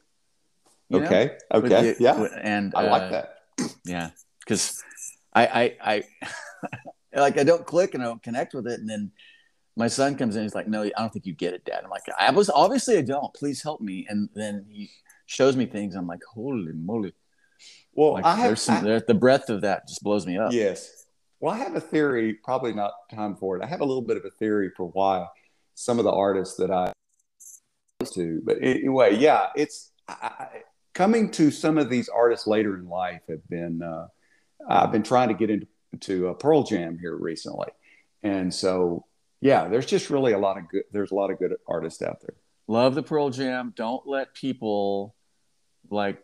you 0.89 0.99
know? 0.99 1.05
okay. 1.05 1.37
Okay. 1.53 1.95
yeah. 1.99 2.27
and 2.41 2.73
I 2.75 2.83
like 2.83 3.01
uh, 3.03 3.09
that. 3.09 3.37
Yeah, 3.85 4.09
because 4.39 4.81
I, 5.33 5.45
I, 5.45 5.77
I, 5.81 6.03
like 7.19 7.37
I 7.37 7.43
don't 7.43 7.65
click 7.65 7.93
and 7.93 8.03
I 8.03 8.07
don't 8.07 8.23
connect 8.23 8.53
with 8.53 8.67
it, 8.67 8.79
and 8.79 8.89
then 8.89 9.11
my 9.75 9.87
son 9.87 10.15
comes 10.15 10.35
in. 10.35 10.43
He's 10.43 10.55
like, 10.55 10.67
"No, 10.67 10.83
I 10.83 10.91
don't 10.97 11.13
think 11.13 11.25
you 11.25 11.33
get 11.33 11.53
it, 11.53 11.65
Dad." 11.65 11.83
I'm 11.83 11.89
like, 11.89 12.03
"I 12.17 12.31
was 12.31 12.49
obviously 12.49 12.97
I 12.97 13.01
don't. 13.01 13.33
Please 13.33 13.61
help 13.61 13.81
me." 13.81 14.05
And 14.09 14.29
then 14.33 14.65
he 14.69 14.89
shows 15.27 15.55
me 15.55 15.65
things. 15.65 15.95
I'm 15.95 16.07
like, 16.07 16.23
"Holy 16.33 16.73
moly!" 16.73 17.13
Well, 17.93 18.13
Like, 18.13 18.25
I 18.25 18.35
have 18.35 18.47
there's 18.47 18.61
some 18.61 18.85
I- 18.85 18.99
the 19.05 19.13
breadth 19.13 19.49
of 19.49 19.61
that 19.61 19.87
just 19.87 20.03
blows 20.03 20.25
me 20.25 20.37
up. 20.37 20.51
yes. 20.53 21.05
Well, 21.39 21.53
I 21.53 21.57
have 21.57 21.75
a 21.75 21.81
theory. 21.81 22.35
Probably 22.35 22.71
not 22.71 22.93
time 23.13 23.35
for 23.35 23.57
it. 23.57 23.63
I 23.63 23.67
have 23.67 23.81
a 23.81 23.85
little 23.85 24.03
bit 24.03 24.15
of 24.15 24.25
a 24.25 24.29
theory 24.29 24.69
for 24.77 24.85
why 24.89 25.25
some 25.73 25.97
of 25.97 26.05
the 26.05 26.11
artists 26.11 26.55
that 26.57 26.69
I 26.69 26.93
to, 28.13 28.41
but 28.43 28.57
anyway, 28.61 29.15
yeah, 29.15 29.47
it's 29.55 29.91
I, 30.07 30.47
coming 30.93 31.29
to 31.31 31.51
some 31.51 31.77
of 31.77 31.89
these 31.89 32.09
artists 32.09 32.47
later 32.47 32.75
in 32.77 32.87
life 32.89 33.21
have 33.29 33.47
been. 33.49 33.81
Uh, 33.81 34.07
I've 34.67 34.91
been 34.91 35.03
trying 35.03 35.27
to 35.29 35.33
get 35.33 35.49
into 35.49 35.67
to 36.01 36.29
uh, 36.29 36.33
Pearl 36.33 36.63
Jam 36.63 36.97
here 36.99 37.15
recently, 37.15 37.67
and 38.23 38.53
so 38.53 39.05
yeah, 39.39 39.67
there's 39.67 39.85
just 39.85 40.09
really 40.09 40.33
a 40.33 40.37
lot 40.39 40.57
of 40.57 40.67
good. 40.69 40.83
There's 40.91 41.11
a 41.11 41.15
lot 41.15 41.29
of 41.31 41.39
good 41.39 41.55
artists 41.67 42.01
out 42.01 42.21
there. 42.21 42.35
Love 42.67 42.95
the 42.95 43.03
Pearl 43.03 43.29
Jam. 43.29 43.73
Don't 43.75 44.05
let 44.07 44.33
people 44.33 45.15
like 45.89 46.19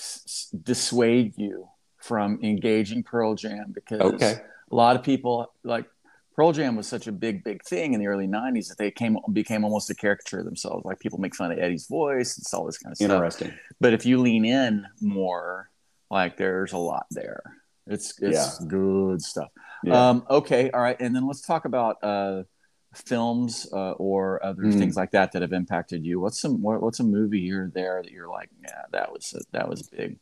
s- 0.00 0.54
dissuade 0.62 1.34
you 1.36 1.68
from 1.98 2.38
engaging 2.42 3.02
Pearl 3.02 3.34
Jam 3.34 3.72
because 3.74 4.00
Okay. 4.00 4.40
a 4.70 4.74
lot 4.74 4.96
of 4.96 5.02
people 5.02 5.52
like 5.64 5.84
Pearl 6.34 6.52
Jam 6.52 6.74
was 6.76 6.86
such 6.88 7.06
a 7.06 7.12
big, 7.12 7.44
big 7.44 7.62
thing 7.64 7.92
in 7.92 8.00
the 8.00 8.06
early 8.06 8.26
'90s 8.26 8.68
that 8.68 8.78
they 8.78 8.90
came 8.90 9.18
became 9.32 9.64
almost 9.64 9.90
a 9.90 9.94
caricature 9.94 10.38
of 10.38 10.46
themselves. 10.46 10.84
Like 10.84 10.98
people 10.98 11.18
make 11.18 11.34
fun 11.36 11.52
of 11.52 11.58
Eddie's 11.58 11.86
voice 11.86 12.38
and 12.38 12.44
all 12.58 12.64
this 12.66 12.78
kind 12.78 12.92
of 12.92 12.96
stuff. 12.96 13.10
Interesting. 13.10 13.52
But 13.80 13.92
if 13.92 14.06
you 14.06 14.18
lean 14.20 14.44
in 14.46 14.86
more, 15.02 15.70
like 16.10 16.36
there's 16.38 16.72
a 16.72 16.78
lot 16.78 17.06
there. 17.10 17.42
It's 17.86 18.14
it's 18.22 18.58
good 18.64 19.20
stuff. 19.20 19.48
Yeah. 19.84 20.10
Um, 20.10 20.24
okay, 20.30 20.70
all 20.70 20.80
right, 20.80 20.96
and 21.00 21.14
then 21.14 21.26
let's 21.26 21.40
talk 21.42 21.64
about 21.64 21.96
uh, 22.02 22.44
films 22.94 23.68
uh, 23.72 23.92
or 23.92 24.44
other 24.44 24.62
Mm. 24.62 24.78
things 24.78 24.96
like 24.96 25.12
that 25.12 25.32
that 25.32 25.42
have 25.42 25.52
impacted 25.52 26.04
you. 26.04 26.20
What's 26.20 26.40
some 26.40 26.60
what, 26.62 26.82
what's 26.82 27.00
a 27.00 27.04
movie 27.04 27.42
here 27.42 27.64
or 27.64 27.70
there 27.72 28.02
that 28.02 28.10
you're 28.10 28.28
like, 28.28 28.50
yeah, 28.62 28.82
that 28.92 29.12
was 29.12 29.34
that 29.52 29.68
was 29.68 29.82
big. 29.82 30.18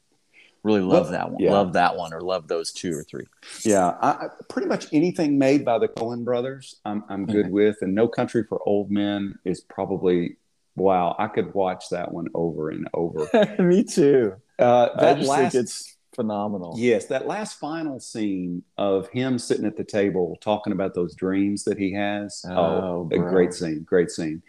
Really 0.64 0.80
love 0.80 1.04
Well, 1.04 1.12
that 1.12 1.30
one. 1.30 1.40
yeah. 1.42 1.52
Love 1.52 1.72
that 1.74 1.96
one, 1.96 2.12
or 2.12 2.20
love 2.20 2.48
those 2.48 2.72
two 2.72 2.92
or 2.92 3.04
three. 3.04 3.24
Yeah, 3.64 3.96
I, 4.02 4.26
pretty 4.48 4.66
much 4.68 4.86
anything 4.92 5.38
made 5.38 5.64
by 5.64 5.78
the 5.78 5.88
Coen 5.88 6.24
brothers, 6.24 6.74
I'm 6.84 7.04
I'm 7.08 7.26
good 7.26 7.46
Okay. 7.46 7.50
with. 7.50 7.76
And 7.80 7.94
No 7.94 8.08
Country 8.08 8.42
for 8.44 8.60
Old 8.66 8.90
Men 8.90 9.38
is 9.44 9.60
probably 9.60 10.36
wow. 10.76 11.14
I 11.18 11.28
could 11.28 11.54
watch 11.54 11.88
that 11.90 12.12
one 12.12 12.26
over 12.34 12.70
and 12.70 12.88
over. 12.92 13.28
Me 13.60 13.84
too. 13.84 14.34
Uh, 14.58 14.94
that 15.00 15.20
last, 15.20 15.54
it's 15.54 15.96
phenomenal. 16.18 16.74
yes, 16.76 17.06
that 17.06 17.28
last 17.28 17.60
final 17.60 18.00
scene 18.00 18.64
of 18.76 19.08
him 19.10 19.38
sitting 19.38 19.64
at 19.64 19.76
the 19.76 19.84
table 19.84 20.36
talking 20.40 20.72
about 20.72 20.94
those 20.94 21.14
dreams 21.14 21.62
that 21.62 21.78
he 21.78 21.92
has. 21.92 22.44
Oh, 22.48 23.08
a 23.12 23.18
great 23.18 23.54
scene, 23.54 23.84
great 23.84 24.10
scene. 24.10 24.42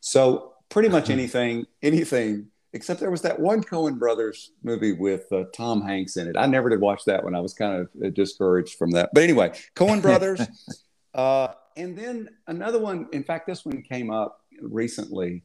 So 0.00 0.52
pretty 0.68 0.90
much 0.90 1.08
anything, 1.18 1.66
anything. 1.82 2.48
Except 2.74 3.00
there 3.00 3.10
was 3.10 3.22
that 3.22 3.38
one 3.40 3.62
Coen 3.62 3.98
Brothers 3.98 4.50
movie 4.62 4.92
with 4.92 5.32
uh, 5.32 5.44
Tom 5.54 5.80
Hanks 5.80 6.16
in 6.16 6.28
it. 6.28 6.36
I 6.36 6.46
never 6.46 6.68
did 6.68 6.80
watch 6.80 7.04
that 7.06 7.24
one. 7.24 7.34
I 7.34 7.40
was 7.40 7.54
kind 7.54 7.80
of 7.80 7.88
uh, 8.04 8.10
discouraged 8.10 8.76
from 8.76 8.90
that. 8.90 9.10
But 9.14 9.22
anyway, 9.22 9.52
Coen 9.76 10.02
Brothers. 10.02 10.40
uh, 11.14 11.48
and 11.76 11.96
then 11.96 12.28
another 12.48 12.78
one. 12.78 13.08
In 13.12 13.24
fact, 13.24 13.46
this 13.46 13.64
one 13.64 13.80
came 13.80 14.10
up 14.10 14.40
recently. 14.60 15.44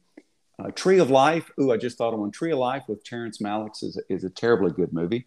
Uh, 0.58 0.70
Tree 0.72 0.98
of 0.98 1.08
Life. 1.08 1.50
Ooh, 1.58 1.72
I 1.72 1.78
just 1.78 1.96
thought 1.96 2.12
of 2.12 2.20
one. 2.20 2.32
Tree 2.32 2.52
of 2.52 2.58
Life 2.58 2.84
with 2.88 3.02
Terrence 3.04 3.38
Malick 3.38 3.82
is, 3.82 3.98
is 4.10 4.24
a 4.24 4.30
terribly 4.30 4.72
good 4.72 4.92
movie. 4.92 5.26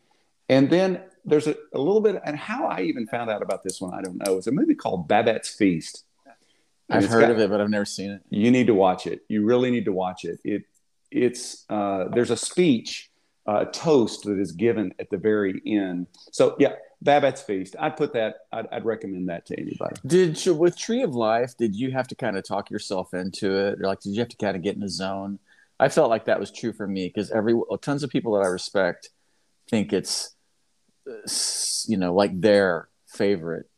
And 0.53 0.69
then 0.69 1.01
there's 1.25 1.47
a, 1.47 1.55
a 1.73 1.77
little 1.79 2.01
bit, 2.01 2.21
and 2.25 2.37
how 2.37 2.67
I 2.67 2.81
even 2.81 3.07
found 3.07 3.29
out 3.29 3.41
about 3.41 3.63
this 3.63 3.79
one, 3.81 3.93
I 3.93 4.01
don't 4.01 4.17
know. 4.25 4.37
It's 4.37 4.47
a 4.47 4.51
movie 4.51 4.75
called 4.75 5.07
Babette's 5.07 5.49
Feast. 5.49 6.03
And 6.89 7.03
I've 7.03 7.09
heard 7.09 7.21
got- 7.21 7.31
of 7.31 7.39
it, 7.39 7.49
but 7.49 7.61
I've 7.61 7.69
never 7.69 7.85
seen 7.85 8.11
it. 8.11 8.21
you 8.29 8.51
need 8.51 8.67
to 8.67 8.73
watch 8.73 9.07
it. 9.07 9.21
You 9.29 9.43
really 9.45 9.71
need 9.71 9.85
to 9.85 9.93
watch 9.93 10.25
it. 10.25 10.39
It 10.43 10.63
it's 11.11 11.65
uh, 11.69 12.05
there's 12.13 12.31
a 12.31 12.37
speech, 12.37 13.09
uh, 13.47 13.65
a 13.67 13.71
toast 13.71 14.23
that 14.25 14.39
is 14.39 14.51
given 14.51 14.93
at 14.99 15.09
the 15.09 15.17
very 15.17 15.61
end. 15.65 16.07
So 16.31 16.55
yeah, 16.59 16.73
Babette's 17.01 17.41
Feast. 17.41 17.75
I'd 17.79 17.95
put 17.95 18.13
that. 18.13 18.35
I'd, 18.51 18.67
I'd 18.71 18.85
recommend 18.85 19.29
that 19.29 19.45
to 19.47 19.59
anybody. 19.59 19.95
Did 20.05 20.43
you, 20.45 20.53
with 20.55 20.77
Tree 20.77 21.03
of 21.03 21.15
Life? 21.15 21.55
Did 21.57 21.75
you 21.75 21.91
have 21.91 22.07
to 22.09 22.15
kind 22.15 22.35
of 22.37 22.43
talk 22.43 22.69
yourself 22.69 23.13
into 23.13 23.55
it, 23.55 23.79
or 23.79 23.87
like 23.87 24.01
did 24.01 24.13
you 24.13 24.19
have 24.19 24.29
to 24.29 24.37
kind 24.37 24.55
of 24.57 24.61
get 24.61 24.75
in 24.75 24.83
a 24.83 24.89
zone? 24.89 25.39
I 25.79 25.89
felt 25.89 26.09
like 26.09 26.25
that 26.25 26.39
was 26.39 26.51
true 26.51 26.73
for 26.73 26.87
me 26.87 27.07
because 27.07 27.31
every 27.31 27.53
tons 27.81 28.03
of 28.03 28.09
people 28.09 28.33
that 28.33 28.41
I 28.43 28.47
respect 28.47 29.09
think 29.69 29.93
it's 29.93 30.27
uh, 30.27 30.29
you 31.87 31.97
know 31.97 32.13
like 32.13 32.39
their 32.39 32.87
favorite 33.07 33.69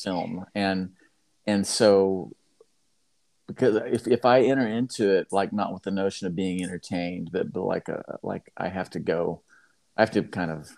film, 0.00 0.46
and 0.54 0.90
and 1.46 1.66
so 1.66 2.32
because 3.46 3.76
if 3.86 4.06
if 4.08 4.24
I 4.24 4.42
enter 4.42 4.66
into 4.66 5.10
it 5.10 5.28
like 5.32 5.52
not 5.52 5.72
with 5.72 5.82
the 5.82 5.90
notion 5.90 6.26
of 6.26 6.34
being 6.36 6.62
entertained, 6.62 7.30
but 7.32 7.52
but 7.52 7.62
like 7.62 7.88
a 7.88 8.18
like 8.22 8.50
I 8.56 8.68
have 8.68 8.90
to 8.90 8.98
go, 9.00 9.42
I 9.96 10.02
have 10.02 10.10
to 10.12 10.22
kind 10.22 10.50
of 10.50 10.70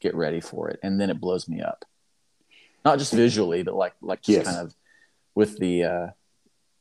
get 0.00 0.14
ready 0.14 0.40
for 0.40 0.68
it, 0.70 0.80
and 0.82 1.00
then 1.00 1.10
it 1.10 1.20
blows 1.20 1.48
me 1.48 1.60
up 1.62 1.84
not 2.84 2.98
just 2.98 3.12
visually, 3.12 3.62
but 3.62 3.74
like 3.74 3.94
like 4.02 4.22
just 4.22 4.38
Yes. 4.38 4.46
kind 4.46 4.58
of 4.58 4.74
with 5.36 5.56
the 5.58 5.84
uh, 5.84 6.06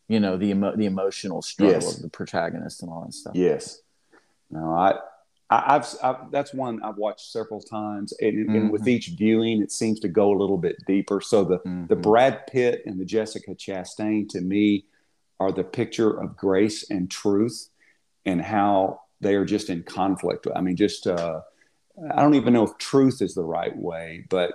you 0.08 0.20
know 0.20 0.36
the 0.36 0.48
emo- 0.50 0.76
the 0.76 0.86
emotional 0.88 1.42
struggle 1.44 1.76
Yes. 1.76 1.96
of 1.98 2.02
the 2.02 2.10
protagonist 2.10 2.82
and 2.82 2.92
all 2.92 3.06
that 3.06 3.14
stuff. 3.14 3.36
Yes. 3.36 3.82
No, 4.50 4.72
I. 4.74 5.00
I- 5.52 5.76
I've, 5.76 5.86
I've 6.02 6.32
that's 6.32 6.54
one 6.54 6.82
I've 6.82 6.98
watched 6.98 7.32
several 7.32 7.60
times, 7.62 8.14
and, 8.22 8.50
and 8.56 8.72
with 8.72 8.84
Mhm. 8.84 8.88
each 8.88 9.08
viewing, 9.18 9.62
it 9.62 9.72
seems 9.72 10.00
to 10.00 10.08
go 10.08 10.32
a 10.32 10.38
little 10.40 10.58
bit 10.58 10.78
deeper. 10.88 11.20
So 11.22 11.44
the 11.44 11.60
the 11.90 11.96
Mhm. 11.96 12.02
Brad 12.02 12.48
Pitt 12.48 12.84
and 12.86 13.00
the 13.00 13.06
Jessica 13.06 13.54
Chastain 13.54 14.28
to 14.30 14.42
me 14.42 14.86
are 15.40 15.52
the 15.52 15.64
picture 15.64 16.12
of 16.20 16.38
grace 16.38 16.90
and 16.90 17.12
truth 17.12 17.70
and 18.26 18.42
how 18.42 19.02
they 19.20 19.36
are 19.36 19.46
just 19.46 19.70
in 19.70 19.84
conflict. 19.84 20.48
I 20.56 20.62
mean, 20.62 20.76
just 20.76 21.06
uh, 21.06 21.42
I 22.16 22.22
don't 22.22 22.36
even 22.36 22.54
know 22.54 22.64
if 22.64 22.78
truth 22.78 23.22
is 23.22 23.36
the 23.36 23.44
right 23.44 23.76
way, 23.76 24.26
but 24.30 24.54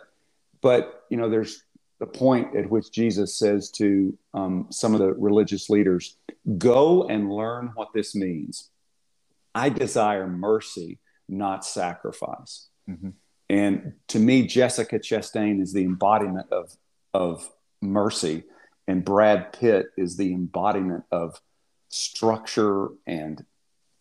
but 0.62 1.04
you 1.10 1.16
know, 1.18 1.28
there's 1.28 1.62
the 1.98 2.06
point 2.06 2.54
at 2.56 2.68
which 2.70 2.90
Jesus 2.90 3.38
says 3.38 3.70
to 3.72 4.16
um, 4.34 4.66
some 4.70 4.94
of 4.94 5.00
the 5.00 5.12
religious 5.14 5.68
leaders, 5.70 6.16
"Go 6.58 7.04
and 7.08 7.30
learn 7.30 7.72
what 7.74 7.88
this 7.94 8.14
means. 8.14 8.70
I 9.56 9.68
desire 9.70 10.26
mercy, 10.26 10.98
not 11.28 11.64
sacrifice." 11.64 12.68
Mm-hmm. 12.88 13.10
And 13.48 13.92
to 14.08 14.18
me, 14.18 14.46
Jessica 14.46 14.98
Chastain 14.98 15.60
is 15.60 15.72
the 15.72 15.84
embodiment 15.84 16.52
of 16.52 16.76
of 17.14 17.48
mercy, 17.80 18.44
and 18.86 19.04
Brad 19.04 19.52
Pitt 19.52 19.86
is 19.96 20.16
the 20.16 20.32
embodiment 20.32 21.04
of 21.10 21.40
structure 21.88 22.88
and 23.06 23.44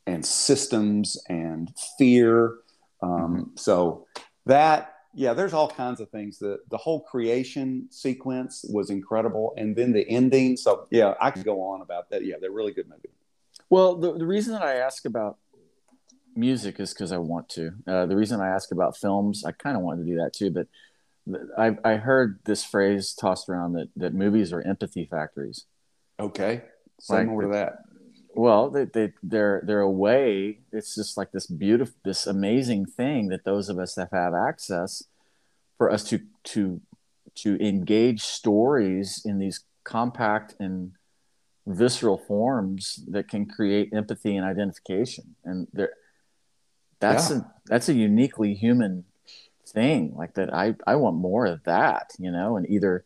and 0.07 0.25
systems 0.25 1.17
and 1.29 1.71
fear. 1.97 2.55
Um, 3.01 3.11
mm-hmm. 3.11 3.43
So 3.55 4.07
that 4.45 4.95
yeah, 5.13 5.33
there's 5.33 5.53
all 5.53 5.69
kinds 5.69 6.01
of 6.01 6.09
things. 6.09 6.39
The 6.39 6.59
the 6.69 6.77
whole 6.77 7.01
creation 7.01 7.87
sequence 7.89 8.65
was 8.69 8.89
incredible, 8.89 9.53
and 9.57 9.75
then 9.75 9.93
the 9.93 10.07
ending. 10.09 10.57
So 10.57 10.87
yeah, 10.91 11.13
I 11.21 11.31
could 11.31 11.45
go 11.45 11.61
on 11.61 11.81
about 11.81 12.09
that. 12.09 12.25
Yeah, 12.25 12.35
they're 12.39 12.51
really 12.51 12.73
good 12.73 12.89
movies. 12.89 13.11
Well, 13.69 13.95
the, 13.95 14.17
the 14.17 14.25
reason 14.25 14.53
that 14.53 14.61
I 14.61 14.75
ask 14.75 15.05
about 15.05 15.37
music 16.35 16.79
is 16.79 16.93
because 16.93 17.11
I 17.11 17.17
want 17.17 17.49
to. 17.49 17.71
Uh, 17.87 18.05
the 18.05 18.15
reason 18.15 18.41
I 18.41 18.49
ask 18.49 18.71
about 18.71 18.97
films, 18.97 19.43
I 19.45 19.51
kind 19.51 19.77
of 19.77 19.83
wanted 19.83 20.03
to 20.05 20.09
do 20.11 20.17
that 20.17 20.33
too, 20.33 20.51
but 20.51 20.67
I 21.57 21.77
I 21.83 21.95
heard 21.95 22.39
this 22.45 22.63
phrase 22.63 23.13
tossed 23.13 23.49
around 23.49 23.73
that 23.73 23.89
that 23.95 24.13
movies 24.13 24.53
are 24.53 24.61
empathy 24.61 25.05
factories. 25.05 25.65
Okay, 26.19 26.63
say 26.99 27.15
like, 27.15 27.27
more 27.27 27.41
to 27.41 27.47
that. 27.49 27.79
Well, 28.35 28.69
they, 28.69 28.85
they 28.85 29.13
they're 29.23 29.63
they're 29.65 29.79
a 29.79 29.89
way. 29.89 30.59
It's 30.71 30.95
just 30.95 31.17
like 31.17 31.31
this 31.31 31.47
beautiful, 31.47 31.95
this 32.03 32.27
amazing 32.27 32.85
thing 32.85 33.29
that 33.29 33.45
those 33.45 33.69
of 33.69 33.79
us 33.79 33.95
that 33.95 34.09
have 34.11 34.33
access 34.33 35.03
for 35.77 35.91
us 35.91 36.03
to 36.09 36.19
to 36.45 36.81
to 37.35 37.57
engage 37.59 38.21
stories 38.21 39.21
in 39.25 39.39
these 39.39 39.61
compact 39.83 40.55
and 40.59 40.91
visceral 41.67 42.17
forms 42.17 43.03
that 43.07 43.27
can 43.27 43.45
create 43.45 43.89
empathy 43.91 44.35
and 44.35 44.45
identification 44.45 45.35
and 45.43 45.67
there 45.73 45.91
that's 47.09 47.29
yeah. 47.29 47.37
a 47.37 47.41
that's 47.65 47.89
a 47.89 47.93
uniquely 47.93 48.53
human 48.53 49.05
thing 49.67 50.13
like 50.15 50.33
that 50.35 50.53
i 50.53 50.75
i 50.87 50.95
want 50.95 51.15
more 51.15 51.45
of 51.45 51.63
that 51.63 52.11
you 52.19 52.31
know 52.31 52.57
and 52.57 52.69
either 52.69 53.03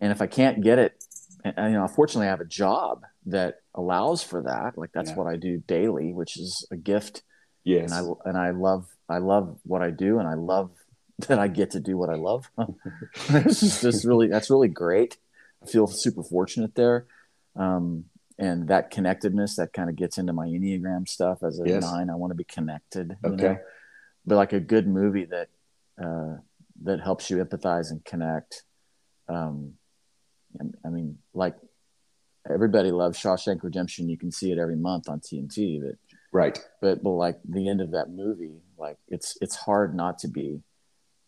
and 0.00 0.12
if 0.12 0.22
i 0.22 0.26
can't 0.26 0.62
get 0.62 0.78
it 0.78 1.04
and, 1.44 1.72
you 1.72 1.78
know 1.78 1.86
fortunately 1.88 2.26
i 2.26 2.30
have 2.30 2.40
a 2.40 2.44
job 2.44 3.04
that 3.26 3.60
allows 3.74 4.22
for 4.22 4.42
that 4.42 4.78
like 4.78 4.90
that's 4.92 5.10
yeah. 5.10 5.16
what 5.16 5.26
i 5.26 5.36
do 5.36 5.58
daily 5.66 6.12
which 6.12 6.38
is 6.38 6.66
a 6.70 6.76
gift. 6.76 7.22
Yes 7.64 7.90
and 7.90 8.08
i 8.08 8.28
and 8.28 8.38
i 8.38 8.50
love 8.50 8.86
i 9.08 9.18
love 9.18 9.58
what 9.64 9.82
i 9.82 9.90
do 9.90 10.18
and 10.20 10.28
i 10.28 10.34
love 10.34 10.70
that 11.28 11.38
i 11.38 11.48
get 11.48 11.72
to 11.72 11.80
do 11.80 11.96
what 11.96 12.10
i 12.10 12.14
love. 12.14 12.50
It's 13.30 13.60
just, 13.60 13.82
just 13.82 14.04
really 14.04 14.28
that's 14.28 14.50
really 14.50 14.68
great. 14.68 15.16
I 15.62 15.66
feel 15.66 15.86
super 15.86 16.22
fortunate 16.22 16.74
there. 16.74 17.06
Um, 17.56 18.04
and 18.38 18.68
that 18.68 18.90
connectedness 18.90 19.56
that 19.56 19.72
kind 19.72 19.88
of 19.88 19.96
gets 19.96 20.18
into 20.18 20.32
my 20.32 20.46
enneagram 20.46 21.08
stuff 21.08 21.42
as 21.42 21.60
a 21.60 21.68
yes. 21.68 21.82
nine 21.82 22.10
i 22.10 22.14
want 22.14 22.30
to 22.30 22.34
be 22.36 22.44
connected 22.44 23.16
okay 23.24 23.42
know? 23.42 23.58
but 24.26 24.36
like 24.36 24.52
a 24.52 24.60
good 24.60 24.86
movie 24.86 25.24
that 25.24 25.48
uh, 26.02 26.36
that 26.82 27.00
helps 27.00 27.30
you 27.30 27.42
empathize 27.42 27.90
and 27.90 28.04
connect 28.04 28.64
um, 29.28 29.74
I 30.84 30.88
mean, 30.88 31.18
like 31.34 31.56
everybody 32.48 32.90
loves 32.90 33.20
Shawshank 33.20 33.62
Redemption. 33.62 34.08
You 34.08 34.18
can 34.18 34.30
see 34.30 34.52
it 34.52 34.58
every 34.58 34.76
month 34.76 35.08
on 35.08 35.20
TNT. 35.20 35.80
But 35.82 35.96
right, 36.32 36.58
but 36.80 37.02
but 37.02 37.10
like 37.10 37.38
the 37.44 37.68
end 37.68 37.80
of 37.80 37.92
that 37.92 38.10
movie, 38.10 38.60
like 38.78 38.98
it's 39.08 39.36
it's 39.40 39.56
hard 39.56 39.94
not 39.94 40.18
to 40.20 40.28
be 40.28 40.62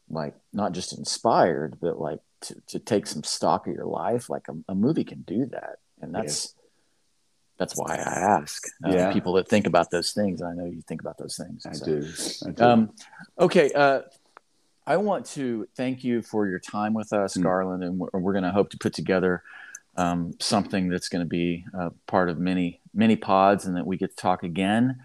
like 0.09 0.35
not 0.53 0.73
just 0.73 0.97
inspired, 0.97 1.79
but 1.81 1.99
like 1.99 2.21
to 2.43 2.57
to 2.69 2.79
take 2.79 3.07
some 3.07 3.25
stock 3.25 3.67
of 3.67 3.75
your 3.75 3.87
life. 3.87 4.31
Like 4.31 4.47
a, 4.49 4.55
a 4.73 4.75
movie 4.75 5.05
can 5.05 5.23
do 5.23 5.47
that, 5.47 5.79
and 6.01 6.15
that's. 6.15 6.55
That's 7.59 7.77
why 7.77 7.97
I 7.97 8.19
ask 8.39 8.67
uh, 8.85 8.91
yeah. 8.91 9.13
people 9.13 9.33
that 9.35 9.49
think 9.49 9.67
about 9.67 9.91
those 9.91 10.13
things. 10.13 10.43
I 10.43 10.55
know 10.55 10.65
you 10.65 10.81
think 10.83 11.01
about 11.01 11.19
those 11.19 11.37
things. 11.37 11.67
I, 11.67 11.73
so. 11.73 11.87
do. 11.87 12.09
I 12.47 12.51
do. 12.53 12.65
Um, 12.65 12.91
okay. 13.39 13.71
Uh, 13.73 14.03
I 14.87 14.97
want 14.97 15.27
to 15.27 15.69
thank 15.77 16.05
you 16.05 16.23
for 16.23 16.47
your 16.47 16.61
time 16.61 16.95
with 16.95 17.13
us, 17.13 17.37
mm. 17.37 17.43
Garland, 17.43 17.83
and 17.83 17.99
we're, 17.99 18.09
we're 18.15 18.33
going 18.33 18.45
to 18.45 18.53
hope 18.53 18.71
to 18.71 18.79
put 18.79 18.95
together 18.95 19.43
um, 19.97 20.35
something 20.39 20.89
that's 20.89 21.09
going 21.09 21.21
to 21.21 21.29
be 21.29 21.67
a 21.75 21.91
part 22.07 22.31
of 22.31 22.39
many 22.39 22.81
many 22.95 23.17
pods, 23.17 23.67
and 23.67 23.77
that 23.77 23.87
we 23.87 23.97
get 23.97 24.11
to 24.11 24.17
talk 24.17 24.45
again. 24.45 25.03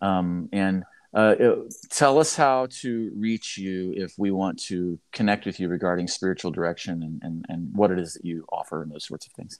Um, 0.00 0.48
and 0.52 0.84
uh, 1.12 1.34
it, 1.38 1.74
tell 1.90 2.18
us 2.18 2.34
how 2.34 2.66
to 2.70 3.12
reach 3.14 3.58
you 3.58 3.92
if 3.96 4.14
we 4.18 4.30
want 4.30 4.58
to 4.62 4.98
connect 5.12 5.44
with 5.44 5.60
you 5.60 5.68
regarding 5.68 6.08
spiritual 6.08 6.50
direction 6.50 7.02
and, 7.02 7.20
and, 7.22 7.46
and 7.48 7.74
what 7.74 7.90
it 7.90 7.98
is 7.98 8.14
that 8.14 8.24
you 8.24 8.46
offer 8.50 8.82
and 8.82 8.90
those 8.90 9.06
sorts 9.06 9.26
of 9.26 9.32
things. 9.32 9.58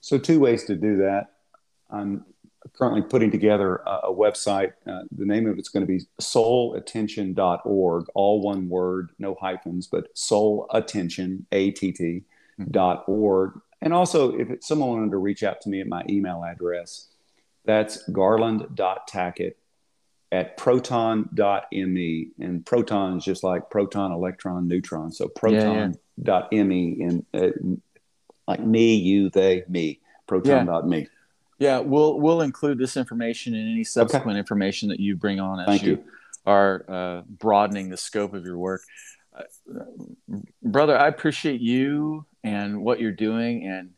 So, 0.00 0.18
two 0.18 0.38
ways 0.38 0.64
to 0.64 0.74
do 0.74 0.98
that. 0.98 1.32
I'm 1.92 2.24
currently 2.74 3.02
putting 3.02 3.30
together 3.30 3.76
a, 3.86 4.08
a 4.08 4.14
website. 4.14 4.72
Uh, 4.86 5.02
the 5.10 5.24
name 5.24 5.46
of 5.46 5.58
it's 5.58 5.68
going 5.68 5.86
to 5.86 5.86
be 5.86 6.04
soulattention.org, 6.20 8.06
all 8.14 8.40
one 8.42 8.68
word, 8.68 9.10
no 9.18 9.36
hyphens, 9.40 9.86
but 9.86 10.14
soulattention, 10.14 11.44
A 11.52 11.70
T 11.70 11.92
T, 11.92 12.22
dot 12.70 13.04
org. 13.06 13.60
And 13.80 13.94
also, 13.94 14.36
if 14.36 14.62
someone 14.62 14.90
wanted 14.90 15.10
to 15.12 15.16
reach 15.16 15.42
out 15.42 15.60
to 15.62 15.68
me 15.70 15.80
at 15.80 15.86
my 15.86 16.04
email 16.08 16.44
address, 16.44 17.08
that's 17.64 18.02
garland.tackett 18.10 19.54
at 20.32 20.56
proton.me. 20.56 22.28
And 22.38 22.66
proton 22.66 23.16
is 23.16 23.24
just 23.24 23.42
like 23.42 23.70
proton, 23.70 24.12
electron, 24.12 24.68
neutron. 24.68 25.12
So 25.12 25.28
proton.me 25.28 26.96
in 27.00 27.26
uh, 27.32 27.48
like 28.46 28.60
me, 28.60 28.94
you, 28.96 29.30
they, 29.30 29.64
me, 29.68 30.00
proton.me. 30.26 30.98
Yeah. 30.98 31.06
Yeah, 31.60 31.78
we'll 31.78 32.18
we'll 32.18 32.40
include 32.40 32.78
this 32.78 32.96
information 32.96 33.54
in 33.54 33.70
any 33.70 33.84
subsequent 33.84 34.30
okay. 34.30 34.38
information 34.38 34.88
that 34.88 34.98
you 34.98 35.14
bring 35.14 35.38
on 35.38 35.60
as 35.60 35.66
Thank 35.66 35.82
you, 35.82 35.90
you. 35.90 36.04
are 36.46 36.84
uh, 36.88 37.22
broadening 37.28 37.90
the 37.90 37.98
scope 37.98 38.32
of 38.32 38.44
your 38.46 38.56
work. 38.56 38.80
Uh, 39.36 39.42
brother, 40.62 40.98
I 40.98 41.06
appreciate 41.08 41.60
you 41.60 42.24
and 42.42 42.82
what 42.82 42.98
you're 42.98 43.12
doing 43.12 43.66
and 43.66 43.90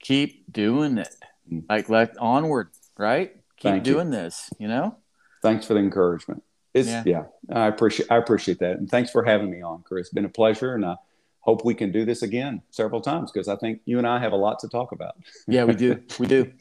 keep 0.00 0.52
doing 0.52 0.98
it. 0.98 1.14
Mm. 1.50 1.62
Like 1.68 1.88
let 1.88 2.18
onward, 2.18 2.70
right? 2.98 3.32
Keep 3.58 3.70
Thank 3.70 3.84
doing 3.84 4.12
you. 4.12 4.18
this, 4.18 4.50
you 4.58 4.66
know? 4.66 4.96
Thanks 5.40 5.66
for 5.66 5.74
the 5.74 5.80
encouragement. 5.80 6.42
It's 6.74 6.88
yeah. 6.88 7.04
yeah, 7.06 7.24
I 7.52 7.68
appreciate 7.68 8.10
I 8.10 8.16
appreciate 8.16 8.58
that. 8.58 8.78
And 8.78 8.90
thanks 8.90 9.10
for 9.10 9.22
having 9.22 9.50
me 9.50 9.62
on, 9.62 9.82
Chris. 9.82 10.06
It's 10.06 10.14
been 10.14 10.24
a 10.24 10.30
pleasure 10.30 10.74
and 10.74 10.84
I 10.84 10.96
hope 11.42 11.64
we 11.64 11.74
can 11.74 11.92
do 11.92 12.04
this 12.04 12.22
again 12.22 12.62
several 12.70 13.00
times 13.00 13.30
because 13.30 13.48
I 13.48 13.56
think 13.56 13.80
you 13.84 13.98
and 13.98 14.06
I 14.06 14.18
have 14.18 14.32
a 14.32 14.36
lot 14.36 14.58
to 14.60 14.68
talk 14.68 14.92
about. 14.92 15.14
yeah, 15.46 15.64
we 15.64 15.74
do. 15.74 16.00
We 16.18 16.26
do. 16.26 16.52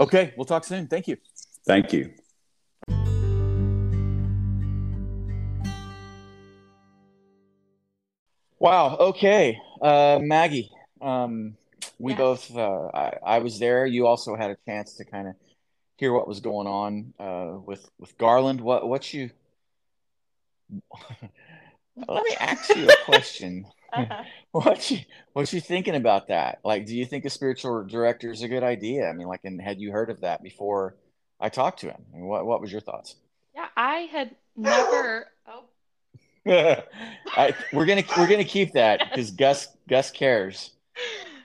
Okay, 0.00 0.32
we'll 0.36 0.44
talk 0.44 0.64
soon. 0.64 0.86
Thank 0.86 1.08
you. 1.08 1.16
Thank 1.66 1.92
you. 1.92 2.12
Wow. 8.60 8.96
Okay, 8.98 9.58
uh, 9.82 10.18
Maggie. 10.20 10.70
Um, 11.00 11.56
we 11.98 12.12
yes. 12.12 12.18
both. 12.18 12.56
Uh, 12.56 12.88
I, 12.94 13.12
I, 13.24 13.38
was 13.38 13.58
there. 13.58 13.86
You 13.86 14.06
also 14.06 14.34
had 14.34 14.50
a 14.50 14.56
chance 14.66 14.94
to 14.94 15.04
kind 15.04 15.28
of 15.28 15.34
hear 15.96 16.12
what 16.12 16.26
was 16.26 16.40
going 16.40 16.66
on 16.66 17.14
uh, 17.20 17.58
with 17.64 17.88
with 17.98 18.16
Garland. 18.18 18.60
What 18.60 18.88
what 18.88 19.12
you? 19.14 19.30
Let 21.96 22.24
me 22.24 22.36
ask 22.38 22.74
you 22.74 22.88
a 22.88 22.96
question. 23.04 23.66
Uh-huh. 23.92 24.22
what 24.52 24.90
you 24.90 24.98
what 25.32 25.52
you 25.52 25.60
thinking 25.60 25.94
about 25.94 26.28
that? 26.28 26.58
Like, 26.64 26.86
do 26.86 26.96
you 26.96 27.04
think 27.04 27.24
a 27.24 27.30
spiritual 27.30 27.84
director 27.84 28.30
is 28.30 28.42
a 28.42 28.48
good 28.48 28.62
idea? 28.62 29.08
I 29.08 29.12
mean, 29.12 29.28
like, 29.28 29.40
and 29.44 29.60
had 29.60 29.80
you 29.80 29.92
heard 29.92 30.10
of 30.10 30.20
that 30.20 30.42
before 30.42 30.96
I 31.40 31.48
talked 31.48 31.80
to 31.80 31.86
him? 31.86 32.02
I 32.12 32.16
mean, 32.16 32.26
what 32.26 32.46
what 32.46 32.60
was 32.60 32.70
your 32.70 32.80
thoughts? 32.80 33.16
Yeah, 33.54 33.66
I 33.76 34.08
had 34.12 34.34
never. 34.56 35.26
oh, 35.46 35.64
I, 37.36 37.54
we're 37.72 37.86
gonna 37.86 38.04
we're 38.16 38.28
gonna 38.28 38.44
keep 38.44 38.72
that 38.72 39.00
because 39.10 39.30
Gus 39.30 39.68
Gus 39.88 40.10
cares. 40.10 40.72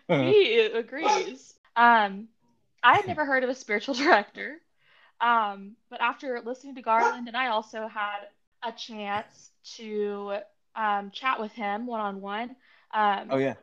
he 0.08 0.60
agrees. 0.60 1.56
Um, 1.76 2.28
I 2.84 2.98
had 2.98 3.08
never 3.08 3.26
heard 3.26 3.44
of 3.44 3.50
a 3.50 3.56
spiritual 3.56 3.96
director, 3.96 4.58
um, 5.22 5.76
but 5.90 6.02
after 6.02 6.42
listening 6.44 6.76
to 6.76 6.82
Garland, 6.82 7.28
and 7.28 7.38
I 7.38 7.48
also 7.48 7.88
had 7.88 8.28
a 8.64 8.72
chance 8.72 9.52
to 9.78 10.38
um, 10.76 11.12
chat 11.12 11.40
with 11.40 11.52
him 11.52 11.86
one 11.86 12.02
on 12.02 12.22
one. 12.22 12.56
Oh 12.94 13.38
yeah, 13.38 13.56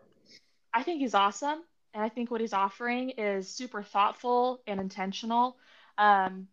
I 0.72 0.82
think 0.82 1.00
he's 1.00 1.14
awesome, 1.14 1.61
and 1.94 2.02
I 2.02 2.08
think 2.08 2.30
what 2.30 2.40
he's 2.40 2.52
offering 2.52 3.11
is 3.11 3.48
super 3.48 3.82
thoughtful 3.82 4.61
and 4.66 4.80
intentional. 4.80 5.56
Um, 5.98 6.48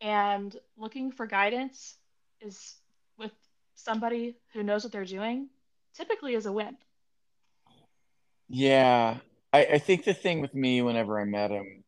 and 0.00 0.54
looking 0.76 1.12
for 1.12 1.26
guidance 1.26 1.94
is 2.40 2.74
with 3.18 3.32
somebody 3.74 4.36
who 4.52 4.62
knows 4.62 4.84
what 4.84 4.92
they're 4.92 5.04
doing 5.04 5.48
typically 5.94 6.34
is 6.34 6.46
a 6.46 6.52
win. 6.52 6.76
Yeah. 8.48 9.18
I, 9.52 9.64
I 9.64 9.78
think 9.78 10.04
the 10.04 10.14
thing 10.14 10.40
with 10.40 10.54
me 10.54 10.82
whenever 10.82 11.18
I 11.18 11.24
met 11.24 11.50
him, 11.50 11.84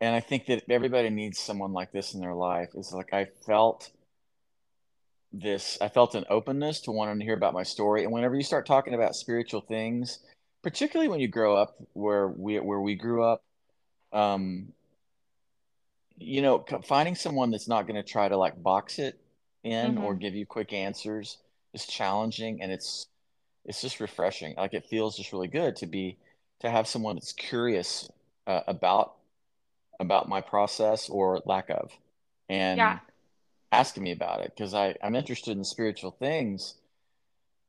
and 0.00 0.14
I 0.14 0.20
think 0.20 0.46
that 0.46 0.64
everybody 0.68 1.10
needs 1.10 1.38
someone 1.38 1.72
like 1.72 1.92
this 1.92 2.14
in 2.14 2.20
their 2.20 2.34
life, 2.34 2.70
is 2.74 2.92
like 2.92 3.12
I 3.12 3.26
felt 3.46 3.90
this, 5.32 5.78
I 5.80 5.88
felt 5.88 6.14
an 6.14 6.24
openness 6.28 6.80
to 6.82 6.92
wanting 6.92 7.18
to 7.18 7.24
hear 7.24 7.34
about 7.34 7.54
my 7.54 7.62
story. 7.62 8.04
And 8.04 8.12
whenever 8.12 8.34
you 8.34 8.42
start 8.42 8.66
talking 8.66 8.94
about 8.94 9.14
spiritual 9.14 9.60
things, 9.60 10.18
particularly 10.62 11.08
when 11.08 11.20
you 11.20 11.28
grow 11.28 11.56
up 11.56 11.76
where 11.92 12.28
we 12.28 12.58
where 12.58 12.80
we 12.80 12.94
grew 12.94 13.24
up, 13.24 13.42
um, 14.12 14.72
you 16.18 16.42
know, 16.42 16.64
finding 16.84 17.14
someone 17.14 17.50
that's 17.50 17.68
not 17.68 17.86
going 17.86 18.02
to 18.02 18.08
try 18.08 18.28
to 18.28 18.36
like 18.36 18.62
box 18.62 18.98
it 18.98 19.18
in 19.62 19.94
mm-hmm. 19.94 20.04
or 20.04 20.14
give 20.14 20.34
you 20.34 20.46
quick 20.46 20.72
answers 20.72 21.38
is 21.72 21.86
challenging, 21.86 22.62
and 22.62 22.72
it's 22.72 23.06
it's 23.64 23.80
just 23.80 24.00
refreshing. 24.00 24.54
Like 24.56 24.74
it 24.74 24.86
feels 24.86 25.16
just 25.16 25.32
really 25.32 25.48
good 25.48 25.76
to 25.76 25.86
be 25.86 26.18
to 26.60 26.70
have 26.70 26.86
someone 26.88 27.16
that's 27.16 27.32
curious 27.32 28.10
uh, 28.46 28.60
about 28.66 29.14
about 29.98 30.28
my 30.28 30.40
process 30.40 31.08
or 31.08 31.40
lack 31.44 31.70
of, 31.70 31.90
and 32.48 32.78
yeah. 32.78 32.98
Asking 33.72 34.02
me 34.02 34.12
about 34.12 34.40
it 34.40 34.52
because 34.56 34.74
I'm 34.74 35.14
interested 35.14 35.56
in 35.56 35.64
spiritual 35.64 36.10
things, 36.10 36.74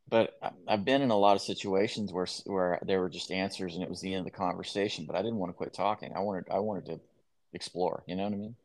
but 0.09 0.37
I've 0.67 0.83
been 0.83 1.01
in 1.01 1.11
a 1.11 1.17
lot 1.17 1.35
of 1.35 1.41
situations 1.41 2.11
where 2.11 2.27
where 2.45 2.79
there 2.83 2.99
were 2.99 3.09
just 3.09 3.31
answers 3.31 3.75
and 3.75 3.83
it 3.83 3.89
was 3.89 4.01
the 4.01 4.13
end 4.13 4.19
of 4.19 4.25
the 4.25 4.37
conversation, 4.37 5.05
but 5.05 5.15
I 5.15 5.21
didn't 5.21 5.37
want 5.37 5.51
to 5.51 5.57
quit 5.57 5.73
talking. 5.73 6.11
I 6.15 6.19
wanted 6.19 6.45
I 6.51 6.59
wanted 6.59 6.85
to 6.87 6.99
explore. 7.53 8.03
You 8.07 8.15
know 8.15 8.23
what 8.23 8.33
I 8.33 8.37
mean? 8.37 8.55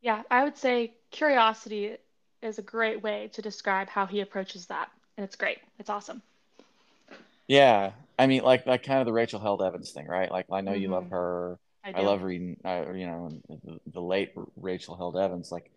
Yeah, 0.00 0.22
I 0.30 0.44
would 0.44 0.56
say 0.56 0.94
curiosity 1.10 1.96
is 2.42 2.58
a 2.58 2.62
great 2.62 3.02
way 3.02 3.30
to 3.32 3.42
describe 3.42 3.88
how 3.88 4.06
he 4.06 4.20
approaches 4.20 4.66
that, 4.66 4.90
and 5.16 5.24
it's 5.24 5.36
great. 5.36 5.58
It's 5.78 5.90
awesome. 5.90 6.22
Yeah, 7.48 7.92
I 8.18 8.26
mean, 8.26 8.42
like 8.42 8.66
like 8.66 8.82
kind 8.82 9.00
of 9.00 9.06
the 9.06 9.12
Rachel 9.12 9.40
Held 9.40 9.62
Evans 9.62 9.92
thing, 9.92 10.06
right? 10.06 10.30
Like 10.30 10.46
I 10.50 10.60
know 10.60 10.72
mm-hmm. 10.72 10.80
you 10.80 10.88
love 10.88 11.04
mm-hmm. 11.04 11.14
her. 11.14 11.58
I, 11.84 11.92
I 11.92 12.00
love 12.00 12.22
reading, 12.22 12.56
uh, 12.64 12.90
you 12.92 13.06
know, 13.06 13.30
the, 13.48 13.78
the, 13.92 14.00
late 14.00 14.32
Rachel 14.56 14.96
Held 14.96 15.16
Evans. 15.16 15.52
Like 15.52 15.70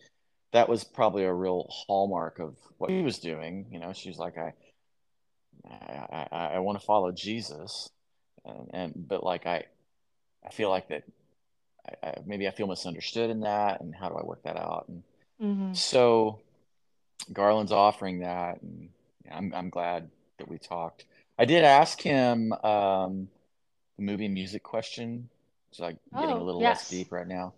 that 0.52 0.70
was 0.70 0.84
probably 0.84 1.24
a 1.24 1.34
real 1.34 1.68
hallmark 1.70 2.40
of 2.40 2.56
what 2.78 2.90
he 2.90 3.02
was 3.02 3.20
doing. 3.20 3.68
You 3.72 3.80
know, 3.80 3.94
she's 3.94 4.18
like, 4.18 4.38
I, 4.38 4.54
I, 5.70 6.28
I, 6.32 6.46
I 6.56 6.60
want 6.60 6.80
to 6.80 6.86
follow 6.86 7.12
Jesus, 7.12 7.90
and, 8.46 8.70
and 8.74 9.08
but 9.08 9.24
like 9.24 9.46
I, 9.46 9.66
I 10.46 10.50
feel 10.52 10.70
like 10.70 10.90
that. 10.90 11.04
I, 11.88 12.08
I, 12.08 12.14
maybe 12.26 12.48
I 12.48 12.52
feel 12.52 12.68
misunderstood 12.68 13.30
in 13.30 13.42
that, 13.42 13.82
and 13.82 13.94
how 13.94 14.10
do 14.10 14.16
I 14.16 14.24
work 14.24 14.44
that 14.44 14.58
out? 14.58 14.88
And 14.88 15.04
mm-hmm. 15.42 15.74
so, 15.74 16.40
Garland's 17.32 17.72
offering 17.72 18.20
that, 18.20 18.62
and 18.62 18.90
I'm 19.32 19.54
I'm 19.56 19.70
glad 19.70 20.10
that 20.38 20.48
we 20.48 20.58
talked. 20.58 21.06
I 21.38 21.46
did 21.46 21.64
ask 21.64 22.02
him 22.02 22.52
um, 22.52 23.30
the 23.98 24.04
movie 24.04 24.28
music 24.28 24.64
question. 24.64 25.30
It's 25.72 25.80
like 25.80 25.98
oh, 26.14 26.20
getting 26.20 26.36
a 26.36 26.40
oh, 26.40 26.44
little 26.44 26.62
yes. 26.62 26.80
less 26.80 26.90
deep 26.90 27.12
right 27.12 27.28
now. 27.28 27.54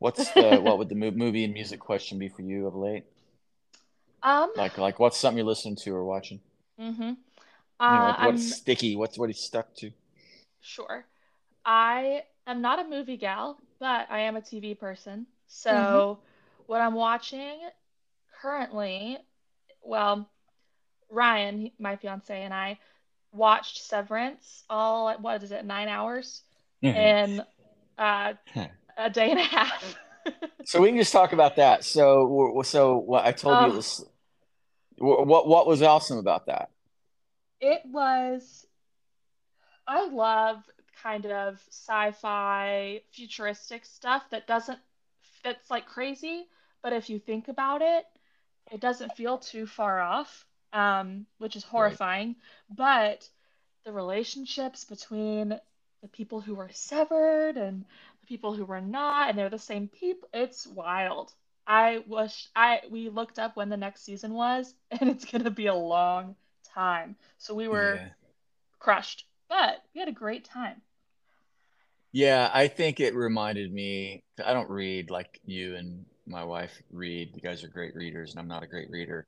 What's 0.00 0.30
the 0.32 0.58
what 0.62 0.78
would 0.78 0.88
the 0.88 0.94
movie 0.96 1.44
and 1.44 1.54
music 1.54 1.78
question 1.78 2.18
be 2.18 2.28
for 2.28 2.42
you 2.42 2.66
of 2.66 2.74
late? 2.74 3.04
Um, 4.22 4.50
like 4.56 4.76
like 4.78 4.98
what's 4.98 5.16
something 5.16 5.38
you're 5.38 5.46
listening 5.46 5.76
to 5.76 5.94
or 5.94 6.04
watching? 6.04 6.40
Mm-hmm. 6.80 7.02
Uh, 7.02 7.06
you 7.06 7.98
know, 7.98 8.04
like 8.04 8.18
what's 8.18 8.20
I'm, 8.20 8.38
sticky? 8.38 8.96
What's 8.96 9.18
what 9.18 9.28
he's 9.28 9.40
stuck 9.40 9.74
to? 9.76 9.92
Sure. 10.60 11.04
I 11.64 12.24
am 12.46 12.62
not 12.62 12.84
a 12.84 12.88
movie 12.88 13.18
gal, 13.18 13.58
but 13.78 14.06
I 14.10 14.20
am 14.20 14.36
a 14.36 14.40
TV 14.40 14.78
person. 14.78 15.26
So 15.46 15.70
mm-hmm. 15.70 16.62
what 16.66 16.80
I'm 16.80 16.94
watching 16.94 17.58
currently, 18.40 19.18
well, 19.82 20.30
Ryan, 21.10 21.70
my 21.78 21.96
fiance, 21.96 22.42
and 22.42 22.54
I 22.54 22.78
watched 23.32 23.82
Severance 23.84 24.64
all 24.70 25.14
what 25.18 25.42
is 25.42 25.52
it 25.52 25.64
nine 25.64 25.88
hours 25.88 26.42
mm-hmm. 26.82 26.96
in 26.96 27.42
uh, 27.98 28.32
a 28.96 29.10
day 29.10 29.30
and 29.30 29.40
a 29.40 29.44
half. 29.44 29.98
so 30.64 30.80
we 30.80 30.88
can 30.88 30.98
just 30.98 31.12
talk 31.12 31.32
about 31.32 31.56
that. 31.56 31.84
So 31.84 32.62
so 32.64 32.98
what 32.98 33.24
I 33.24 33.32
told 33.32 33.70
you 33.70 33.76
was 33.76 34.04
what 34.98 35.46
what 35.46 35.66
was 35.66 35.82
awesome 35.82 36.18
about 36.18 36.46
that? 36.46 36.70
It 37.60 37.82
was. 37.86 38.66
I 39.86 40.08
love 40.08 40.62
kind 41.02 41.26
of 41.26 41.60
sci-fi 41.70 43.00
futuristic 43.10 43.84
stuff 43.84 44.22
that 44.30 44.46
doesn't 44.46 44.78
that's 45.42 45.70
like 45.70 45.86
crazy, 45.86 46.46
but 46.82 46.92
if 46.92 47.08
you 47.10 47.18
think 47.18 47.48
about 47.48 47.82
it, 47.82 48.04
it 48.70 48.80
doesn't 48.80 49.16
feel 49.16 49.38
too 49.38 49.66
far 49.66 50.00
off 50.00 50.46
um, 50.72 51.26
which 51.38 51.56
is 51.56 51.64
horrifying. 51.64 52.28
Right. 52.28 52.36
But 52.76 53.28
the 53.84 53.92
relationships 53.92 54.84
between 54.84 55.58
the 56.02 56.08
people 56.08 56.40
who 56.40 56.54
were 56.54 56.70
severed 56.72 57.56
and 57.56 57.84
people 58.30 58.54
who 58.54 58.64
were 58.64 58.80
not, 58.80 59.28
and 59.28 59.36
they're 59.36 59.50
the 59.50 59.58
same 59.58 59.88
people, 59.88 60.28
it's 60.32 60.64
wild. 60.64 61.34
I 61.66 62.04
wish 62.06 62.48
I 62.54 62.80
we 62.88 63.08
looked 63.08 63.40
up 63.40 63.56
when 63.56 63.68
the 63.68 63.76
next 63.76 64.04
season 64.04 64.32
was, 64.32 64.72
and 65.00 65.10
it's 65.10 65.24
gonna 65.24 65.50
be 65.50 65.66
a 65.66 65.74
long 65.74 66.36
time. 66.64 67.16
So 67.38 67.54
we 67.54 67.66
were 67.66 67.96
yeah. 67.96 68.08
crushed, 68.78 69.26
but 69.48 69.82
we 69.92 69.98
had 69.98 70.08
a 70.08 70.12
great 70.12 70.44
time. 70.44 70.80
Yeah, 72.12 72.50
I 72.54 72.68
think 72.68 73.00
it 73.00 73.14
reminded 73.14 73.72
me. 73.72 74.22
I 74.44 74.52
don't 74.52 74.70
read 74.70 75.10
like 75.10 75.40
you 75.44 75.74
and 75.74 76.06
my 76.24 76.44
wife 76.44 76.72
read. 76.92 77.32
You 77.34 77.42
guys 77.42 77.64
are 77.64 77.68
great 77.68 77.96
readers, 77.96 78.30
and 78.30 78.40
I'm 78.40 78.48
not 78.48 78.62
a 78.62 78.68
great 78.68 78.90
reader. 78.90 79.26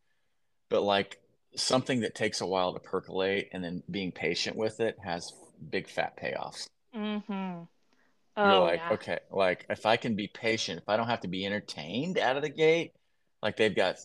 But 0.68 0.82
like 0.82 1.18
something 1.56 2.00
that 2.00 2.14
takes 2.14 2.40
a 2.40 2.46
while 2.46 2.72
to 2.72 2.80
percolate 2.80 3.48
and 3.52 3.62
then 3.62 3.82
being 3.90 4.12
patient 4.12 4.56
with 4.56 4.78
it 4.80 4.96
has 5.02 5.32
big 5.70 5.88
fat 5.88 6.16
payoffs. 6.16 6.66
Mm-hmm. 6.96 7.64
Oh, 8.36 8.50
You're 8.50 8.60
like, 8.60 8.80
yeah. 8.80 8.92
okay, 8.92 9.18
like 9.30 9.66
if 9.68 9.84
I 9.86 9.96
can 9.96 10.14
be 10.14 10.28
patient, 10.28 10.80
if 10.80 10.88
I 10.88 10.96
don't 10.96 11.08
have 11.08 11.20
to 11.20 11.28
be 11.28 11.44
entertained 11.44 12.18
out 12.18 12.36
of 12.36 12.42
the 12.42 12.48
gate, 12.48 12.92
like 13.42 13.56
they've 13.56 13.74
got 13.74 13.96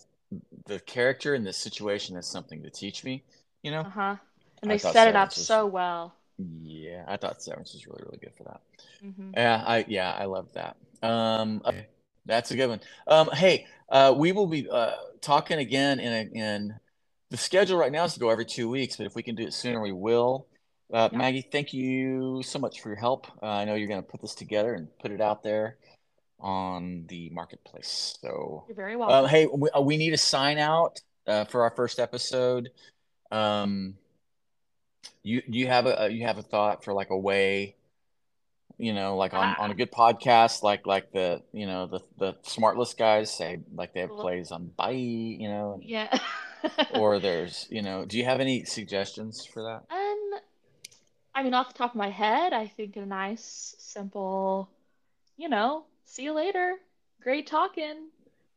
the 0.66 0.80
character 0.82 1.34
and 1.34 1.46
the 1.46 1.54
situation 1.54 2.16
has 2.16 2.28
something 2.28 2.62
to 2.64 2.70
teach 2.70 3.04
me, 3.04 3.24
you 3.64 3.72
know? 3.72 3.82
Uh-huh. 3.82 4.16
And 4.62 4.72
they 4.72 4.78
set 4.78 5.08
it 5.08 5.16
up 5.16 5.30
was, 5.30 5.38
so 5.38 5.66
well. 5.66 6.14
Yeah, 6.38 7.06
I 7.08 7.18
thought 7.18 7.42
Severance 7.42 7.74
was 7.74 7.88
really, 7.88 8.04
really 8.06 8.18
good 8.18 8.34
for 8.38 8.44
that. 8.44 8.62
Mm-hmm. 9.04 9.32
Yeah, 9.36 9.64
I 9.66 9.86
yeah, 9.88 10.12
I 10.12 10.26
love 10.26 10.52
that. 10.54 10.76
Um 11.02 11.62
okay. 11.66 11.88
That's 12.26 12.52
a 12.52 12.58
good 12.58 12.68
one. 12.68 12.82
Um, 13.08 13.30
hey, 13.32 13.66
uh, 13.90 14.14
we 14.16 14.34
will 14.34 14.48
be 14.48 14.70
uh, 14.70 14.92
talking 15.22 15.60
again 15.60 16.00
in 16.00 16.12
a, 16.12 16.38
in 16.38 16.76
the 17.30 17.38
schedule 17.38 17.78
right 17.78 17.92
now 17.92 18.04
is 18.04 18.14
to 18.16 18.20
go 18.20 18.30
every 18.30 18.46
two 18.46 18.70
weeks, 18.70 18.98
but 18.98 19.06
if 19.06 19.16
we 19.16 19.24
can 19.24 19.34
do 19.36 19.44
it 19.44 19.54
sooner, 19.54 19.82
we 19.82 19.94
will. 19.94 20.46
Uh, 20.92 21.10
yeah. 21.12 21.18
Maggie, 21.18 21.42
thank 21.42 21.74
you 21.74 22.42
so 22.44 22.60
much 22.60 22.82
for 22.82 22.90
your 22.90 22.98
help. 22.98 23.28
Uh, 23.42 23.48
I 23.48 23.66
know 23.66 23.76
you're 23.76 23.90
going 23.90 24.02
to 24.02 24.08
put 24.08 24.22
this 24.22 24.36
together 24.36 24.74
and 24.74 24.88
put 25.00 25.12
it 25.12 25.20
out 25.20 25.44
there 25.44 25.78
on 26.40 27.06
the 27.08 27.30
marketplace. 27.32 28.18
So 28.22 28.64
you're 28.68 28.76
very 28.76 28.96
welcome. 28.96 29.26
Uh, 29.26 29.28
hey, 29.28 29.48
we, 29.48 29.70
uh, 29.70 29.82
we, 29.82 29.98
need 29.98 30.14
a 30.14 30.18
sign 30.18 30.58
out 30.58 31.02
uh, 31.26 31.46
for 31.46 31.64
our 31.64 31.72
first 31.72 32.00
episode. 32.00 32.70
Um, 33.32 33.96
you 35.24 35.42
you 35.48 35.68
have 35.68 35.86
a 35.86 36.10
you 36.10 36.26
have 36.26 36.38
a 36.38 36.42
thought 36.42 36.86
for 36.86 36.94
like 36.94 37.10
a 37.10 37.18
way, 37.18 37.76
you 38.78 38.94
know, 38.94 39.18
like 39.18 39.34
on, 39.34 39.56
on 39.60 39.72
a 39.72 39.76
good 39.76 39.92
podcast, 39.92 40.64
like 40.64 40.88
like 40.88 41.12
the 41.12 41.42
you 41.52 41.66
know 41.66 41.88
the 41.88 42.00
the 42.18 42.34
smartless 42.44 42.96
guys 42.98 43.36
say 43.36 43.60
like 43.74 43.94
they 43.94 44.02
have 44.02 44.12
plays 44.12 44.52
on 44.52 44.68
bye, 44.68 44.92
you 44.92 45.50
know. 45.50 45.80
Yeah. 45.84 46.18
or 46.96 47.20
there's, 47.20 47.68
you 47.70 47.82
know, 47.82 48.06
do 48.06 48.18
you 48.18 48.26
have 48.26 48.40
any 48.40 48.64
suggestions 48.66 49.46
for 49.46 49.64
that? 49.64 49.84
I 51.38 51.44
mean, 51.44 51.54
off 51.54 51.68
the 51.68 51.78
top 51.78 51.92
of 51.92 51.96
my 51.98 52.10
head, 52.10 52.52
I 52.52 52.66
think 52.66 52.96
a 52.96 53.06
nice, 53.06 53.76
simple, 53.78 54.72
you 55.38 55.50
know, 55.50 55.86
see 56.04 56.24
you 56.24 56.34
later. 56.34 56.78
Great 57.22 57.46
talking. 57.46 58.08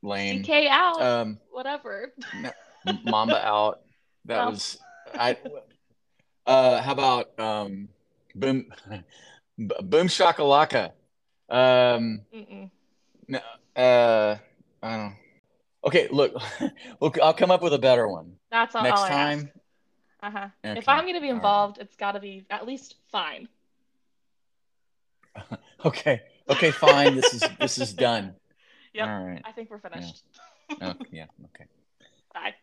Lane. 0.03 0.43
CK 0.43 0.67
out. 0.71 1.03
Um, 1.03 1.39
whatever. 1.51 2.15
Mamba 3.05 3.47
out. 3.47 3.81
That 4.25 4.47
was 4.47 4.79
I. 5.15 5.37
Uh, 6.47 6.81
how 6.81 6.93
about 6.93 7.39
um, 7.39 7.91
boom, 8.35 8.73
boom 9.59 10.07
shakalaka? 10.07 10.93
Um, 11.51 12.23
Mm-mm. 12.35 12.71
no, 13.29 13.41
uh, 13.77 14.39
I 14.83 14.97
don't. 14.97 14.99
know. 15.05 15.13
Okay, 15.85 16.09
look, 16.11 16.33
look, 17.03 17.19
I'll 17.21 17.35
come 17.35 17.51
up 17.51 17.61
with 17.61 17.75
a 17.75 17.79
better 17.79 18.09
one. 18.09 18.37
That's 18.51 18.75
all. 18.75 18.85
Next 18.85 19.03
all 19.03 19.09
time. 19.09 19.51
Uh 20.23 20.31
huh. 20.31 20.49
Okay. 20.65 20.79
If 20.79 20.89
I'm 20.89 21.03
going 21.03 21.15
to 21.15 21.21
be 21.21 21.29
involved, 21.29 21.79
right. 21.79 21.87
it's 21.87 21.97
got 21.97 22.13
to 22.13 22.21
be 22.21 22.45
at 22.51 22.67
least 22.67 22.97
fine. 23.11 23.49
okay. 25.85 26.23
Okay. 26.49 26.71
Fine. 26.71 27.17
this 27.17 27.35
is 27.35 27.45
this 27.59 27.79
is 27.79 27.93
done. 27.93 28.35
Yep. 28.93 29.09
All 29.09 29.25
right. 29.25 29.41
I 29.45 29.53
think 29.53 29.71
we're 29.71 29.79
finished. 29.79 30.25
Yeah. 30.69 30.89
okay. 30.89 31.05
Yeah. 31.13 31.27
Okay. 31.45 31.65
Bye. 32.35 32.55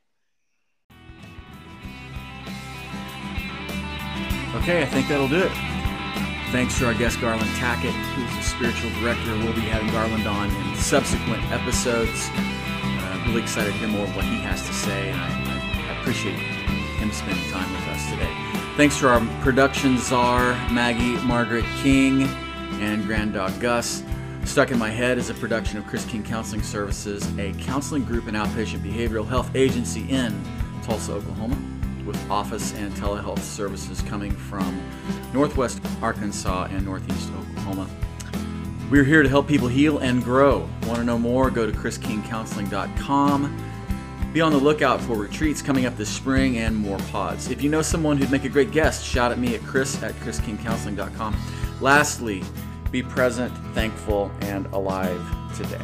Okay, 4.56 4.82
I 4.82 4.86
think 4.88 5.08
that'll 5.08 5.30
do 5.30 5.40
it. 5.40 5.52
Thanks 6.52 6.78
to 6.80 6.88
our 6.88 6.94
guest 6.94 7.22
Garland 7.22 7.50
Tackett, 7.52 7.94
who's 7.94 8.36
the 8.36 8.42
spiritual 8.42 8.90
director. 9.00 9.38
We'll 9.38 9.54
be 9.54 9.62
having 9.62 9.88
Garland 9.92 10.28
on 10.28 10.54
in 10.54 10.76
subsequent 10.76 11.50
episodes 11.50 12.30
I'm 13.28 13.34
really 13.34 13.44
excited 13.44 13.74
to 13.74 13.80
hear 13.80 13.90
more 13.90 14.06
of 14.06 14.16
what 14.16 14.24
he 14.24 14.38
has 14.38 14.66
to 14.66 14.74
say, 14.74 15.10
and 15.10 15.20
I, 15.20 15.28
I, 15.28 15.92
I 15.92 16.00
appreciate 16.00 16.40
spending 17.12 17.50
time 17.52 17.72
with 17.74 17.88
us 17.90 18.10
today. 18.10 18.34
Thanks 18.76 19.00
to 19.00 19.10
our 19.10 19.20
production 19.42 19.98
czar, 19.98 20.54
Maggie 20.72 21.18
Margaret 21.26 21.66
King, 21.82 22.24
and 22.80 23.06
Grand 23.06 23.34
Dog 23.34 23.60
Gus. 23.60 24.04
Stuck 24.46 24.72
in 24.72 24.78
My 24.78 24.90
Head 24.90 25.18
is 25.18 25.30
a 25.30 25.34
production 25.34 25.78
of 25.78 25.86
Chris 25.88 26.06
King 26.06 26.24
Counseling 26.24 26.62
Services, 26.62 27.28
a 27.38 27.54
counseling 27.54 28.06
group 28.06 28.28
and 28.28 28.38
outpatient 28.38 28.80
behavioral 28.80 29.28
health 29.28 29.56
agency 29.56 30.10
in 30.10 30.40
Tulsa, 30.84 31.14
Oklahoma, 31.14 31.58
with 32.06 32.18
office 32.32 32.74
and 32.76 32.94
telehealth 32.94 33.40
services 33.40 34.02
coming 34.04 34.32
from 34.32 34.82
Northwest 35.34 35.82
Arkansas 36.02 36.68
and 36.72 36.86
Northeast 36.86 37.30
Oklahoma. 37.38 37.90
We're 38.90 39.04
here 39.04 39.22
to 39.22 39.28
help 39.28 39.48
people 39.48 39.68
heal 39.68 39.98
and 39.98 40.24
grow. 40.24 40.70
Want 40.84 41.00
to 41.00 41.04
know 41.04 41.20
more? 41.20 41.50
Go 41.50 41.66
to 41.66 41.74
chriskingcounseling.com. 41.74 43.67
Be 44.38 44.42
on 44.42 44.52
the 44.52 44.60
lookout 44.60 45.02
for 45.02 45.18
retreats 45.18 45.64
coming 45.64 45.88
up 45.88 45.98
this 45.98 46.10
spring 46.10 46.60
and 46.60 46.76
more 46.76 47.00
pods. 47.12 47.50
If 47.50 47.64
you 47.64 47.72
know 47.72 47.82
someone 47.82 48.18
who'd 48.18 48.30
make 48.30 48.44
a 48.44 48.50
great 48.50 48.70
guest, 48.70 49.04
shout 49.04 49.32
at 49.32 49.40
me 49.40 49.56
at 49.56 49.64
chris 49.64 50.04
at 50.04 50.14
chriskingcounseling.com. 50.18 51.36
Lastly, 51.82 52.44
be 52.92 53.02
present, 53.02 53.52
thankful, 53.74 54.32
and 54.42 54.68
alive 54.68 55.20
today. 55.58 55.82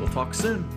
We'll 0.00 0.08
talk 0.08 0.34
soon. 0.34 0.68